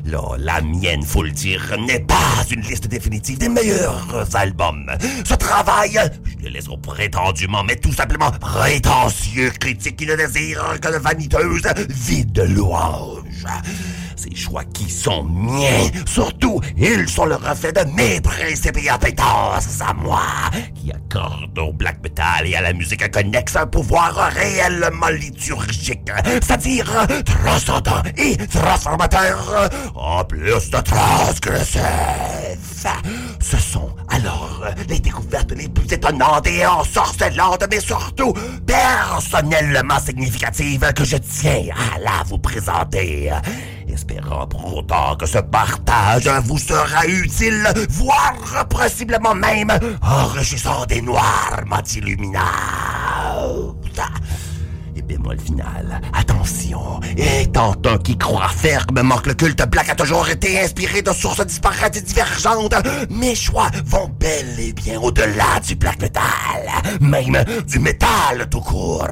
[0.07, 4.89] Là, la mienne, faut le dire, n'est pas une liste définitive des meilleurs albums.
[5.25, 5.99] Ce travail,
[6.39, 10.99] je le laisse aux prétendument, mais tout simplement prétentieux critiques qui ne désirent que de
[10.99, 13.47] vaniteuses vides de louanges.
[14.17, 19.81] Ces choix qui sont miens, surtout, ils sont le reflet de mes principes et appétences
[19.87, 20.23] à moi,
[20.75, 27.07] qui accordent au black metal et à la musique connexe un pouvoir réellement liturgique, c'est-à-dire
[27.25, 32.76] transcendant et transformateur, en plus de transgressif.
[33.41, 38.33] Ce sont alors les découvertes les plus étonnantes et ensorcelantes, mais surtout
[38.67, 43.31] personnellement significatives que je tiens à la vous présenter.
[43.89, 49.73] Espérant pour autant que ce partage vous sera utile, voire possiblement même
[50.03, 51.63] enrichissant des noirs
[51.95, 52.43] illuminantes.
[55.09, 60.29] Et bémol final, attention, étant un qui croit fermement que le culte black a toujours
[60.29, 62.75] été inspiré de sources disparates et divergentes,
[63.11, 66.23] mes choix vont bel et bien au-delà du black metal,
[67.01, 69.07] même du métal tout court.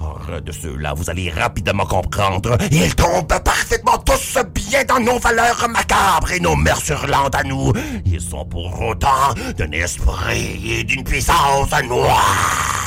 [0.00, 5.66] Or, de ceux-là, vous allez rapidement comprendre, ils tombent parfaitement tous bien dans nos valeurs
[5.68, 7.72] macabres et nos mœurs hurlantes à nous.
[8.04, 12.80] Ils sont pour autant d'un esprit et d'une puissance noire.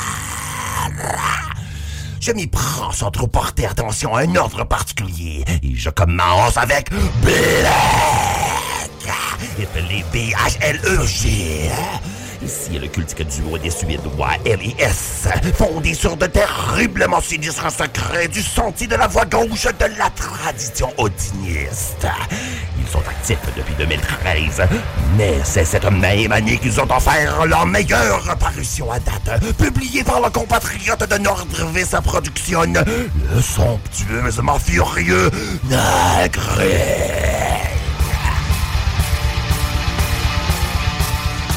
[2.26, 5.44] Je m'y prends sans trop porter attention à un ordre particulier.
[5.62, 6.88] Et je commence avec
[7.20, 7.34] Black.
[9.62, 11.70] Appelé B-H-L-E-G.
[12.42, 15.28] Ici, le cultique duo des Suédois L.I.S.
[15.54, 20.88] fondé sur de terriblement sinistres secrets du sentier de la voie gauche de la tradition
[20.96, 22.06] odiniste.
[22.84, 24.62] Ils sont actifs depuis 2013,
[25.16, 30.20] mais c'est cette même année qu'ils ont offert leur meilleure parution à date, publiée par
[30.20, 35.30] le compatriote de Nordvis Production, le somptueusement furieux
[35.70, 36.60] Nagre.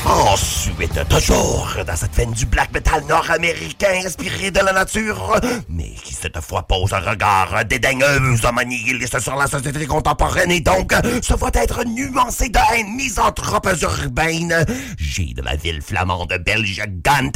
[0.10, 6.14] Ensuite, toujours dans cette veine du black metal nord-américain inspiré de la nature, mais qui
[6.14, 8.20] cette fois pose un regard dédaigneux,
[8.66, 14.66] nihiliste sur la société contemporaine et donc se voit être nuancé de haine misanthrope urbaine.
[14.98, 17.32] J'ai de la ville flamande belge Gant,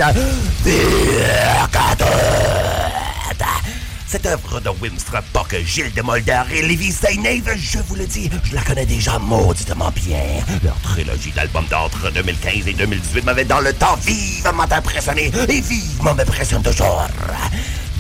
[4.12, 8.30] cette œuvre de Wimstra Puck, Gilles de Molder et Lévi Steinave, je vous le dis,
[8.44, 10.20] je la connais déjà mauditement bien.
[10.66, 16.14] Leur trilogie d'albums d'entre 2015 et 2018 m'avait dans le temps vivement impressionné et vivement
[16.14, 17.08] m'impressionne toujours.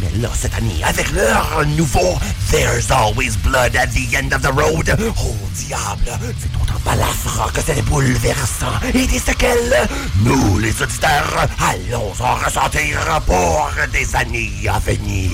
[0.01, 2.17] Mais là, cette année, avec leur nouveau
[2.49, 7.61] There's Always Blood at the End of the Road, oh diable, c'est autant balafre que
[7.63, 9.87] c'est bouleversant et des séquelles.
[10.23, 15.29] Nous, les auditeurs, allons en ressentir pour des années à venir.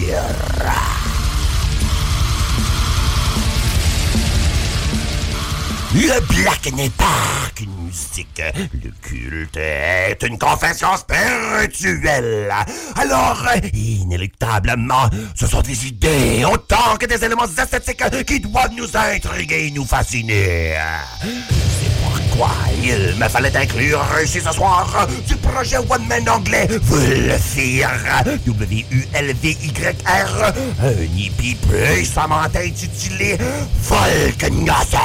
[5.93, 7.05] Le black n'est pas
[8.73, 12.53] Le culte est une confession spirituelle.
[12.95, 13.43] Alors,
[13.73, 19.71] inéluctablement, ce sont des idées autant que des éléments esthétiques qui doivent nous intriguer et
[19.71, 20.75] nous fasciner.
[21.21, 22.51] C'est pourquoi
[22.83, 27.89] il me fallait inclure ici ce soir du projet One Man anglais Vulfir.
[28.45, 30.53] W-U-L-V-Y-R.
[30.83, 33.37] Un hippie puissamment intitulé
[33.83, 34.97] Volcanosas.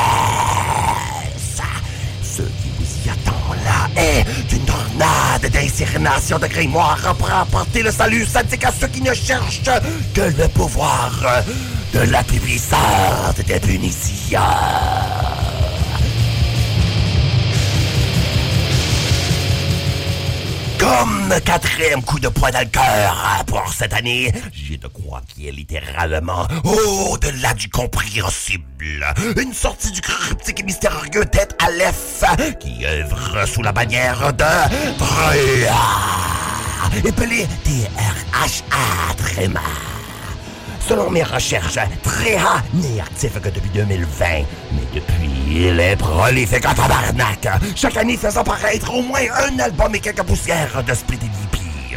[3.96, 8.88] Attend là est une tornade d'insérénation de grimoire pour apporter le salut sadique à ceux
[8.88, 9.62] qui ne cherchent
[10.14, 11.12] que le pouvoir
[11.92, 14.38] de la plus puissante des punitions.
[20.82, 25.46] Comme quatrième coup de poing dans le cœur pour cette année, j'ai de quoi qui
[25.46, 29.06] est littéralement au-delà du compréhensible.
[29.40, 32.24] Une sortie du cryptique et mystérieux tête à l'Ef
[32.58, 34.44] qui œuvre sous la bannière de
[34.98, 35.76] Tréa.
[37.04, 39.12] Épelé T-R-H-A.
[40.88, 44.24] Selon mes recherches, Tréha n'est actif que depuis 2020.
[44.72, 47.48] Mais depuis, il est prolifique en tabarnak.
[47.76, 51.96] Chaque année faisant paraître au moins un album et quelques poussières de Split Hippie.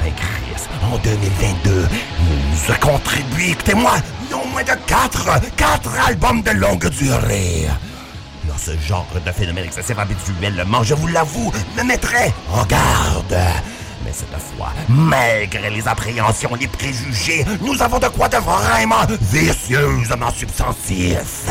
[0.00, 1.88] Ben Chris, en 2022,
[2.20, 3.96] il nous a contribué, écoutez-moi,
[4.30, 7.66] non moins de quatre, quatre albums de longue durée.
[8.48, 13.36] Dans ce genre de phénomène excessif habituellement, je vous l'avoue, me mettrait en garde.
[14.06, 20.30] Mais cette fois, malgré les appréhensions, les préjugés, nous avons de quoi de vraiment vicieusement
[20.30, 21.46] substantif.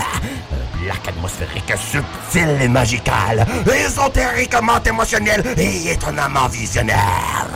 [0.86, 3.44] Black atmosphérique subtil et magical,
[3.76, 7.48] ésotériquement émotionnel et étonnamment visionnaire.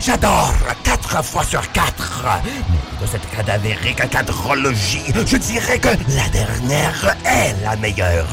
[0.00, 0.52] J'adore
[0.82, 2.24] quatre fois sur quatre.
[2.44, 8.26] Mais de cette cadavérique quadrologie, je dirais que la dernière est la meilleure.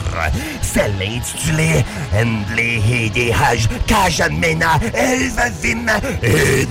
[0.64, 1.86] Celle intitulée
[2.16, 5.86] Endley Hedehaj Kajamena Elvavim
[6.24, 6.66] et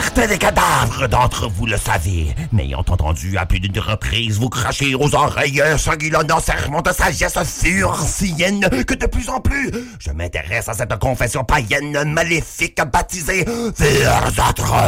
[0.00, 4.94] Certains des cadavres d'entre vous le savez, m'ayant entendu à plus d'une reprise vous cracher
[4.94, 10.68] aux oreilles un sanguillonnant sermon de sagesse furcienne que de plus en plus je m'intéresse
[10.68, 13.44] à cette confession païenne maléfique baptisée
[13.76, 14.86] Virzatra.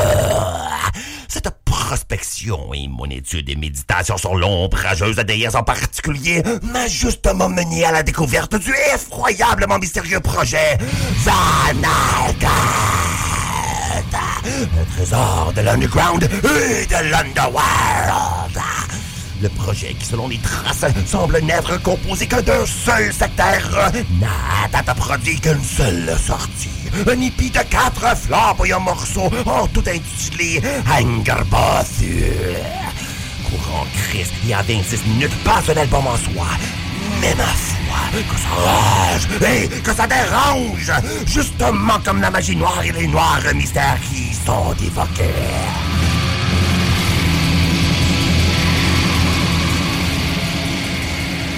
[1.27, 7.85] Cette prospection et mon étude et méditation sur l'ombrageuse déesse en particulier m'a justement mené
[7.85, 10.79] à la découverte du effroyablement mystérieux projet
[11.25, 12.49] Zanalka.
[14.45, 18.59] Un trésor de l'underground et de l'underworld.
[19.43, 23.91] Le projet qui, selon les traces, semble n'être composé que d'un seul secteur,
[24.21, 26.69] n'a produit qu'une seule sortie.
[27.07, 30.61] Un hippie de quatre flamboyants morceaux, en tout intitulé
[30.91, 32.05] Angerboth.
[33.49, 36.47] Courant Christ, il y a 26 minutes, pas un album en soi.
[37.21, 40.93] Mais ma foi, que ça rage et que ça dérange,
[41.27, 45.25] justement comme la magie noire et les noirs mystères qui sont évoqués.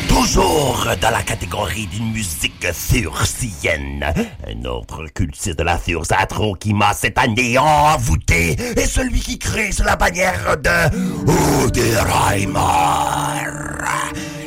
[0.08, 4.04] Toujours dans la catégorie d'une musique furcienne.
[4.46, 9.72] Un autre cultiste de la Fursatro qui m'a cette année envoûté est celui qui crée
[9.72, 12.60] sous la bannière de Uderheimer.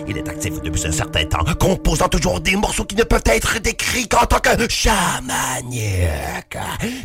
[0.07, 3.59] Il est actif depuis un certain temps, composant toujours des morceaux qui ne peuvent être
[3.59, 6.57] décrits qu'en tant que chamaniaques.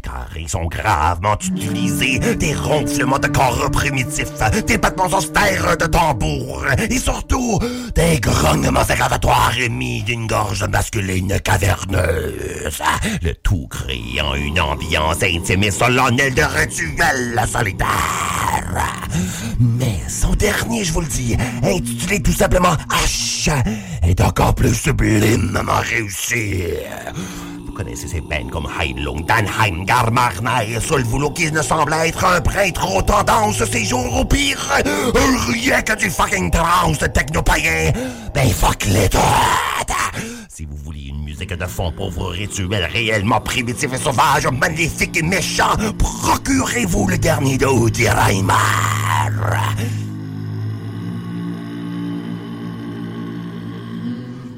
[0.03, 4.33] Car ils sont gravement utilisés, des ronflements de corps primitifs,
[4.67, 7.59] des battements austères de tambour, et surtout
[7.95, 12.83] des grognements aggravatoires émis d'une gorge masculine caverneuse.
[13.23, 17.89] Le tout créant une ambiance intime et solennelle de rituel solitaire.
[19.59, 23.51] Mais son dernier, je vous le dis, intitulé tout simplement H,
[24.03, 26.65] est encore plus sublimement réussi.
[27.67, 32.41] Vous connaissez ces peines comme Heilung, Danheim, Garmarna et Solvulo qui ne semble être un
[32.41, 34.59] prêtre aux tendances ces jours au pire.
[35.53, 37.93] Rien que du fucking trance techno-païen.
[38.35, 39.21] Ben fuck les toutes.
[40.49, 45.17] Si vous voulez une musique de fond pour vos rituels réellement primitifs et sauvages, magnifiques
[45.17, 48.53] et méchants, procurez-vous le dernier de Udiraimer.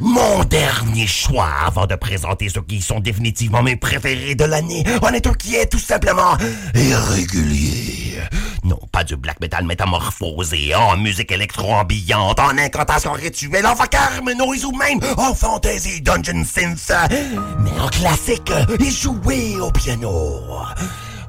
[0.02, 5.12] Mon dernier choix avant de présenter ceux qui sont définitivement mes préférés de l'année en
[5.12, 6.36] est qui est tout simplement
[6.74, 8.18] irrégulier.
[8.64, 14.64] Non, pas du black metal métamorphosé, en musique électro-ambiante, en incantation rituelle, en vacarme noise
[14.64, 16.92] ou même en fantasy dungeon synth,
[17.60, 20.40] mais en classique et joué au piano.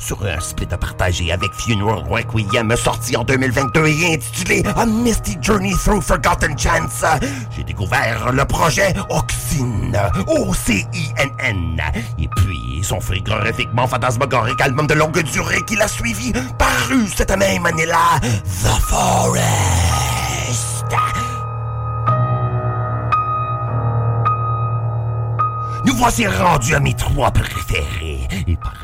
[0.04, 5.74] Sur un split partagé avec Funeral Requiem sorti en 2022 et intitulé A Misty Journey
[5.74, 7.06] Through Forgotten Chance.
[7.56, 9.98] J'ai découvert le projet Oxine,
[10.28, 11.82] O-C-I-N-N,
[12.20, 17.66] et puis son frigorifiquement fantasmagorique album de longue durée qui l'a suivi, paru cette même
[17.66, 19.44] année-là, The Forest.
[25.86, 28.28] Nous voici rendus à mes trois préférés.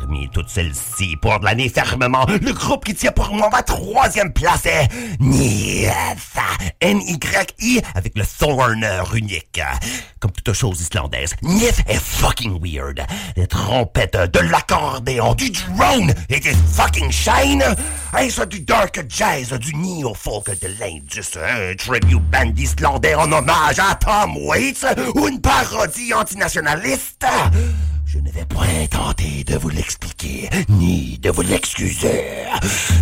[0.10, 4.66] Parmi toutes celles-ci, pour l'année fermement, le groupe qui tient pour moi ma troisième place
[4.66, 4.88] est
[5.20, 5.90] Nith.
[6.82, 9.62] N-Y-I avec le Thorner unique.
[10.20, 13.06] Comme toute chose islandaise, Nith est fucking weird.
[13.38, 17.64] Les trompettes, de l'accordéon, du drone et des fucking shine.
[18.18, 23.96] Est-ce du dark jazz, du neo-folk de l'Indus, un tribute band islandais en hommage à
[23.96, 27.28] Tom Waits ou une parodie antinationaliste?
[28.12, 32.24] Je ne vais point tenter de vous l'expliquer, ni de vous l'excuser.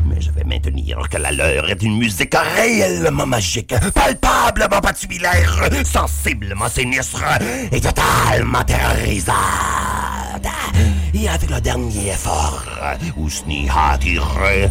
[0.05, 6.67] Mais je vais maintenir que la leur est une musique réellement magique, palpablement patibulaire, sensiblement
[6.67, 7.23] sinistre
[7.71, 9.33] et totalement terrorisante.
[11.25, 12.63] Avec le dernier effort,
[13.17, 14.69] où Sni a tiré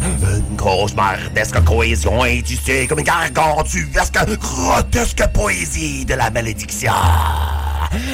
[0.49, 6.93] une cauchemardesque cohésion intissée comme une gargantuesque, grotesque poésie de la malédiction.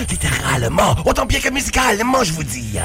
[0.09, 2.79] Littéralement, autant bien que musicalement, je vous dis.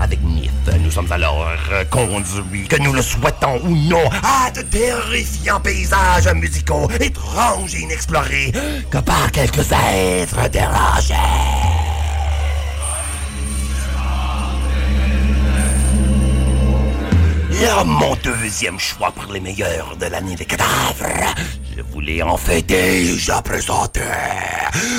[0.00, 0.50] Avec Nith,
[0.80, 1.48] nous sommes alors
[1.90, 8.52] conduits, que nous le souhaitons ou non, à de terrifiants paysages musicaux étranges et inexplorés
[8.90, 11.14] que par quelques êtres dérangés.
[17.84, 21.34] Mon deuxième choix pour les meilleurs de l'année des cadavres.
[21.76, 24.00] Je voulais en fait déjà présenté.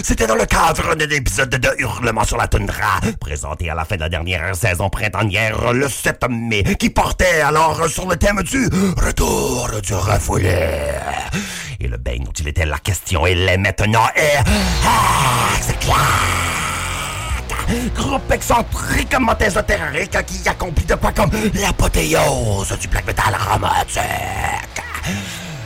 [0.04, 3.96] C'était dans le cadre d'un épisode de Hurlement sur la toundra, présenté à la fin
[3.96, 8.68] de la dernière saison printanière, le 7 mai, qui portait alors sur le thème du
[8.98, 10.90] retour du refoulé.
[11.80, 14.44] Et le bain dont il était la question, il est maintenant est...
[14.86, 16.69] Ah, c'est clair
[17.96, 24.80] Groupe excentriquement ésotérique qui accomplit de pas comme l'apothéose du black metal romantique.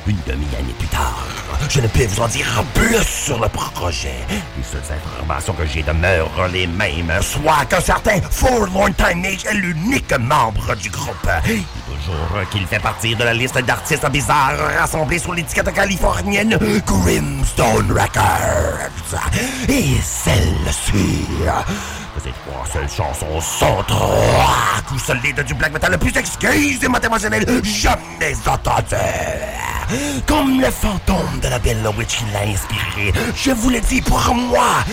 [0.06, 1.26] Une demi-année plus tard,
[1.70, 4.16] je ne peux vous en dire plus sur le projet.
[4.58, 9.54] Les seules informations que j'ai demeurent les mêmes, soit qu'un certain Forlorn Time Mage est
[9.54, 11.30] l'unique membre du groupe.
[11.48, 17.90] Et toujours qu'il fait partie de la liste d'artistes bizarres rassemblés sous l'étiquette californienne Grimstone
[17.90, 19.22] Records.
[19.70, 21.28] Et celle-ci
[22.16, 27.00] que ces trois seules chansons sont trois coups solides du black metal le plus excusez-moi
[27.04, 28.96] émotionnel jamais entendu.
[30.26, 34.20] Comme le fantôme de la belle witch qui l'a inspiré, je vous le dis pour
[34.34, 34.84] moi,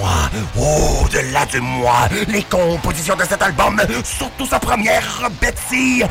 [0.00, 6.04] moi, au-delà de moi, les compositions de cet album, surtout sa première, Betsy, et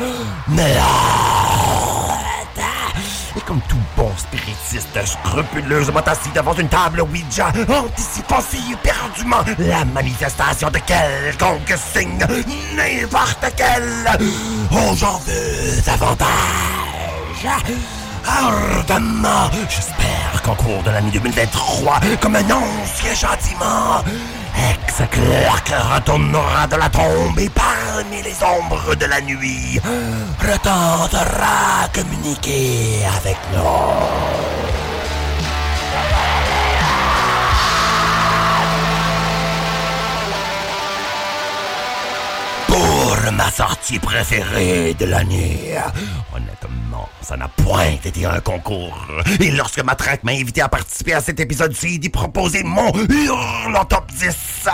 [3.45, 10.69] comme tout bon spiritiste scrupuleusement assis devant une table Ouija, anticipant si éperdument la manifestation
[10.69, 12.25] de quelconque signe,
[12.75, 14.17] n'importe quel,
[14.71, 16.29] oh j'en veux davantage.
[18.25, 24.03] Ardemment, j'espère qu'en cours de l'année 2023, comme un ancien châtiment,
[24.55, 29.79] Ex-Clark retournera de la tombe et parmi les ombres de la nuit,
[30.39, 34.52] retentera communiquer avec nous.
[43.35, 45.75] Ma sortie préférée de l'année,
[46.35, 49.07] honnêtement, ça n'a point été un concours.
[49.39, 53.85] Et lorsque ma traque m'a invité à participer à cet épisode-ci d'y proposer mon hurlant
[53.85, 54.67] top 10,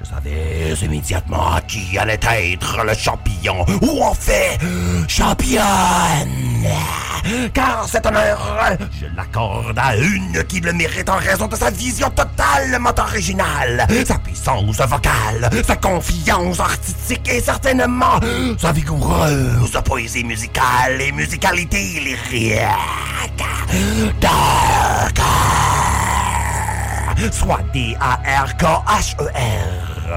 [0.00, 4.58] je savais immédiatement qui allait être le champion, ou en fait,
[5.08, 5.60] championne.
[7.52, 12.10] Car cet honneur, je l'accorde à une qui le mérite en raison de sa vision
[12.10, 17.99] totalement originale, sa puissance vocale, sa confiance artistique et certainement
[18.58, 22.58] sa vigoureuse poésie musicale et musicalité lyrique.
[24.20, 25.20] Dark
[27.30, 28.30] soit D-A-R-K-H-E-R.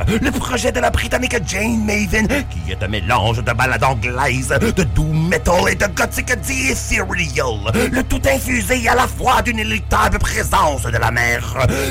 [0.07, 4.83] Le projet de la britannique Jane Maven, qui est un mélange de ballade anglaise, de
[4.83, 7.71] doom metal et de gothic the ethereal.
[7.91, 11.41] Le tout infusé à la fois d'une inéluctable présence de la mer,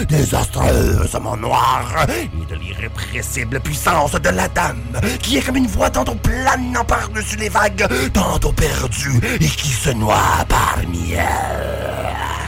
[0.09, 6.15] désastreusement noire, et de l'irrépressible puissance de la dame, qui est comme une voix tantôt
[6.15, 12.42] planant par-dessus les vagues, tantôt perdue, et qui se noie parmi elles.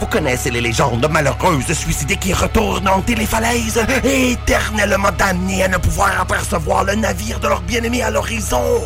[0.00, 5.76] Vous connaissez les légendes malheureuses suicidées qui retournent hanter les falaises, éternellement damnées à ne
[5.76, 8.82] pouvoir apercevoir le navire de leur bien-aimé à l'horizon.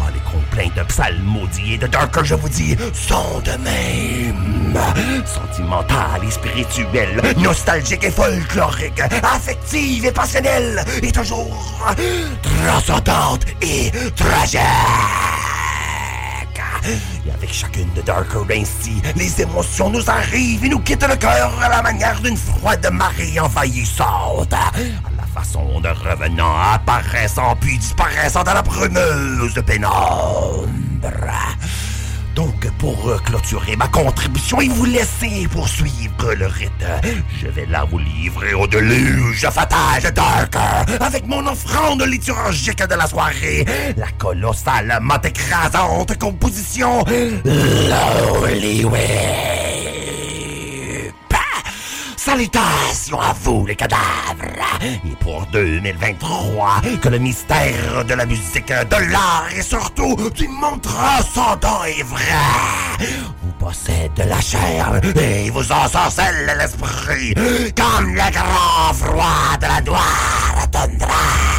[0.00, 4.78] Ah, les complaintes de psalmodie et de Darker, je vous dis, sont de même.
[5.26, 11.84] Sentimentales et spirituelles, nostalgiques et folkloriques, affectives et passionnelles, et toujours
[12.42, 15.57] transcendantes et tragiques.
[17.26, 18.02] Et avec chacune de
[18.52, 22.88] ainsi, les émotions nous arrivent et nous quittent le cœur à la manière d'une froide
[22.92, 24.52] marée envahissante.
[24.52, 24.72] À
[25.16, 30.57] la façon de revenants apparaissant puis disparaissant dans la brumeuse pénombre.
[32.78, 36.84] Pour clôturer ma contribution et vous laisser poursuivre le rite,
[37.40, 43.06] je vais là vous livrer au déluge fatal de avec mon offrande liturgique de la
[43.06, 43.64] soirée,
[43.96, 47.04] la colossalement écrasante composition
[48.84, 49.57] Whip.
[52.28, 54.02] Salutations à vous, les cadavres!
[54.82, 60.82] Et pour 2023, que le mystère de la musique, de l'art et surtout du monde
[60.82, 62.20] transcendant est vrai!
[63.42, 67.32] Vous possède la chair et vous ensorcelle l'esprit
[67.74, 71.57] comme le grand froid de la noire toundra!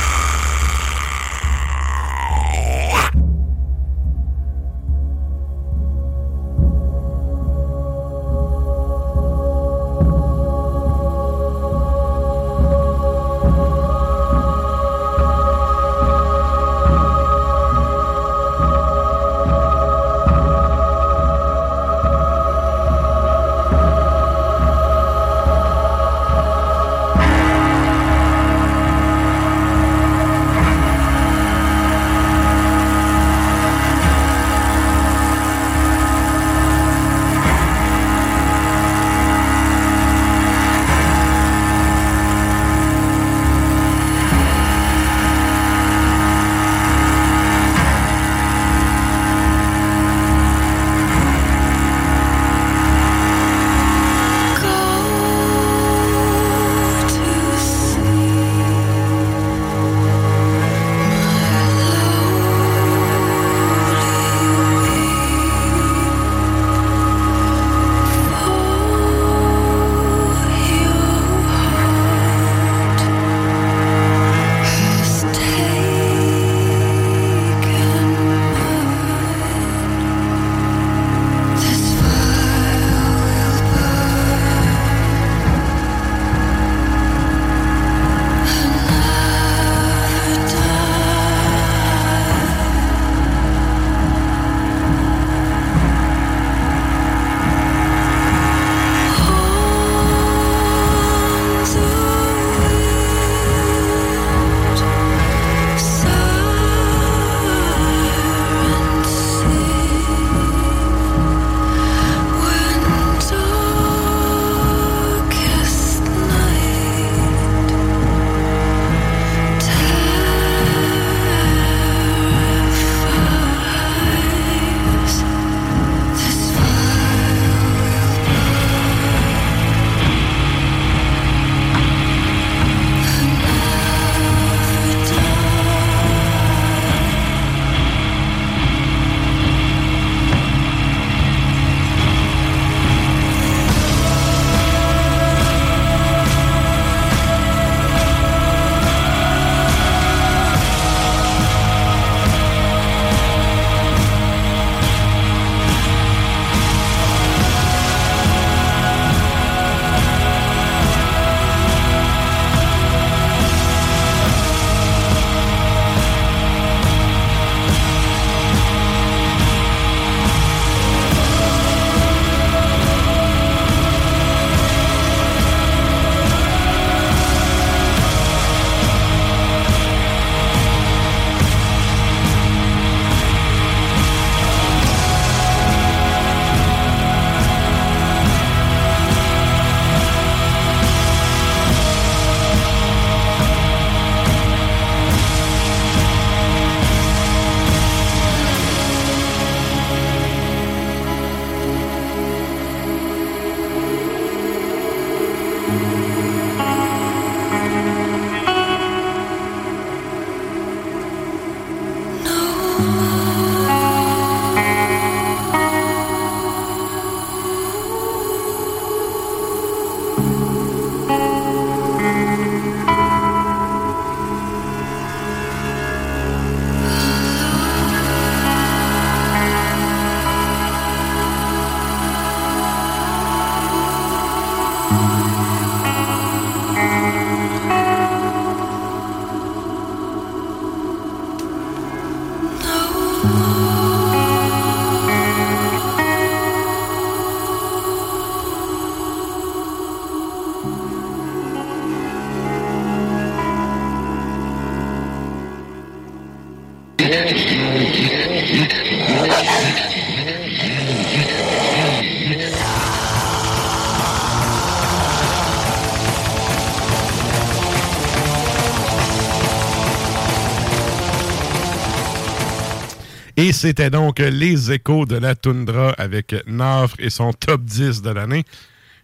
[273.42, 278.10] Et c'était donc les échos de la toundra avec Nafre et son top 10 de
[278.10, 278.44] l'année.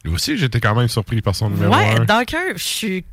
[0.03, 2.05] Lui aussi, j'étais quand même surpris par son numéro Ouais, 1.
[2.05, 3.05] Dunker, je suis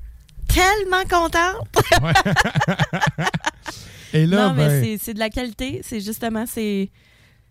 [0.49, 1.69] tellement contente.
[4.15, 5.81] Et là, non, mais ben- c'est- c'est de la qualité.
[5.83, 6.91] C'est justement, c'est.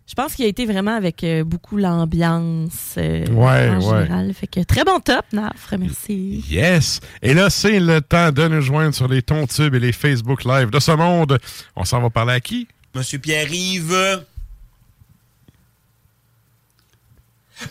[0.06, 4.02] Je pense qu'il a été vraiment avec euh, beaucoup l'ambiance euh, Ouais, en ouais.
[4.02, 4.34] général.
[4.34, 5.74] Fait que très bon top, Nafre.
[5.78, 6.44] Merci.
[6.50, 7.00] Yes!
[7.22, 10.44] Et là, c'est le temps de nous joindre sur les tons tubes et les Facebook
[10.44, 11.38] Live de ce monde.
[11.76, 12.66] On s'en va parler à qui?
[12.94, 14.26] Monsieur Pierre-Yves.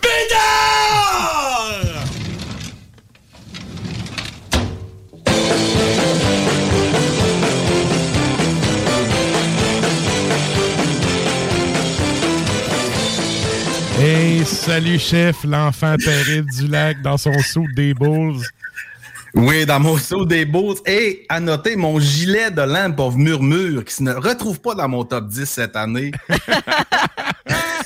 [0.02, 0.91] Bédard!
[13.99, 18.41] Hey, salut chef, l'enfant terrible du lac dans son sou des Bulls.
[19.35, 20.77] Oui, dans mon saut des Bulls.
[20.85, 25.03] Et à noter mon gilet de Lamp of Murmure qui ne retrouve pas dans mon
[25.03, 26.11] top 10 cette année.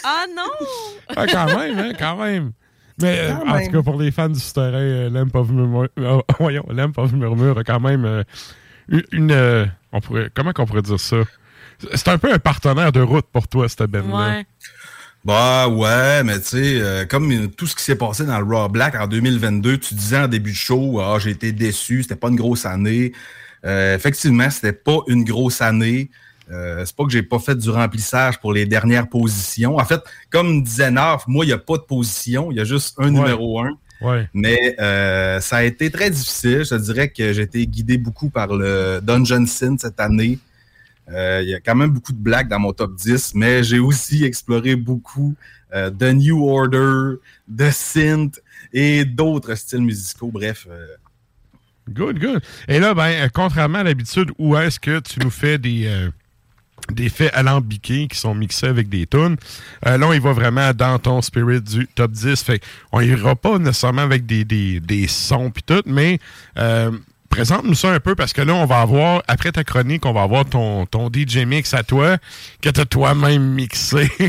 [0.07, 0.67] Ah non!
[1.15, 2.51] Ah, quand même, hein, quand même.
[3.01, 3.65] Mais euh, en même.
[3.65, 7.11] tout cas, pour les fans du souterrain, euh, Lamp of Murmure, euh, voyons, Lamp of
[7.13, 8.23] Murmure a quand même euh,
[8.87, 9.03] une.
[9.11, 11.17] une, euh, on pourrait, comment qu'on pourrait dire ça?
[11.95, 14.43] C'est un peu un partenaire de route pour toi, cette band-là.
[15.25, 18.45] Bah ouais, mais tu sais, euh, comme euh, tout ce qui s'est passé dans le
[18.45, 22.15] Raw Black en 2022, tu disais en début de show, ah, j'ai été déçu, c'était
[22.15, 23.11] pas une grosse année.
[23.65, 26.11] Euh, effectivement, c'était pas une grosse année.
[26.51, 29.77] Euh, c'est pas que j'ai pas fait du remplissage pour les dernières positions.
[29.77, 32.63] En fait, comme disait Narf, moi, il n'y a pas de position, il y a
[32.63, 33.71] juste un numéro un.
[34.01, 34.29] Ouais.
[34.33, 36.63] Mais euh, ça a été très difficile.
[36.63, 40.37] Je te dirais que j'ai été guidé beaucoup par le Dungeon Sin cette année.
[41.09, 43.79] Euh, Il y a quand même beaucoup de blagues dans mon top 10, mais j'ai
[43.79, 45.35] aussi exploré beaucoup
[45.73, 47.17] euh, de New Order,
[47.47, 48.41] de Synth
[48.73, 50.31] et d'autres styles musicaux.
[50.31, 50.87] Bref, euh,
[51.87, 52.41] Good, good.
[52.67, 56.09] Et là, ben, euh, contrairement à l'habitude, où est-ce que tu nous fais des, euh,
[56.91, 59.35] des faits alambiqués qui sont mixés avec des tunes,
[59.85, 62.41] euh, là, on y va vraiment dans ton spirit du top 10.
[62.43, 62.59] Fait
[62.91, 66.17] on ira pas nécessairement avec des, des, des sons pis tout, mais
[66.57, 66.89] euh,
[67.29, 70.21] présente-nous ça un peu parce que là, on va avoir, après ta chronique, on va
[70.23, 72.17] avoir ton, ton DJ mix à toi
[72.61, 74.09] que tu as toi-même mixé.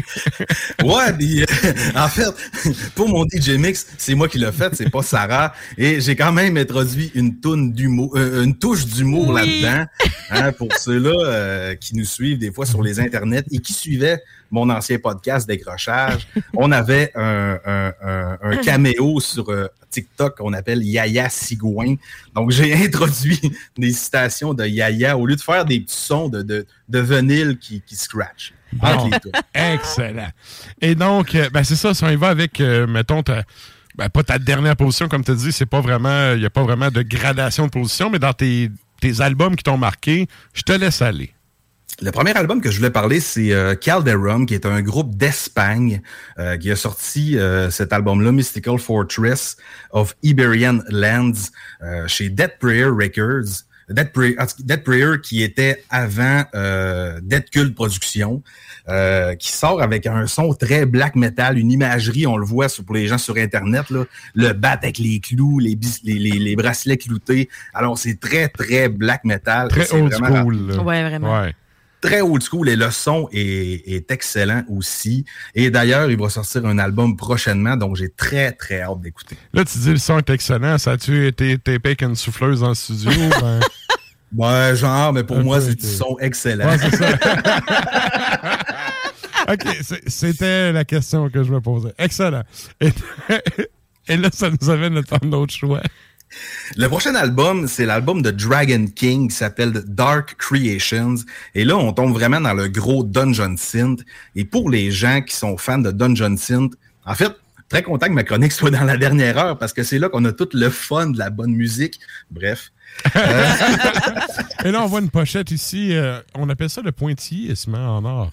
[0.85, 1.47] Ouais, puis, euh,
[1.95, 2.29] en fait,
[2.95, 5.53] pour mon DJ mix, c'est moi qui l'ai fait, c'est pas Sarah.
[5.79, 9.63] Et j'ai quand même introduit une toune d'humour, euh, une touche d'humour Oui.
[9.63, 9.87] là-dedans.
[10.31, 14.21] hein, pour ceux-là euh, qui nous suivent des fois sur les internets et qui suivaient
[14.51, 19.67] mon ancien podcast Décrochage, on avait un, un- un- un caméo sur euh,
[19.97, 21.95] TikTok qu'on appelle Yaya Sigouin.
[22.35, 23.41] Donc, j'ai introduit
[23.79, 27.57] des citations de Yaya au lieu de faire des petits sons de, de, de vinyle
[27.59, 28.53] qui, qui scratch.
[28.73, 29.11] Bon,
[29.55, 30.29] excellent.
[30.83, 33.45] Et donc, euh, ben c'est ça, si on y va avec, euh, mettons, ta,
[33.95, 36.63] ben, pas ta dernière position, comme tu dis, c'est pas vraiment, il n'y a pas
[36.63, 38.71] vraiment de gradation de position, mais dans tes,
[39.01, 41.33] tes albums qui t'ont marqué, je te laisse aller.
[42.03, 46.03] Le premier album que je voulais parler, c'est euh, Calderum, qui est un groupe d'Espagne
[46.39, 49.57] euh, qui a sorti euh, cet album-là, Mystical Fortress
[49.93, 51.33] of Iberian Lands,
[51.83, 53.63] euh, chez Dead Prayer Records.
[53.89, 58.43] Dead Prayer, Dead qui était avant euh, Dead Cult Productions,
[58.89, 62.85] euh, qui sort avec un son très black metal, une imagerie, on le voit sur-
[62.85, 64.05] pour les gens sur Internet, là,
[64.35, 67.49] le bat avec les clous, les, bis- les, les, les bracelets cloutés.
[67.73, 69.69] Alors, c'est très, très black metal.
[69.69, 70.67] Très C'est old vraiment- school.
[70.69, 70.83] là.
[70.83, 71.41] Ouais, vraiment.
[71.43, 71.55] Ouais.
[72.07, 75.25] Très old school et le son est, est excellent aussi.
[75.55, 79.37] Et d'ailleurs, il va sortir un album prochainement, donc j'ai très, très hâte d'écouter.
[79.53, 80.79] Là, tu dis le son est excellent.
[80.79, 83.11] Ça a-tu été tapé avec une souffleuse dans le studio?
[83.41, 83.61] Ben,
[84.37, 86.69] Ouais, genre, mais pour Un moi, c'est du son excellent.
[86.69, 87.09] Ouais, c'est ça.
[89.53, 89.65] OK,
[90.09, 91.95] c'était la question que je me posais.
[91.97, 92.43] Excellent.
[92.81, 92.91] Et,
[94.09, 95.81] et là, ça nous amène à faire notre choix.
[96.77, 101.17] Le prochain album, c'est l'album de Dragon King qui s'appelle Dark Creations.
[101.55, 104.01] Et là, on tombe vraiment dans le gros Dungeon Synth.
[104.35, 106.73] Et pour les gens qui sont fans de Dungeon Synth,
[107.05, 107.33] en fait,
[107.69, 110.25] très content que ma chronique soit dans la dernière heure parce que c'est là qu'on
[110.25, 111.99] a tout le fun de la bonne musique.
[112.31, 112.73] Bref.
[113.15, 113.45] Euh,
[114.65, 115.95] Et là, on voit une pochette ici.
[115.95, 118.31] euh, on appelle ça le pointillissement en or.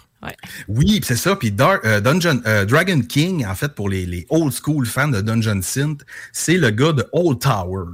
[0.67, 1.35] Oui, c'est ça.
[1.35, 5.07] Puis Dark- euh, Dungeon, euh, Dragon King, en fait, pour les, les old school fans
[5.09, 6.01] de Dungeon Synth,
[6.31, 7.85] c'est le gars de Old Tower,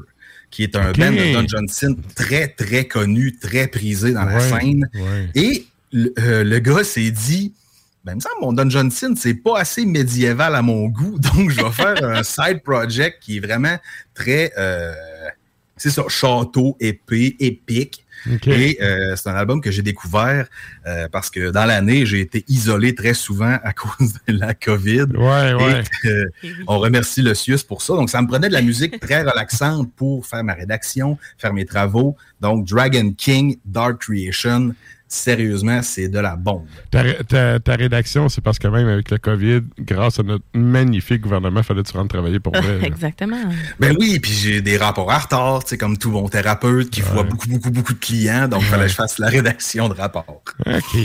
[0.52, 0.98] qui est un Ok.
[1.00, 4.90] band de Dungeon Synth très, très connu, très prisé dans la scène.
[4.94, 5.30] ouais.
[5.36, 7.54] Et le, euh, le gars s'est dit,
[8.06, 11.50] ben, il me semble mon Dungeon Synth, c'est pas assez médiéval à mon goût, donc
[11.52, 13.78] je vais faire un side project qui est vraiment
[14.14, 14.94] très, euh,
[15.78, 18.06] c'est ça, château, épée, épique.
[18.46, 20.48] Et euh, c'est un album que j'ai découvert
[20.86, 25.06] euh, parce que dans l'année, j'ai été isolé très souvent à cause de la COVID.
[25.16, 25.84] Ouais, ouais.
[26.04, 26.30] Et, euh,
[26.68, 27.94] on remercie le CIUS pour ça.
[27.94, 31.66] Donc, ça me prenait de la musique très relaxante pour faire ma rédaction, faire mes
[31.66, 32.16] travaux.
[32.42, 34.74] Donc, Dragon King, Dark Creation,
[35.10, 36.66] sérieusement, c'est de la bombe.
[36.92, 41.22] Ta, ta- ta rédaction, c'est parce que même avec le COVID, grâce à notre magnifique
[41.22, 42.80] gouvernement, fallait que tu rentres travailler pour vrai.
[42.84, 43.42] Exactement.
[43.80, 47.02] Ben oui, puis j'ai des rapports à retard, tu sais, comme tout bon thérapeute qui
[47.02, 48.48] voit beaucoup, beaucoup, beaucoup de clients.
[48.48, 50.44] Donc, il fallait que je fasse la rédaction de rapports.
[50.66, 51.00] OK.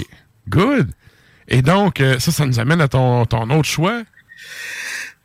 [0.49, 0.91] Good.
[1.49, 4.03] Et donc, euh, ça, ça nous amène à ton, ton autre choix.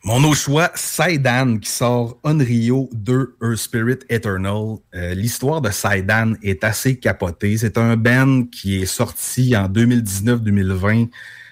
[0.05, 4.77] Mon autre choix, Saidan, qui sort Unrio 2 Earth Spirit Eternal.
[4.95, 7.57] Euh, L'histoire de Saidan est assez capotée.
[7.57, 11.09] C'est un band qui est sorti en 2019-2020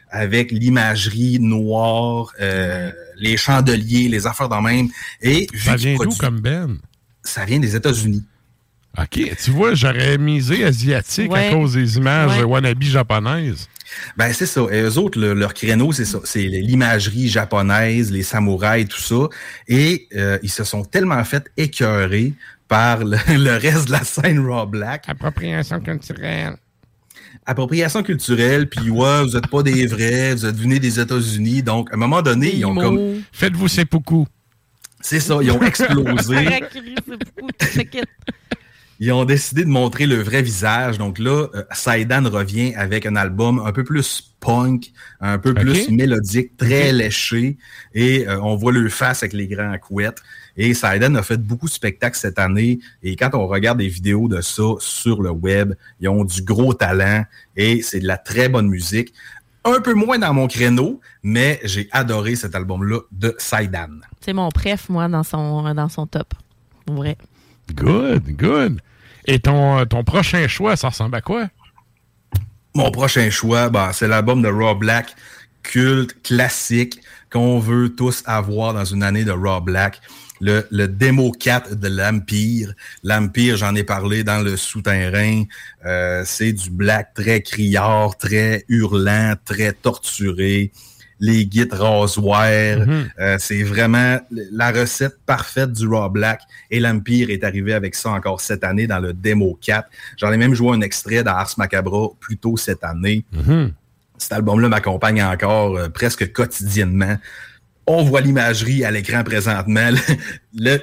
[0.09, 4.87] avec l'imagerie noire, euh, les chandeliers, les affaires dans même.
[5.21, 6.77] Et vu Ça vient d'où comme Ben?
[7.23, 8.23] Ça vient des États-Unis.
[8.97, 9.35] OK.
[9.43, 11.47] Tu vois, j'aurais misé asiatique Ouais.
[11.49, 12.43] à cause des images Ouais.
[12.43, 13.67] wannabe japonaises.
[14.17, 14.61] Ben, c'est ça.
[14.71, 16.19] Et eux autres, le- leur créneau, c'est ça.
[16.23, 19.27] C'est l'imagerie japonaise, les samouraïs, tout ça.
[19.67, 22.33] Et euh, ils se sont tellement fait écœurer
[22.67, 25.05] par le, le reste de la scène Raw Black.
[25.07, 26.55] Appropriation culturelle.
[27.45, 31.63] Appropriation culturelle, puis ouais, vous êtes pas des vrais, vous êtes venus des États-Unis.
[31.63, 33.21] Donc, à un moment donné, ils ont comme...
[33.31, 34.25] Faites-vous seppuku.
[34.99, 36.45] C'est ça, ils ont explosé.
[38.99, 40.97] Ils ont décidé de montrer le vrai visage.
[40.97, 44.91] Donc là, euh, Saidan revient avec un album un peu plus punk,
[45.21, 47.57] un peu plus mélodique, très léché.
[47.93, 50.21] Et euh, on voit le face avec les grands couettes.
[50.55, 52.79] Et Saidan a fait beaucoup de spectacles cette année.
[53.03, 56.73] Et quand on regarde des vidéos de ça sur le web, ils ont du gros
[56.73, 57.23] talent
[57.55, 59.13] et c'est de la très bonne musique.
[59.63, 63.99] Un peu moins dans mon créneau, mais j'ai adoré cet album-là de Saidan.
[64.21, 66.33] C'est mon préf, moi, dans son, dans son top.
[66.87, 67.17] Vrai.
[67.75, 68.79] Good, good.
[69.27, 71.49] Et ton, ton prochain choix, ça ressemble à quoi?
[72.73, 75.15] Mon prochain choix, bah, c'est l'album de Raw Black,
[75.63, 76.99] culte, classique,
[77.29, 79.99] qu'on veut tous avoir dans une année de Raw Black.
[80.39, 82.73] Le, le démo 4 de l'Empire.
[83.03, 85.43] L'Empire, j'en ai parlé dans le souterrain.
[85.85, 90.71] Euh, c'est du black très criard, très hurlant, très torturé.
[91.19, 92.79] Les guides rasoirs.
[92.79, 93.09] Mhm.
[93.19, 94.19] Euh, c'est vraiment
[94.51, 96.41] la recette parfaite du Raw Black.
[96.69, 99.87] Et l'Empire est arrivé avec ça encore cette année dans le démo 4.
[100.17, 103.23] J'en ai même joué un extrait dans Ars Macabra plus tôt cette année.
[104.19, 107.17] Cet album-là m'accompagne encore euh, presque quotidiennement.
[107.89, 109.89] On voit l'imagerie à l'écran présentement,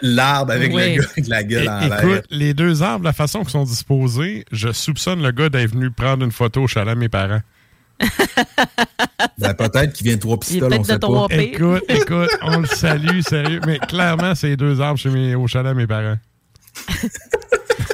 [0.02, 0.94] l'arbre avec Oui.
[0.96, 2.02] le gars avec la gueule en l'air.
[2.04, 5.90] Écoute, les deux arbres, la façon qu'ils sont disposés, je soupçonne le gars d'être venu
[5.90, 7.42] prendre une photo au chalet à mes parents.
[9.38, 11.26] Ben, peut-être qu'il vient de trois pistoles, on sait pas.
[11.30, 13.60] Écoute, écoute, on le salue, sérieux.
[13.66, 16.16] Mais clairement, c'est deux arbres chez mes, au chalet à mes parents.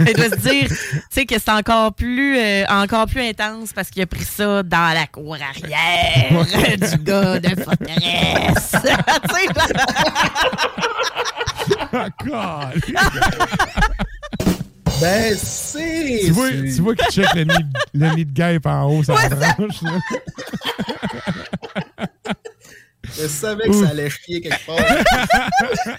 [0.00, 3.90] Il doit se dire, tu sais, que c'est encore plus, euh, encore plus intense parce
[3.90, 6.44] qu'il a pris ça dans la cour arrière
[6.78, 8.72] du gars de forteresse.
[8.72, 9.46] Sais,
[12.26, 12.72] là.
[15.00, 16.20] Ben, c'est.
[16.26, 19.14] Tu vois, tu vois qu'il check le nid, le nid de guêpe en haut, ça
[19.28, 19.82] branche.
[19.82, 19.98] là.
[23.04, 24.76] Je savais que ça allait chier quelque part.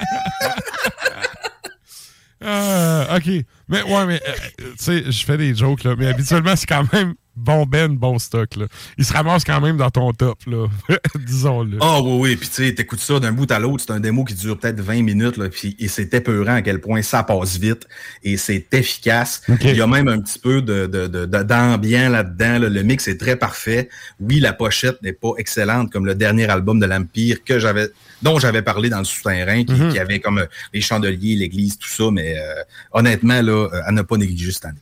[2.44, 3.28] Ah, OK.
[3.68, 5.94] Mais ouais, mais euh, tu sais, je fais des jokes, là.
[5.96, 8.66] Mais habituellement, c'est quand même bon Ben, bon stock, là.
[8.98, 10.68] Il se ramasse quand même dans ton top, là.
[11.26, 11.78] Disons-le.
[11.82, 14.24] Ah oui, oui, puis tu sais, t'écoutes ça d'un bout à l'autre, c'est un démo
[14.24, 17.58] qui dure peut-être 20 minutes, là, puis et c'est épeurant à quel point ça passe
[17.58, 17.88] vite
[18.24, 19.42] et c'est efficace.
[19.62, 22.70] Il y a même un petit peu de, de, de- là-dedans, là.
[22.70, 23.90] le mix est très parfait.
[24.20, 27.88] Oui, la pochette n'est pas excellente comme le dernier album de l'Empire que j'avais
[28.22, 29.92] dont j'avais parlé dans le souterrain, qui, Mhm.
[29.92, 32.54] qui avait comme euh, les chandeliers, l'église, tout ça, mais euh,
[32.92, 34.78] honnêtement, là, euh, à ne pas négliger cette année.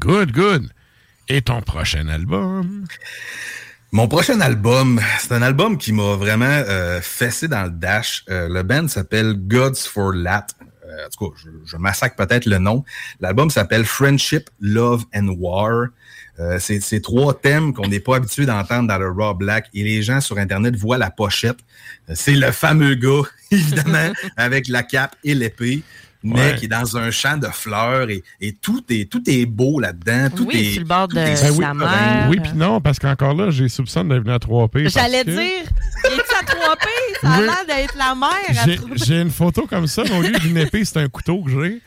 [0.00, 0.68] Good, good.
[1.28, 2.86] Et ton prochain album?
[3.90, 8.24] Mon prochain album, c'est un album qui m'a vraiment euh, fessé dans le dash.
[8.28, 10.46] Euh, le band s'appelle Gods for Lat.
[10.84, 12.84] Euh, en tout cas, je, je massacre peut-être le nom.
[13.20, 15.88] L'album s'appelle Friendship, Love and War.
[16.38, 20.02] Euh, c'est trois thèmes qu'on n'est pas habitué d'entendre dans le Raw Black et les
[20.02, 21.58] gens sur Internet voient la pochette.
[22.12, 25.82] C'est le fameux gars, évidemment, avec la cape et l'épée,
[26.34, 26.56] mais Ouais.
[26.56, 30.28] qui est dans un champ de fleurs et, et tout, est, tout est beau là-dedans.
[30.34, 32.24] Tout Oui, est, sur le bord tout de est la super mer.
[32.26, 32.30] beau.
[32.32, 34.82] Oui, puis non, parce qu'encore là, j'ai soupçonne d'être venu à 3P.
[34.84, 36.86] parce J'allais que dire, est à 3P?
[37.22, 37.44] Ça a Oui.
[37.46, 39.04] l'air d'être la mer à J'ai 3P.
[39.06, 41.80] j'ai une photo comme ça, mais au lieu d'une épée, c'est un couteau que j'ai.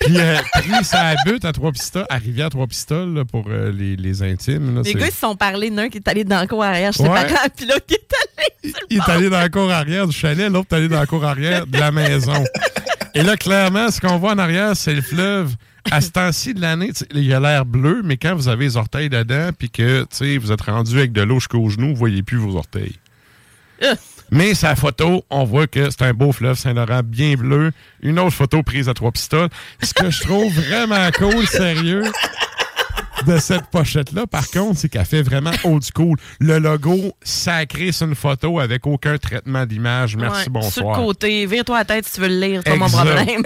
[0.00, 3.72] Puis, euh, pris sa butte à trois pistoles, arrivé à trois pistoles là, pour euh,
[3.72, 4.74] les, les intimes.
[4.76, 6.92] là, Les gars, ils se sont parlé d'un qui est allé dans le cour arrière
[6.92, 7.26] chez ses Ouais.
[7.26, 8.74] parents, puis l'autre qui est allé.
[8.90, 11.24] Il est allé dans la cour arrière du chalet, l'autre est allé dans la cour
[11.24, 12.44] arrière de la maison.
[13.14, 15.54] Et là, clairement, ce qu'on voit en arrière, c'est le fleuve
[15.90, 19.08] à ce temps-ci de l'année, il a l'air bleu, mais quand vous avez les orteils
[19.08, 20.04] dedans, puis que
[20.38, 22.96] vous êtes rendu avec de l'eau jusqu'aux genoux, vous voyez plus vos orteils.
[24.30, 27.72] Mais sa photo, on voit que c'est un beau fleuve Saint-Laurent bien bleu.
[28.02, 29.48] Une autre photo prise à trois pistoles.
[29.82, 32.04] Ce que je trouve vraiment cool, sérieux,
[33.26, 36.16] de cette pochette-là, par contre, c'est qu'elle fait vraiment old school.
[36.40, 40.16] Le logo sacré sur une photo avec aucun traitement d'image.
[40.16, 40.98] Merci, Ouais, Sur bonsoir.
[41.00, 43.42] le côté, vire-toi la tête si tu veux le lire, c'est pas mon problème.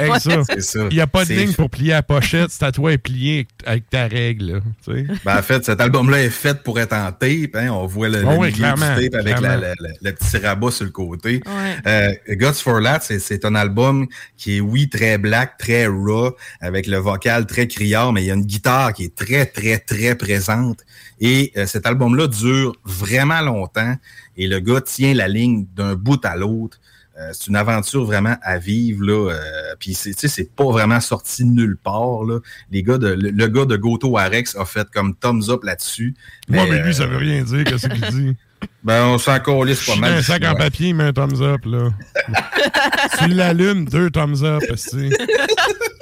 [0.90, 2.50] Il n'y a pas de ligne pour plier la pochette.
[2.50, 4.60] C'est à toi de plier avec, ta règle.
[4.86, 4.94] là.
[5.24, 7.54] Ben, en fait, cet album-là est fait pour être en tape.
[7.54, 7.68] hein.
[7.70, 9.60] On voit le, le oui, milieu clairement, du tape avec la- clairement.
[9.60, 11.40] la- la- le petit rabat sur le côté.
[11.46, 11.76] Ouais.
[11.86, 16.34] Euh, Guts for Lat, c'est- c'est un album qui est, oui, très black, très raw,
[16.60, 19.69] avec le vocal très criard, mais il y a une guitare qui est très, très,
[19.78, 20.80] très présente.
[21.20, 23.94] Et euh, cet album-là dure vraiment longtemps
[24.36, 26.78] et le gars tient la ligne d'un bout à l'autre.
[27.18, 29.30] Euh, c'est une aventure vraiment à vivre là.
[29.32, 32.38] euh, Puis c'est, tu sais, c'est pas vraiment sorti de nulle part là.
[32.70, 36.14] Les gars de, le, le gars de Goto Arex a fait comme thumbs up là-dessus.
[36.48, 37.64] Moi, mais lui, ça veut rien dire.
[37.64, 38.36] Qu'est-ce qu'il dit?
[38.84, 40.12] Ben, on s'en calisse Je pas mal.
[40.18, 41.88] un sac en papier, il met un thumbs up, là.
[43.18, 45.08] tu l'allumes, deux thumbs up, esti.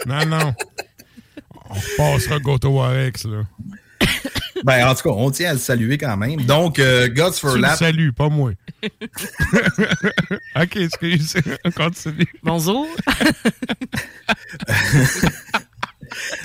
[0.06, 0.54] Non, non.
[1.70, 3.42] On passera Goto Warex, là.
[4.64, 6.40] Ben, en tout cas, on tient à le saluer quand même.
[6.42, 7.78] Donc, euh, Gods for Tu le Lap.
[7.78, 8.52] salues, pas moi.
[10.56, 11.36] OK, excuse.
[11.64, 12.26] On continue.
[12.42, 12.88] Bonjour.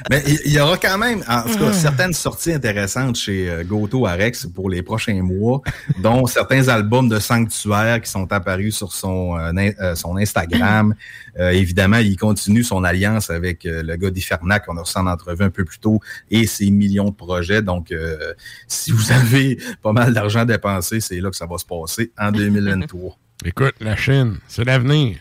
[0.09, 1.73] Mais il y aura quand même, en tout cas, Ah.
[1.73, 5.61] certaines sorties intéressantes chez euh, Goto Arex pour les prochains mois,
[5.99, 10.93] dont certains albums de Sanctuaire qui sont apparus sur son, euh, euh, son Instagram.
[11.39, 15.07] Euh, évidemment, il continue son alliance avec euh, le gars d'Ifernac qu'on a reçu en
[15.07, 17.61] entrevue un peu plus tôt et ses millions de projets.
[17.61, 18.33] Donc, euh,
[18.67, 22.31] si vous avez pas mal d'argent dépensé, c'est là que ça va se passer en
[22.33, 23.17] 2023.
[23.45, 25.17] Écoute, la Chine, c'est l'avenir.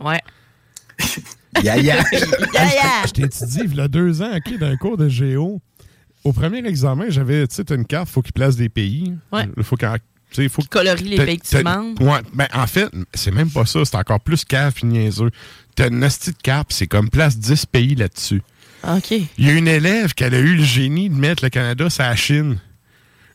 [0.00, 0.20] Ouais.
[1.62, 2.02] Ya, ya.
[3.06, 5.60] Je t'ai dit, il y a deux ans, OK, d'un cours de géo,
[6.24, 9.14] au premier examen, j'avais, tu sais, une carte, il faut qu'il place des pays.
[9.32, 9.48] Ouais.
[9.56, 9.88] Il faut qu'il
[10.30, 12.00] tu sais, faut que- colorie les pays que tu demandes.
[12.02, 13.82] Ouais, ben, en fait, c'est même pas ça.
[13.84, 15.30] C'est encore plus cave puis niaiseux.
[15.74, 18.42] T'as une hostie de carte, c'est comme place 10 pays là-dessus.
[18.86, 19.10] OK.
[19.10, 22.02] Il y a une élève qui a eu le génie de mettre le Canada sur
[22.02, 22.58] la Chine.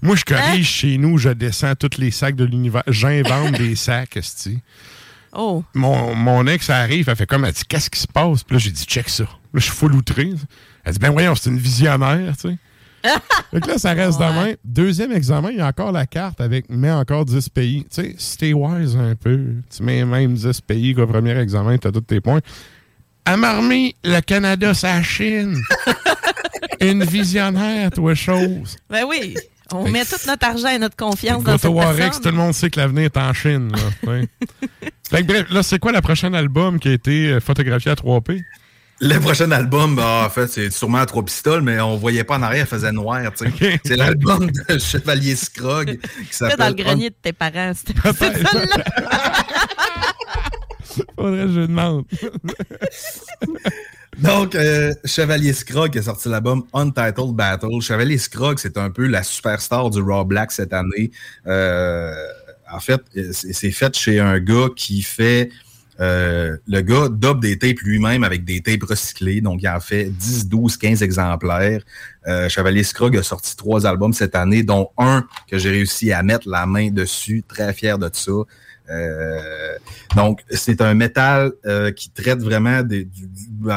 [0.01, 0.61] Moi, je corrige Hein?
[0.63, 2.83] chez nous, je descends tous les sacs de l'univers.
[2.87, 4.59] J'invente des sacs, esti.
[5.35, 5.63] Oh.
[5.73, 8.43] Mon, mon ex arrive, elle fait comme, elle dit, qu'est-ce qui se passe?
[8.43, 9.23] Puis là, j'ai dit, check ça.
[9.23, 10.31] Là, je suis full outré.
[10.83, 12.57] Elle dit, ben voyons, c'est une visionnaire, tu sais.
[13.51, 14.53] Fait que là, ça reste demain.
[14.63, 17.85] Deuxième examen, il y a encore la carte avec, mais encore 10 pays.
[17.93, 19.55] Tu sais, stay wise un peu.
[19.75, 22.39] Tu mets même 10 pays qu'au premier examen, tu as tous tes points.
[23.25, 25.57] Elle m'a remis le Canada, c'est la Chine.
[26.81, 28.77] Une visionnaire, toi, chose.
[28.89, 29.35] Ben oui.
[29.71, 32.21] On Fait met tout notre argent et notre confiance dans cette Warex, personne.
[32.23, 33.71] tout le monde sait que l'avenir est en Chine.
[33.71, 33.79] Là,
[34.11, 34.27] ouais.
[35.09, 37.95] Fait que bref, là, c'est quoi le prochain album qui a été euh, photographié à
[37.95, 38.41] 3P?
[38.99, 42.37] Le prochain album, bah, en fait, c'est sûrement à trois pistoles, mais on voyait pas
[42.37, 43.19] en arrière, il faisait noir.
[43.35, 46.57] C'est l'album de Chevalier Scrog qui s'appelle.
[46.57, 47.73] dans le grenier de tes parents.
[47.75, 47.93] C'était
[51.17, 52.05] Faudrait que je demande.
[54.21, 57.81] Donc, euh, Chevalier Scrog a sorti l'album Untitled Battle.
[57.81, 61.11] Chevalier Scrog, c'est un peu la superstar du Raw Black cette année.
[61.47, 62.13] Euh,
[62.71, 63.01] en fait,
[63.31, 65.49] c'est fait chez un gars qui fait...
[65.99, 69.41] euh, le gars dope des tapes lui-même avec des tapes recyclées.
[69.41, 71.81] Donc, il en fait 10, 12, 15 exemplaires.
[72.27, 76.21] Euh, Chevalier Scrog a sorti trois albums cette année, dont un que j'ai réussi à
[76.23, 77.43] mettre la main dessus.
[77.47, 78.31] Très fier de ça.
[80.15, 81.51] Donc, c'est un métal
[81.95, 83.69] qui traite vraiment des, du, du-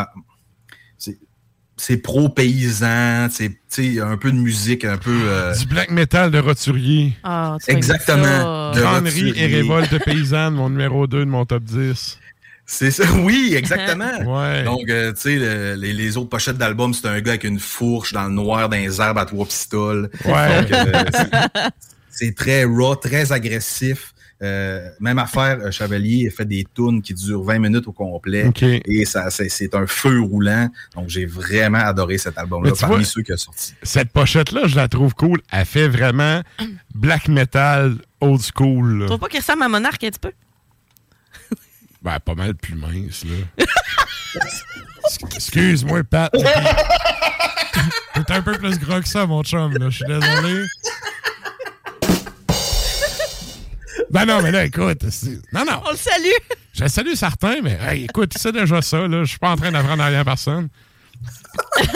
[1.76, 5.10] c'est pro-paysan, c'est tu sais, un peu de musique, un peu...
[5.24, 7.12] euh, Du black metal de roturier.
[7.22, 8.72] Ah, Exactement.
[8.72, 9.42] De roturier.
[9.42, 12.18] et révolte paysanne, mon numéro 2 de mon top 10.
[12.68, 14.10] C'est ça, oui, exactement.
[14.26, 14.64] Ouais.
[14.64, 17.60] Donc, euh, tu sais, le- les, les autres pochettes d'albums, c'est un gars avec une
[17.60, 20.10] fourche dans le noir, dans les arbres à trois pistoles.
[20.24, 20.66] Ouais.
[20.72, 21.04] Euh,
[22.10, 24.14] c'est très raw, très agressif.
[24.42, 28.50] Euh, même affaire, euh, Chevalier a fait des tunes qui durent 20 minutes au complet.
[28.84, 30.68] Et ça, c'est, c'est un feu roulant.
[30.94, 33.72] Donc, j'ai vraiment adoré cet album-là, parmi vois- ceux qui a sorti.
[33.82, 35.40] Cette pochette-là, je la trouve cool.
[35.50, 36.42] Elle fait vraiment
[36.94, 39.00] black metal old school.
[39.02, 40.32] Tu trouves pas qu'il ressemble à Monarque un petit peu?
[42.02, 43.64] Ben, pas mal plus mince, là.
[45.34, 46.30] Excuse-moi, Pat.
[46.32, 49.90] T'es un peu plus gros que ça, mon chum, là.
[49.90, 50.62] Je suis désolé.
[54.10, 55.02] Ben non, mais là, écoute.
[55.52, 55.82] Non, non.
[55.86, 56.30] On le salue!
[56.72, 59.24] Je salue certains, mais hey, écoute, c'est déjà ça, là.
[59.24, 60.68] Je suis pas en train d'apprendre à rien à personne.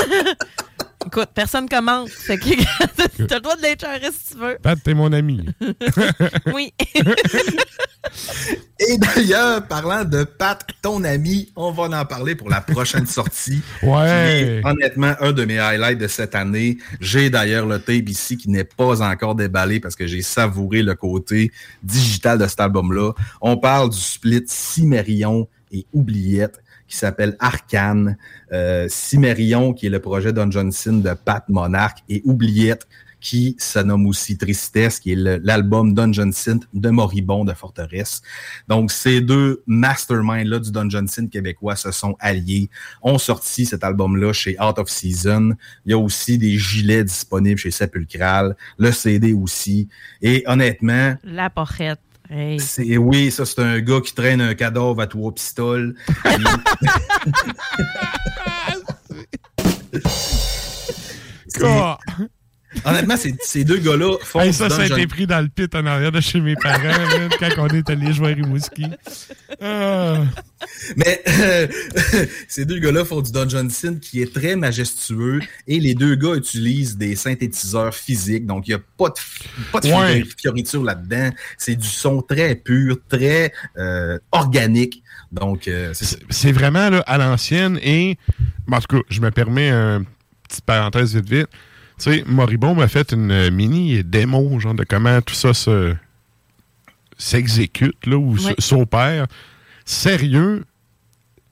[1.07, 2.11] Écoute, personne commente.
[2.11, 2.51] Fait que
[3.27, 4.59] t'as le droit de l'échanger si tu veux.
[4.63, 5.47] Pat, t'es mon ami.
[6.55, 6.75] oui.
[8.79, 13.63] Et d'ailleurs, parlant de Pat, ton ami, on va en parler pour la prochaine sortie.
[13.83, 13.89] Ouais.
[13.89, 16.79] Qui est honnêtement un de mes highlights de cette année.
[17.01, 20.95] J'ai d'ailleurs le tape ici qui n'est pas encore déballé parce que j'ai savouré le
[20.95, 21.51] côté
[21.83, 23.13] digital de cet album-là.
[23.41, 26.61] On parle du split Cimérion et Oubliette
[26.91, 28.19] qui s'appelle Arcane.
[28.53, 32.87] Euh, Cimérion, qui est le projet Johnson de Pat Monarch, et Oubliette,
[33.21, 38.23] qui se nomme aussi Tristesse, qui est l'album Don Johnson de Moribond de Forteresse.
[38.67, 42.71] Donc, ces deux masterminds-là du Johnson québécois se sont alliés,
[43.03, 45.53] ont sorti cet album-là chez Out of Season.
[45.85, 49.89] Il y a aussi des gilets disponibles chez Sepulchral, le CD aussi.
[50.23, 52.01] Et honnêtement, La porrette.
[52.31, 52.61] Hey.
[52.61, 55.97] c'est oui, ça c'est un gars qui traîne un cadavre à trois pistoles.
[62.85, 65.75] Honnêtement, ces, ces deux gars-là font Hey, ça, ça a été pris dans le pit
[65.75, 68.87] en arrière de chez mes parents quand on est allé jouer à Rimouski.
[69.63, 70.25] Ah.
[70.97, 71.67] Mais euh,
[72.49, 76.35] ces deux gars-là font du Don Johnson qui est très majestueux et les deux gars
[76.35, 79.15] utilisent des synthétiseurs physiques, donc il n'y a pas de,
[79.73, 79.93] pas de Ouais.
[80.23, 81.31] fiori- fioriture là-dedans.
[81.59, 85.03] C'est du son très pur, très euh, organique.
[85.33, 85.93] Donc, euh,
[86.31, 88.17] c'est vraiment là, à l'ancienne et,
[88.71, 90.05] en tout cas, je me permets une
[90.49, 91.47] petite parenthèse vite vite.
[91.99, 95.95] Tu sais, Moribond m'a fait une euh, mini démo, genre de comment tout ça se
[97.21, 99.27] s'exécute, là, ou s'opère.
[99.85, 100.65] Sérieux,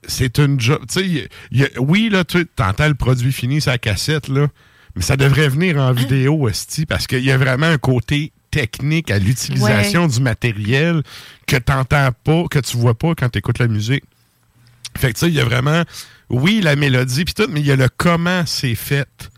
[0.07, 0.81] c'est une job.
[1.77, 4.47] Oui, là, tu entends le produit fini, sa cassette, là,
[4.95, 9.11] mais ça devrait venir en vidéo, esti, parce qu'il y a vraiment un côté technique
[9.11, 11.03] à l'utilisation du matériel
[11.45, 14.03] que tu n'entends pas, que tu vois pas quand tu écoutes la musique.
[14.97, 15.83] Fait que tu sais, il y a vraiment,
[16.29, 19.29] oui, la mélodie puis tout, mais il y a le comment c'est fait.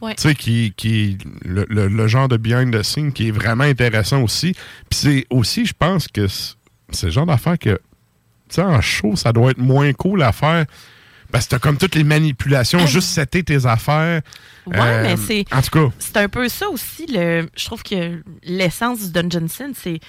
[0.00, 0.14] Ouais.
[0.14, 3.64] Tu sais, qui, qui le, le- le genre de behind the scene qui est vraiment
[3.64, 4.52] intéressant aussi.
[4.88, 6.26] Puis c'est aussi, je pense que
[6.90, 7.80] c'est le genre d'affaire que, tu
[8.50, 10.66] sais, en show, ça doit être moins cool à faire.
[11.30, 14.22] Parce que t'as comme toutes les manipulations, juste setter tes affaires.
[14.66, 15.44] Ouais, Euh, mais c'est.
[15.52, 17.06] En tout cas, C'est un peu ça aussi.
[17.06, 20.00] Le, je trouve que l'essence du Don Johnson, c'est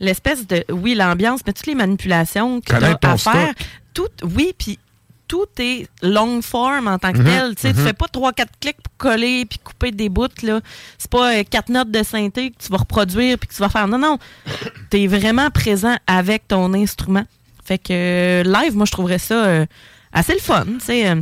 [0.00, 0.64] l'espèce de.
[0.70, 3.18] Oui, l'ambiance, mais toutes les manipulations que ton à faire.
[3.52, 3.56] stock.
[3.92, 4.80] Tout, oui, puis
[5.28, 7.54] tout est long form en tant que Mhm, tel.
[7.56, 7.86] Tu sais, Tu mhm.
[7.86, 10.28] fais pas trois, quatre clics pour coller puis couper des bouts.
[10.42, 10.60] là.
[10.98, 13.68] C'est pas euh, quatre notes de synthé que tu vas reproduire puis que tu vas
[13.68, 13.88] faire.
[13.88, 14.18] Non, non.
[14.90, 17.24] Tu es vraiment présent avec ton instrument.
[17.64, 19.66] Fait que euh, live, moi, je trouverais ça euh,
[20.12, 20.64] assez le fun.
[20.64, 21.14] tu sais,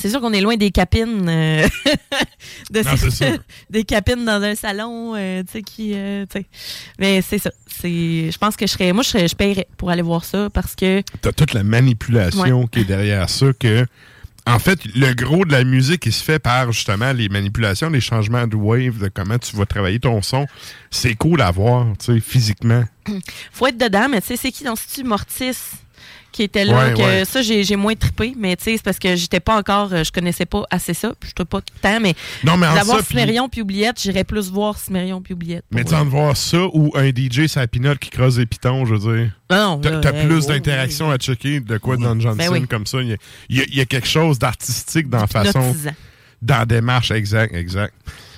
[0.00, 1.28] c'est sûr qu'on est loin des capines.
[1.28, 1.66] euh,
[2.70, 3.38] de Non, c'est sûr.
[3.70, 5.92] des capines dans un salon, euh, tu sais, qui.
[5.94, 6.44] euh, tu.
[6.98, 7.50] Mais c'est ça.
[7.66, 8.92] C'est, je pense que je serais.
[8.92, 11.02] Moi, je, serais, je paierais pour aller voir ça parce que.
[11.20, 12.66] t'as toute la manipulation Ouais.
[12.72, 13.86] qui est derrière ça que
[14.46, 18.00] en fait le gros de la musique qui se fait par justement les manipulations les
[18.00, 20.46] changements de wave de comment tu vas travailler ton son
[20.90, 22.84] c'est cool à voir tu sais physiquement
[23.52, 25.52] faut être dedans, mais tu sais, c'est qui dans ce Mortis?
[26.32, 27.24] Qui était là, Ouais, que ouais.
[27.24, 30.04] ça, j'ai, j'ai moins trippé, mais tu sais, c'est parce que j'étais pas encore, euh,
[30.04, 33.02] je connaissais pas assez ça, puis je pas tant, mais, Non, mais en d'avoir ça,
[33.02, 35.64] puis- Cimérion puis Oubliette, j'irais plus voir Cimérion puis Oubliette.
[35.70, 38.94] mais tu de voir ça ou un DJ sa pinote qui creuse des pitons je
[38.94, 39.32] veux dire.
[39.48, 42.36] Ah non, t'as, là, t'as hey, plus oh, d'interactions à checker de quoi dans Johnson
[42.38, 42.66] Ben oui.
[42.68, 43.00] comme ça.
[43.00, 43.16] Il y, a,
[43.48, 45.74] il y a- il y a quelque chose d'artistique dans la façon
[46.42, 47.10] dans la démarche.
[47.10, 47.92] Exact exact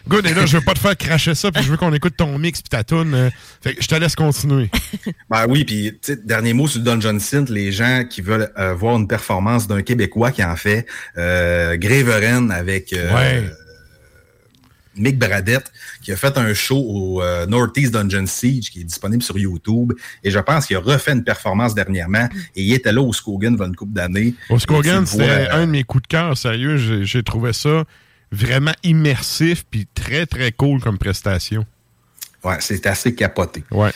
[0.08, 2.14] Good, et là, je veux pas te faire cracher ça, puis je veux qu'on écoute
[2.16, 3.14] ton mix puis ta tune.
[3.14, 3.30] euh,
[3.62, 4.68] fait que je te laisse continuer.
[5.30, 8.74] Ben oui, puis tu sais, dernier mot sur Don Johnson, les gens qui veulent euh,
[8.74, 13.44] voir une performance d'un Québécois qui en fait, euh, Graveren avec euh, Ouais.
[14.94, 15.72] Mick Bradette,
[16.02, 19.94] qui a fait un show au euh, Northeast Dungeon Siege, qui est disponible sur YouTube.
[20.22, 22.28] Et je pense qu'il a refait une performance dernièrement.
[22.54, 24.34] Et il était là au Skogan il y a une couple d'années.
[24.50, 26.76] Au Skogan, le c'était euh, un de mes coups de cœur, sérieux.
[27.04, 27.84] J'ai trouvé ça
[28.32, 31.64] vraiment immersif puis très, très cool comme prestation.
[32.42, 33.62] Ouais, c'est assez capoté.
[33.70, 33.92] Ouais.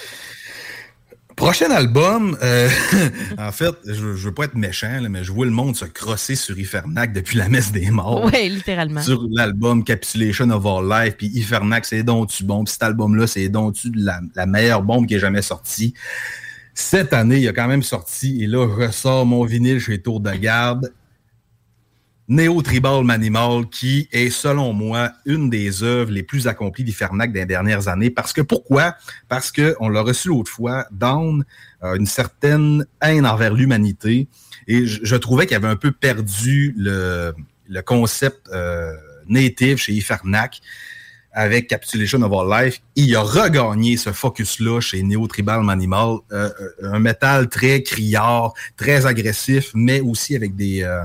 [1.35, 2.69] Prochain album, euh,
[3.39, 5.85] en fait, je, je veux pas être méchant, là, mais je vois le monde se
[5.85, 8.25] crosser sur Ifernac depuis la messe des morts.
[8.25, 9.03] Ouais, littéralement.
[9.03, 13.27] Sur l'album Capsulation of Our Life, puis Ifernac, c'est donc tu bon, puis cet album-là,
[13.27, 15.93] c'est donc tu la, la meilleure bombe qui est jamais sortie.
[16.73, 20.21] Cette année, il a quand même sorti, et là, je ressors mon vinyle chez Tour
[20.21, 20.91] de Garde.
[22.29, 27.47] Néo Tribal Manimal, qui est, selon moi, une des œuvres les plus accomplies d'Ifernac des
[27.47, 28.11] dernières années.
[28.11, 28.97] Parce que pourquoi?
[29.29, 34.27] Parce que on l'a reçu l'autre fois, une certaine haine envers l'humanité.
[34.67, 37.33] Et je, trouvais qu'il avait un peu perdu le,
[37.85, 38.93] concept euh,
[39.29, 40.61] native chez Ifernac
[41.33, 42.81] avec Capsulation of Our Life.
[42.97, 46.17] Il a regagné ce focus-là chez Neo Tribal Manimal.
[46.33, 46.51] Euh,
[46.83, 50.83] un métal très criard, très agressif, mais aussi avec des...
[50.83, 51.05] euh,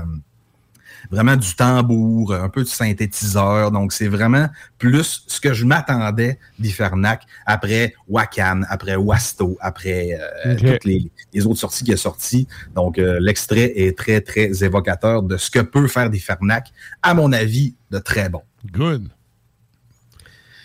[1.12, 3.70] vraiment du tambour, un peu de synthétiseur.
[3.70, 10.56] Donc, c'est vraiment plus ce que je m'attendais d'Ifernac après Wakan, après Wasto, après euh,
[10.56, 12.48] toutes les, les autres sorties qui a sorties.
[12.74, 17.32] Donc, euh, l'extrait est très, très évocateur de ce que peut faire d'Ifernac, à mon
[17.32, 18.42] avis, de très bon.
[18.72, 19.08] Good.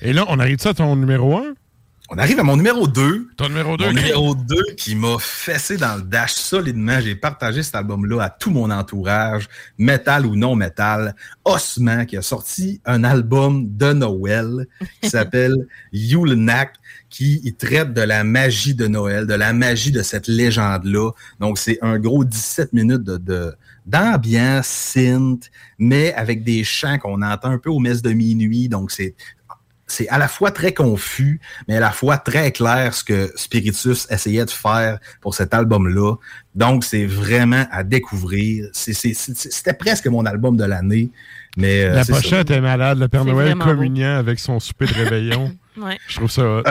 [0.02, 1.56] Et là, on arrive ça à ton numéro 1?
[2.10, 3.28] On arrive à mon numéro 2.
[3.36, 3.86] Ton numéro 2?
[3.86, 7.02] Mon numéro 2 qui m'a fessé dans le dash solidement.
[7.02, 11.16] J'ai partagé cet album-là à tout mon entourage, métal ou non métal.
[11.44, 14.68] Osman qui a sorti un album de Noël
[15.02, 15.54] qui s'appelle
[15.92, 16.76] Yulnak
[17.10, 21.12] qui il traite de la magie de Noël, de la magie de cette légende-là.
[21.42, 23.54] Donc, c'est un gros 17 minutes de, de-
[23.86, 28.68] d'ambiance synth, mais avec des chants qu'on entend un peu aux messes de minuit.
[28.68, 29.16] Donc, c'est
[29.88, 34.06] c'est à la fois très confus, mais à la fois très clair ce que Spiritus
[34.12, 36.16] essayait de faire pour cet album-là.
[36.56, 38.68] Donc, c'est vraiment à découvrir.
[38.74, 41.10] C'était presque mon album de l'année.
[41.56, 42.14] Mais, euh, La ça.
[42.14, 43.00] pochette est malade.
[43.00, 43.64] Le Père Noël beau.
[43.64, 45.56] communiant avec son souper de réveillon.
[45.78, 45.96] Ouais.
[46.08, 46.42] Je trouve ça.
[46.42, 46.64] Euh,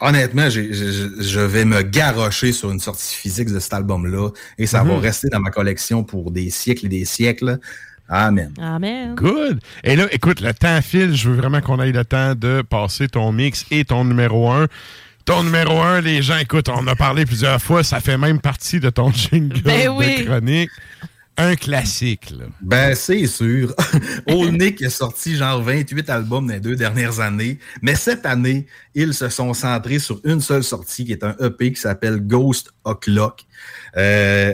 [0.00, 4.94] honnêtement, je vais me garrocher sur une sortie physique de cet album-là et ça va
[4.94, 5.00] Mhm.
[5.00, 7.58] rester dans ma collection pour des siècles et des siècles.
[8.08, 8.52] Amen.
[8.60, 9.14] Amen.
[9.14, 9.60] Good.
[9.84, 11.14] Et là, écoute, le temps file.
[11.14, 14.66] Je veux vraiment qu'on ait le temps de passer ton mix et ton numéro 1.
[15.24, 17.84] Ton numéro 1, les gens, écoute, on en a parlé plusieurs fois.
[17.84, 20.20] Ça fait même partie de ton jingle Ben oui.
[20.20, 20.70] de chronique.
[21.40, 22.46] Un classique, là.
[22.60, 23.72] Ben, c'est sûr.
[24.26, 27.60] Old Nick a sorti genre 28 albums dans les deux dernières années.
[27.80, 31.72] Mais cette année, ils se sont centrés sur une seule sortie qui est un EP
[31.72, 33.42] qui s'appelle Ghost O'Clock.
[33.96, 34.52] Euh,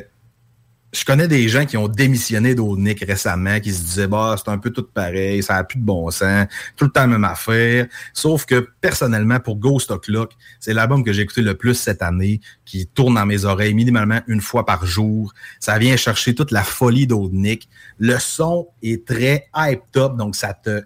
[0.94, 4.50] je connais des gens qui ont démissionné d'Old Nick récemment, qui se disaient, bah, c'est
[4.50, 7.86] un peu tout pareil, ça n'a plus de bon sens, tout le temps même affaire.
[8.12, 12.40] Sauf que, personnellement, pour Ghost O'Clock, c'est l'album que j'ai écouté le plus cette année,
[12.64, 15.32] qui tourne dans mes oreilles minimalement une fois par jour.
[15.58, 17.68] Ça vient chercher toute la folie d'Old Nick.
[17.98, 20.82] Le son est très hyped up, donc ça te,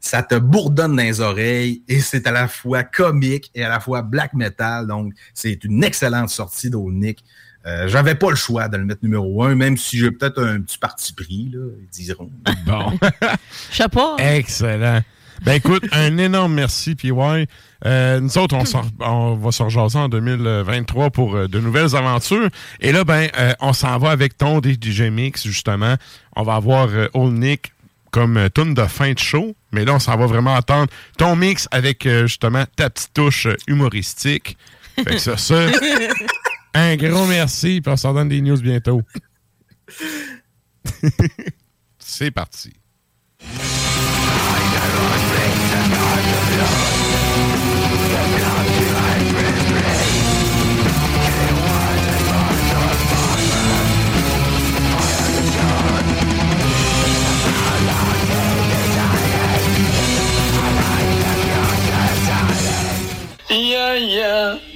[0.00, 3.80] ça te bourdonne dans les oreilles et c'est à la fois comique et à la
[3.80, 4.86] fois black metal.
[4.86, 7.24] Donc, c'est une excellente sortie d'Old Nick.
[7.66, 10.60] Euh, J'avais pas le choix de le mettre numéro un, même si j'ai peut-être un
[10.60, 12.30] petit parti pris, là, ils diront.
[12.66, 12.98] Bon.
[13.70, 14.16] Je sais pas.
[14.18, 15.02] Excellent.
[15.42, 17.12] Ben écoute, un énorme merci, PY.
[17.84, 22.48] Euh, nous autres, on, on va se rejaser en 2023 pour euh, de nouvelles aventures.
[22.80, 25.96] Et là, ben, euh, on s'en va avec ton DJ Mix, justement.
[26.36, 27.72] On va avoir euh, Old Nick
[28.12, 29.54] comme euh, tune de fin de show.
[29.72, 33.44] Mais là, on s'en va vraiment entendre ton mix avec, euh, justement, ta petite touche
[33.46, 34.56] euh, humoristique.
[34.96, 35.66] Fait que ça, ça,
[36.76, 39.02] un gros merci, puis on s'en donne des news bientôt.
[41.98, 42.72] C'est parti.
[63.48, 64.75] Yeah, yeah.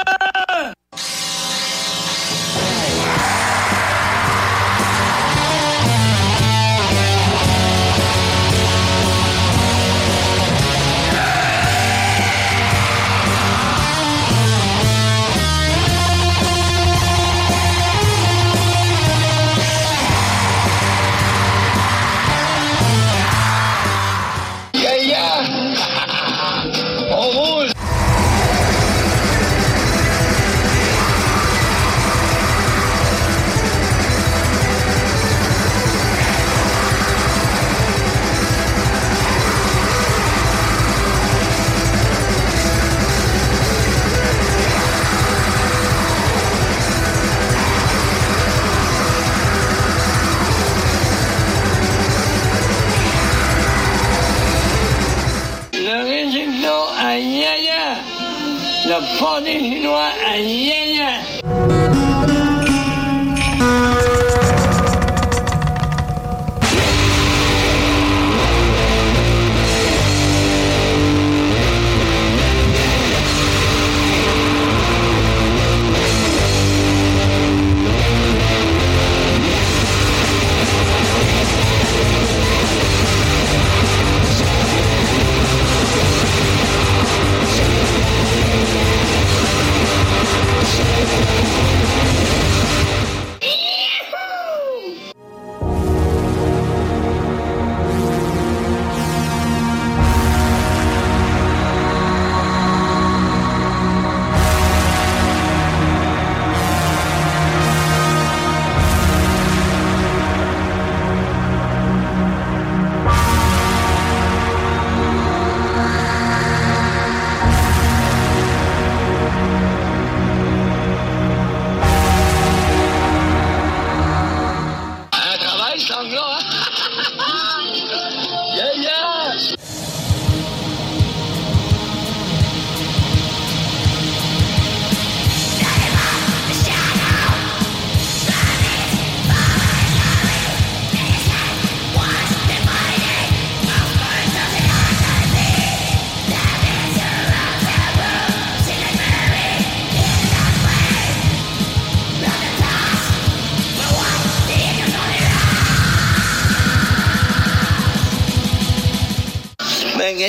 [58.91, 61.00] Le pâté chinois à Yaya.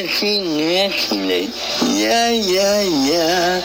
[0.00, 1.52] очень-очень.
[1.82, 3.62] Я-я-я.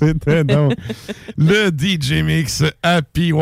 [0.00, 0.72] C'était donc
[1.36, 3.32] le DJ Mix à PY.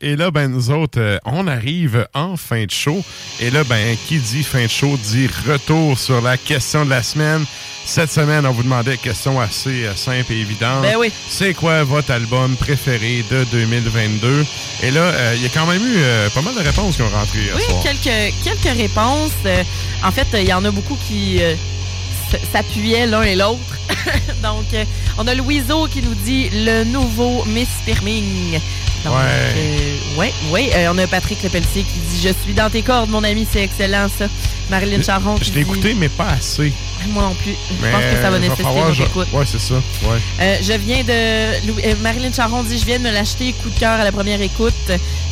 [0.00, 3.04] Et là, ben, nous autres, euh, on arrive en fin de show.
[3.40, 7.02] Et là, ben, qui dit fin de show dit retour sur la question de la
[7.02, 7.44] semaine.
[7.86, 10.82] Cette semaine, on vous demandait une question assez euh, simple et évidente.
[10.82, 11.12] Ben oui.
[11.28, 14.44] C'est quoi votre album préféré de 2022?
[14.82, 17.02] Et là, euh, il y a quand même eu euh, pas mal de réponses qui
[17.02, 17.84] ont rentré Oui, soir.
[17.84, 19.30] quelques, quelques réponses.
[20.02, 21.40] En fait, il y en a beaucoup qui
[22.52, 23.60] s'appuyaient l'un et l'autre.
[24.42, 24.84] Donc, euh,
[25.18, 28.60] on a Louiseau qui nous dit le nouveau Miss Firming.
[29.04, 29.20] Donc, Ouais.
[29.56, 30.70] euh, ouais, ouais.
[30.74, 33.62] Euh, on a Patrick Lepelletier qui dit Je suis dans tes cordes, mon ami, c'est
[33.62, 34.26] excellent ça.
[34.68, 36.72] Marilyn Charron qui Je l'ai écouté, mais pas assez.
[37.10, 37.52] Moi non plus.
[37.70, 39.28] Je pense que ça va nécessiter une je- écoute.
[39.32, 39.74] Ouais, c'est ça.
[39.74, 40.18] Ouais.
[40.40, 41.94] Euh, je viens de.
[42.02, 44.74] Marilyn Charon dit Je viens de me l'acheter, coup de cœur à la première écoute.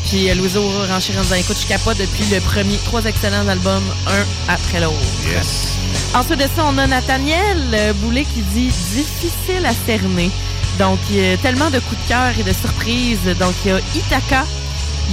[0.09, 1.57] Puis Louiseau renchir dans l'écoute.
[1.61, 2.77] Je capote depuis le premier.
[2.85, 4.95] Trois excellents albums, un après l'autre.
[5.29, 5.73] Yes.
[6.15, 10.31] Ensuite de ça, on a Nathaniel euh, Boulet qui dit Difficile à cerner.
[10.79, 13.21] Donc, il y a tellement de coups de cœur et de surprises.
[13.39, 14.45] Donc, il y a Itaka,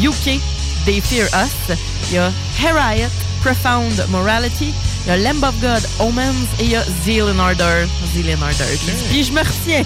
[0.01, 0.40] UK,
[0.85, 1.77] They Fear Us.
[2.09, 2.32] Il y a
[2.64, 3.09] Harriet,
[3.41, 4.74] Profound Morality.
[5.06, 6.48] Il y a Lamb of God, Omens.
[6.59, 7.88] Et il y a Zeal and Ardor.
[8.14, 8.67] Zeal and Ardor.
[8.80, 9.83] qui dit, Puis je me retiens.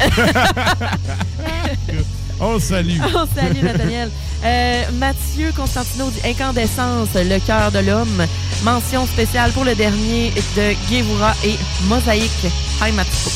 [2.40, 2.98] On salue.
[3.14, 4.10] Oh, salut Nathaniel.
[4.44, 8.26] Euh, Mathieu Constantino dit Incandescence, le cœur de l'homme.
[8.62, 12.46] Mention spéciale pour le dernier de Guévoura et Mosaïque
[12.82, 13.32] Heimatspuk.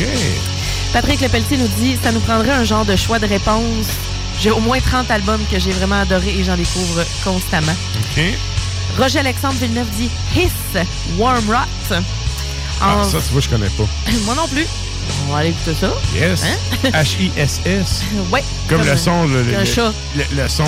[0.00, 0.06] OK.
[0.92, 3.86] Patrick Lepelletier nous dit Ça nous prendrait un genre de choix de réponse.
[4.40, 7.74] J'ai au moins 30 albums que j'ai vraiment adorés et j'en découvre constamment.
[8.16, 8.22] OK.
[8.98, 10.82] Roger Alexandre Villeneuve dit Hiss,
[11.18, 11.96] Warm Rot.
[12.80, 13.84] Ah, ça, tu vois, je connais pas.
[14.24, 14.66] Moi non plus.
[15.28, 15.92] On va aller écouter ça.
[16.14, 16.42] Yes.
[16.44, 16.90] Hein?
[17.02, 18.02] H-I-S-S.
[18.30, 18.42] Ouais.
[18.68, 19.92] Comme, le son, le, le- chat.
[20.16, 20.64] Le, le son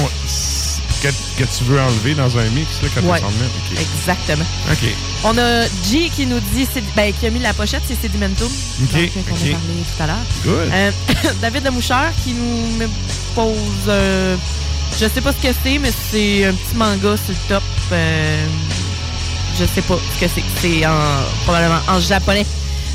[1.03, 3.19] que, que tu veux enlever dans un mix, là, quand Ouais.
[3.19, 3.45] tu s'en mets.
[3.47, 3.79] OK.
[3.81, 4.45] Exactement.
[4.73, 4.89] OK.
[5.25, 8.47] On a G qui nous dit, ben, qui a mis la pochette, c'est Sedimentum.
[8.47, 9.41] OK, Donc, euh, qu'on OK.
[9.43, 10.17] a parlé tout à l'heure.
[10.45, 10.71] Good.
[10.73, 10.91] Euh,
[11.43, 12.89] David Lemoucheur qui nous
[13.35, 13.55] pose,
[13.89, 14.37] euh,
[14.99, 17.63] je sais pas ce que c'est, mais c'est un petit manga sur le top.
[17.93, 18.47] euh,
[19.59, 20.43] je sais pas ce que c'est.
[20.63, 20.93] C'est en,
[21.45, 22.47] probablement en japonais.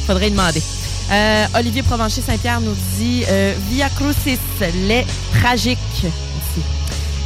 [0.08, 0.64] Faudrait demander.
[1.12, 4.40] Euh, Olivier Provencher-Saint-Pierre nous dit euh, Via Crucis,
[4.88, 5.06] les
[5.40, 6.06] tragiques.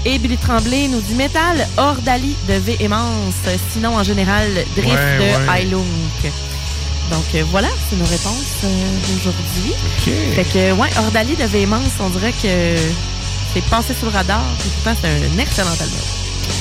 [0.05, 3.35] Et Billy Tremblay nous dit Métal, Ordali de Véhémence,
[3.71, 6.31] sinon en général Drift Ouais, de ouais.
[7.09, 8.63] Donc euh, voilà, c'est nos réponses
[9.07, 9.73] d'aujourd'hui.
[10.35, 12.75] Fait que, ouais, Ordali de Véhémence, on dirait que
[13.53, 15.99] c'est passé sous le radar, puis pourtant c'est un excellent album.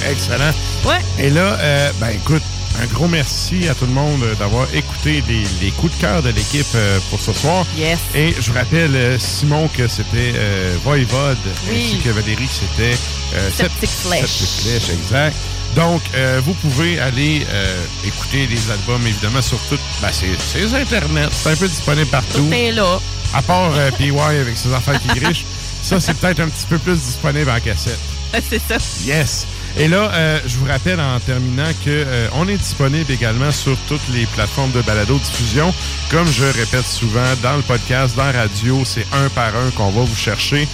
[0.08, 0.52] Excellent.
[0.84, 1.00] Ouais.
[1.18, 2.42] Et là, euh, ben écoute,
[2.80, 6.30] un gros merci à tout le monde d'avoir écouté les, les coups de cœur de
[6.30, 7.64] l'équipe euh, pour ce soir.
[7.76, 7.98] Yes.
[8.14, 11.36] Et je vous rappelle, euh, Simon, que c'était euh, Voivode,
[11.68, 11.76] Oui.
[11.86, 12.96] ainsi que Valérie, que c'était
[13.34, 14.26] euh, Septic Sept- Flesh.
[14.30, 14.48] Septic
[14.88, 15.36] Flesh, exact.
[15.76, 19.78] Donc, euh, vous pouvez aller euh, écouter les albums, évidemment, sur tout.
[20.00, 21.30] Ben, c'est Internet.
[21.32, 22.46] C'est un peu disponible partout.
[22.48, 23.00] Tout est là.
[23.34, 25.44] À part euh, PY avec ses affaires qui grichent.
[25.82, 27.98] Ça, c'est peut-être un petit peu plus disponible en cassette.
[28.50, 28.76] c'est ça.
[29.04, 29.46] Yes.
[29.78, 33.76] Et là, euh, je vous rappelle en terminant que euh, on est disponible également sur
[33.88, 35.72] toutes les plateformes de balado-diffusion.
[36.10, 39.88] Comme je répète souvent, dans le podcast, dans la radio, c'est un par un qu'on
[39.90, 40.68] va vous chercher.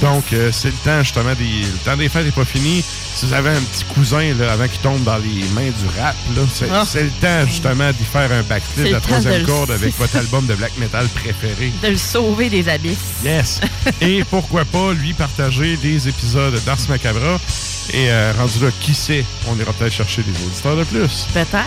[0.00, 2.84] Donc, euh, c'est le temps, justement, des, le temps des fêtes n'est pas fini.
[3.16, 6.14] Si vous avez un petit cousin là, avant qu'il tombe dans les mains du rap,
[6.36, 6.84] là, c'est, Ah.
[6.86, 10.46] c'est le temps, justement, d'y faire un backflip la troisième de corde avec votre album
[10.46, 11.72] de black metal préféré.
[11.82, 12.98] De le sauver des abysses.
[13.24, 13.60] Yes.
[14.00, 17.40] Et pourquoi pas lui partager des épisodes d'Ars Macabra.
[17.92, 21.26] Et euh, rendu là, qui sait, on ira peut-être chercher des auditeurs de plus.
[21.32, 21.58] Peut-être.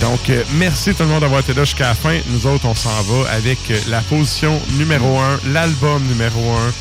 [0.00, 2.18] Donc, euh, merci tout le monde d'avoir été là jusqu'à la fin.
[2.28, 6.72] Nous autres, on s'en va avec euh, la position numéro 1, l'album numéro 1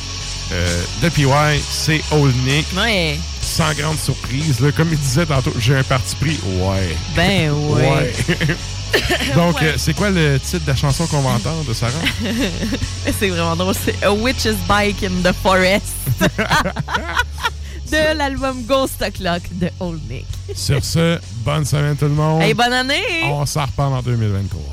[0.51, 1.25] euh, de PY,
[1.69, 2.65] c'est Old Nick.
[2.75, 3.17] Ouais.
[3.41, 4.59] Sans grande surprise.
[4.59, 4.71] là.
[4.73, 6.39] comme il disait tantôt, j'ai un parti pris.
[6.59, 6.95] Ouais.
[7.15, 8.13] Ben ouais.
[9.35, 9.67] Donc, Ouais.
[9.69, 11.93] euh, c'est quoi le titre de la chanson qu'on va entendre de Sarah?
[13.19, 13.73] c'est vraiment drôle.
[13.83, 15.83] C'est A Witch's Bike in the Forest.
[17.93, 20.25] De l'album Ghost O'Clock de Old Nick.
[20.55, 22.41] Sur ce, bonne semaine tout le monde.
[22.41, 23.23] Hey, bonne année!
[23.25, 24.72] On s'en reparle en 2023.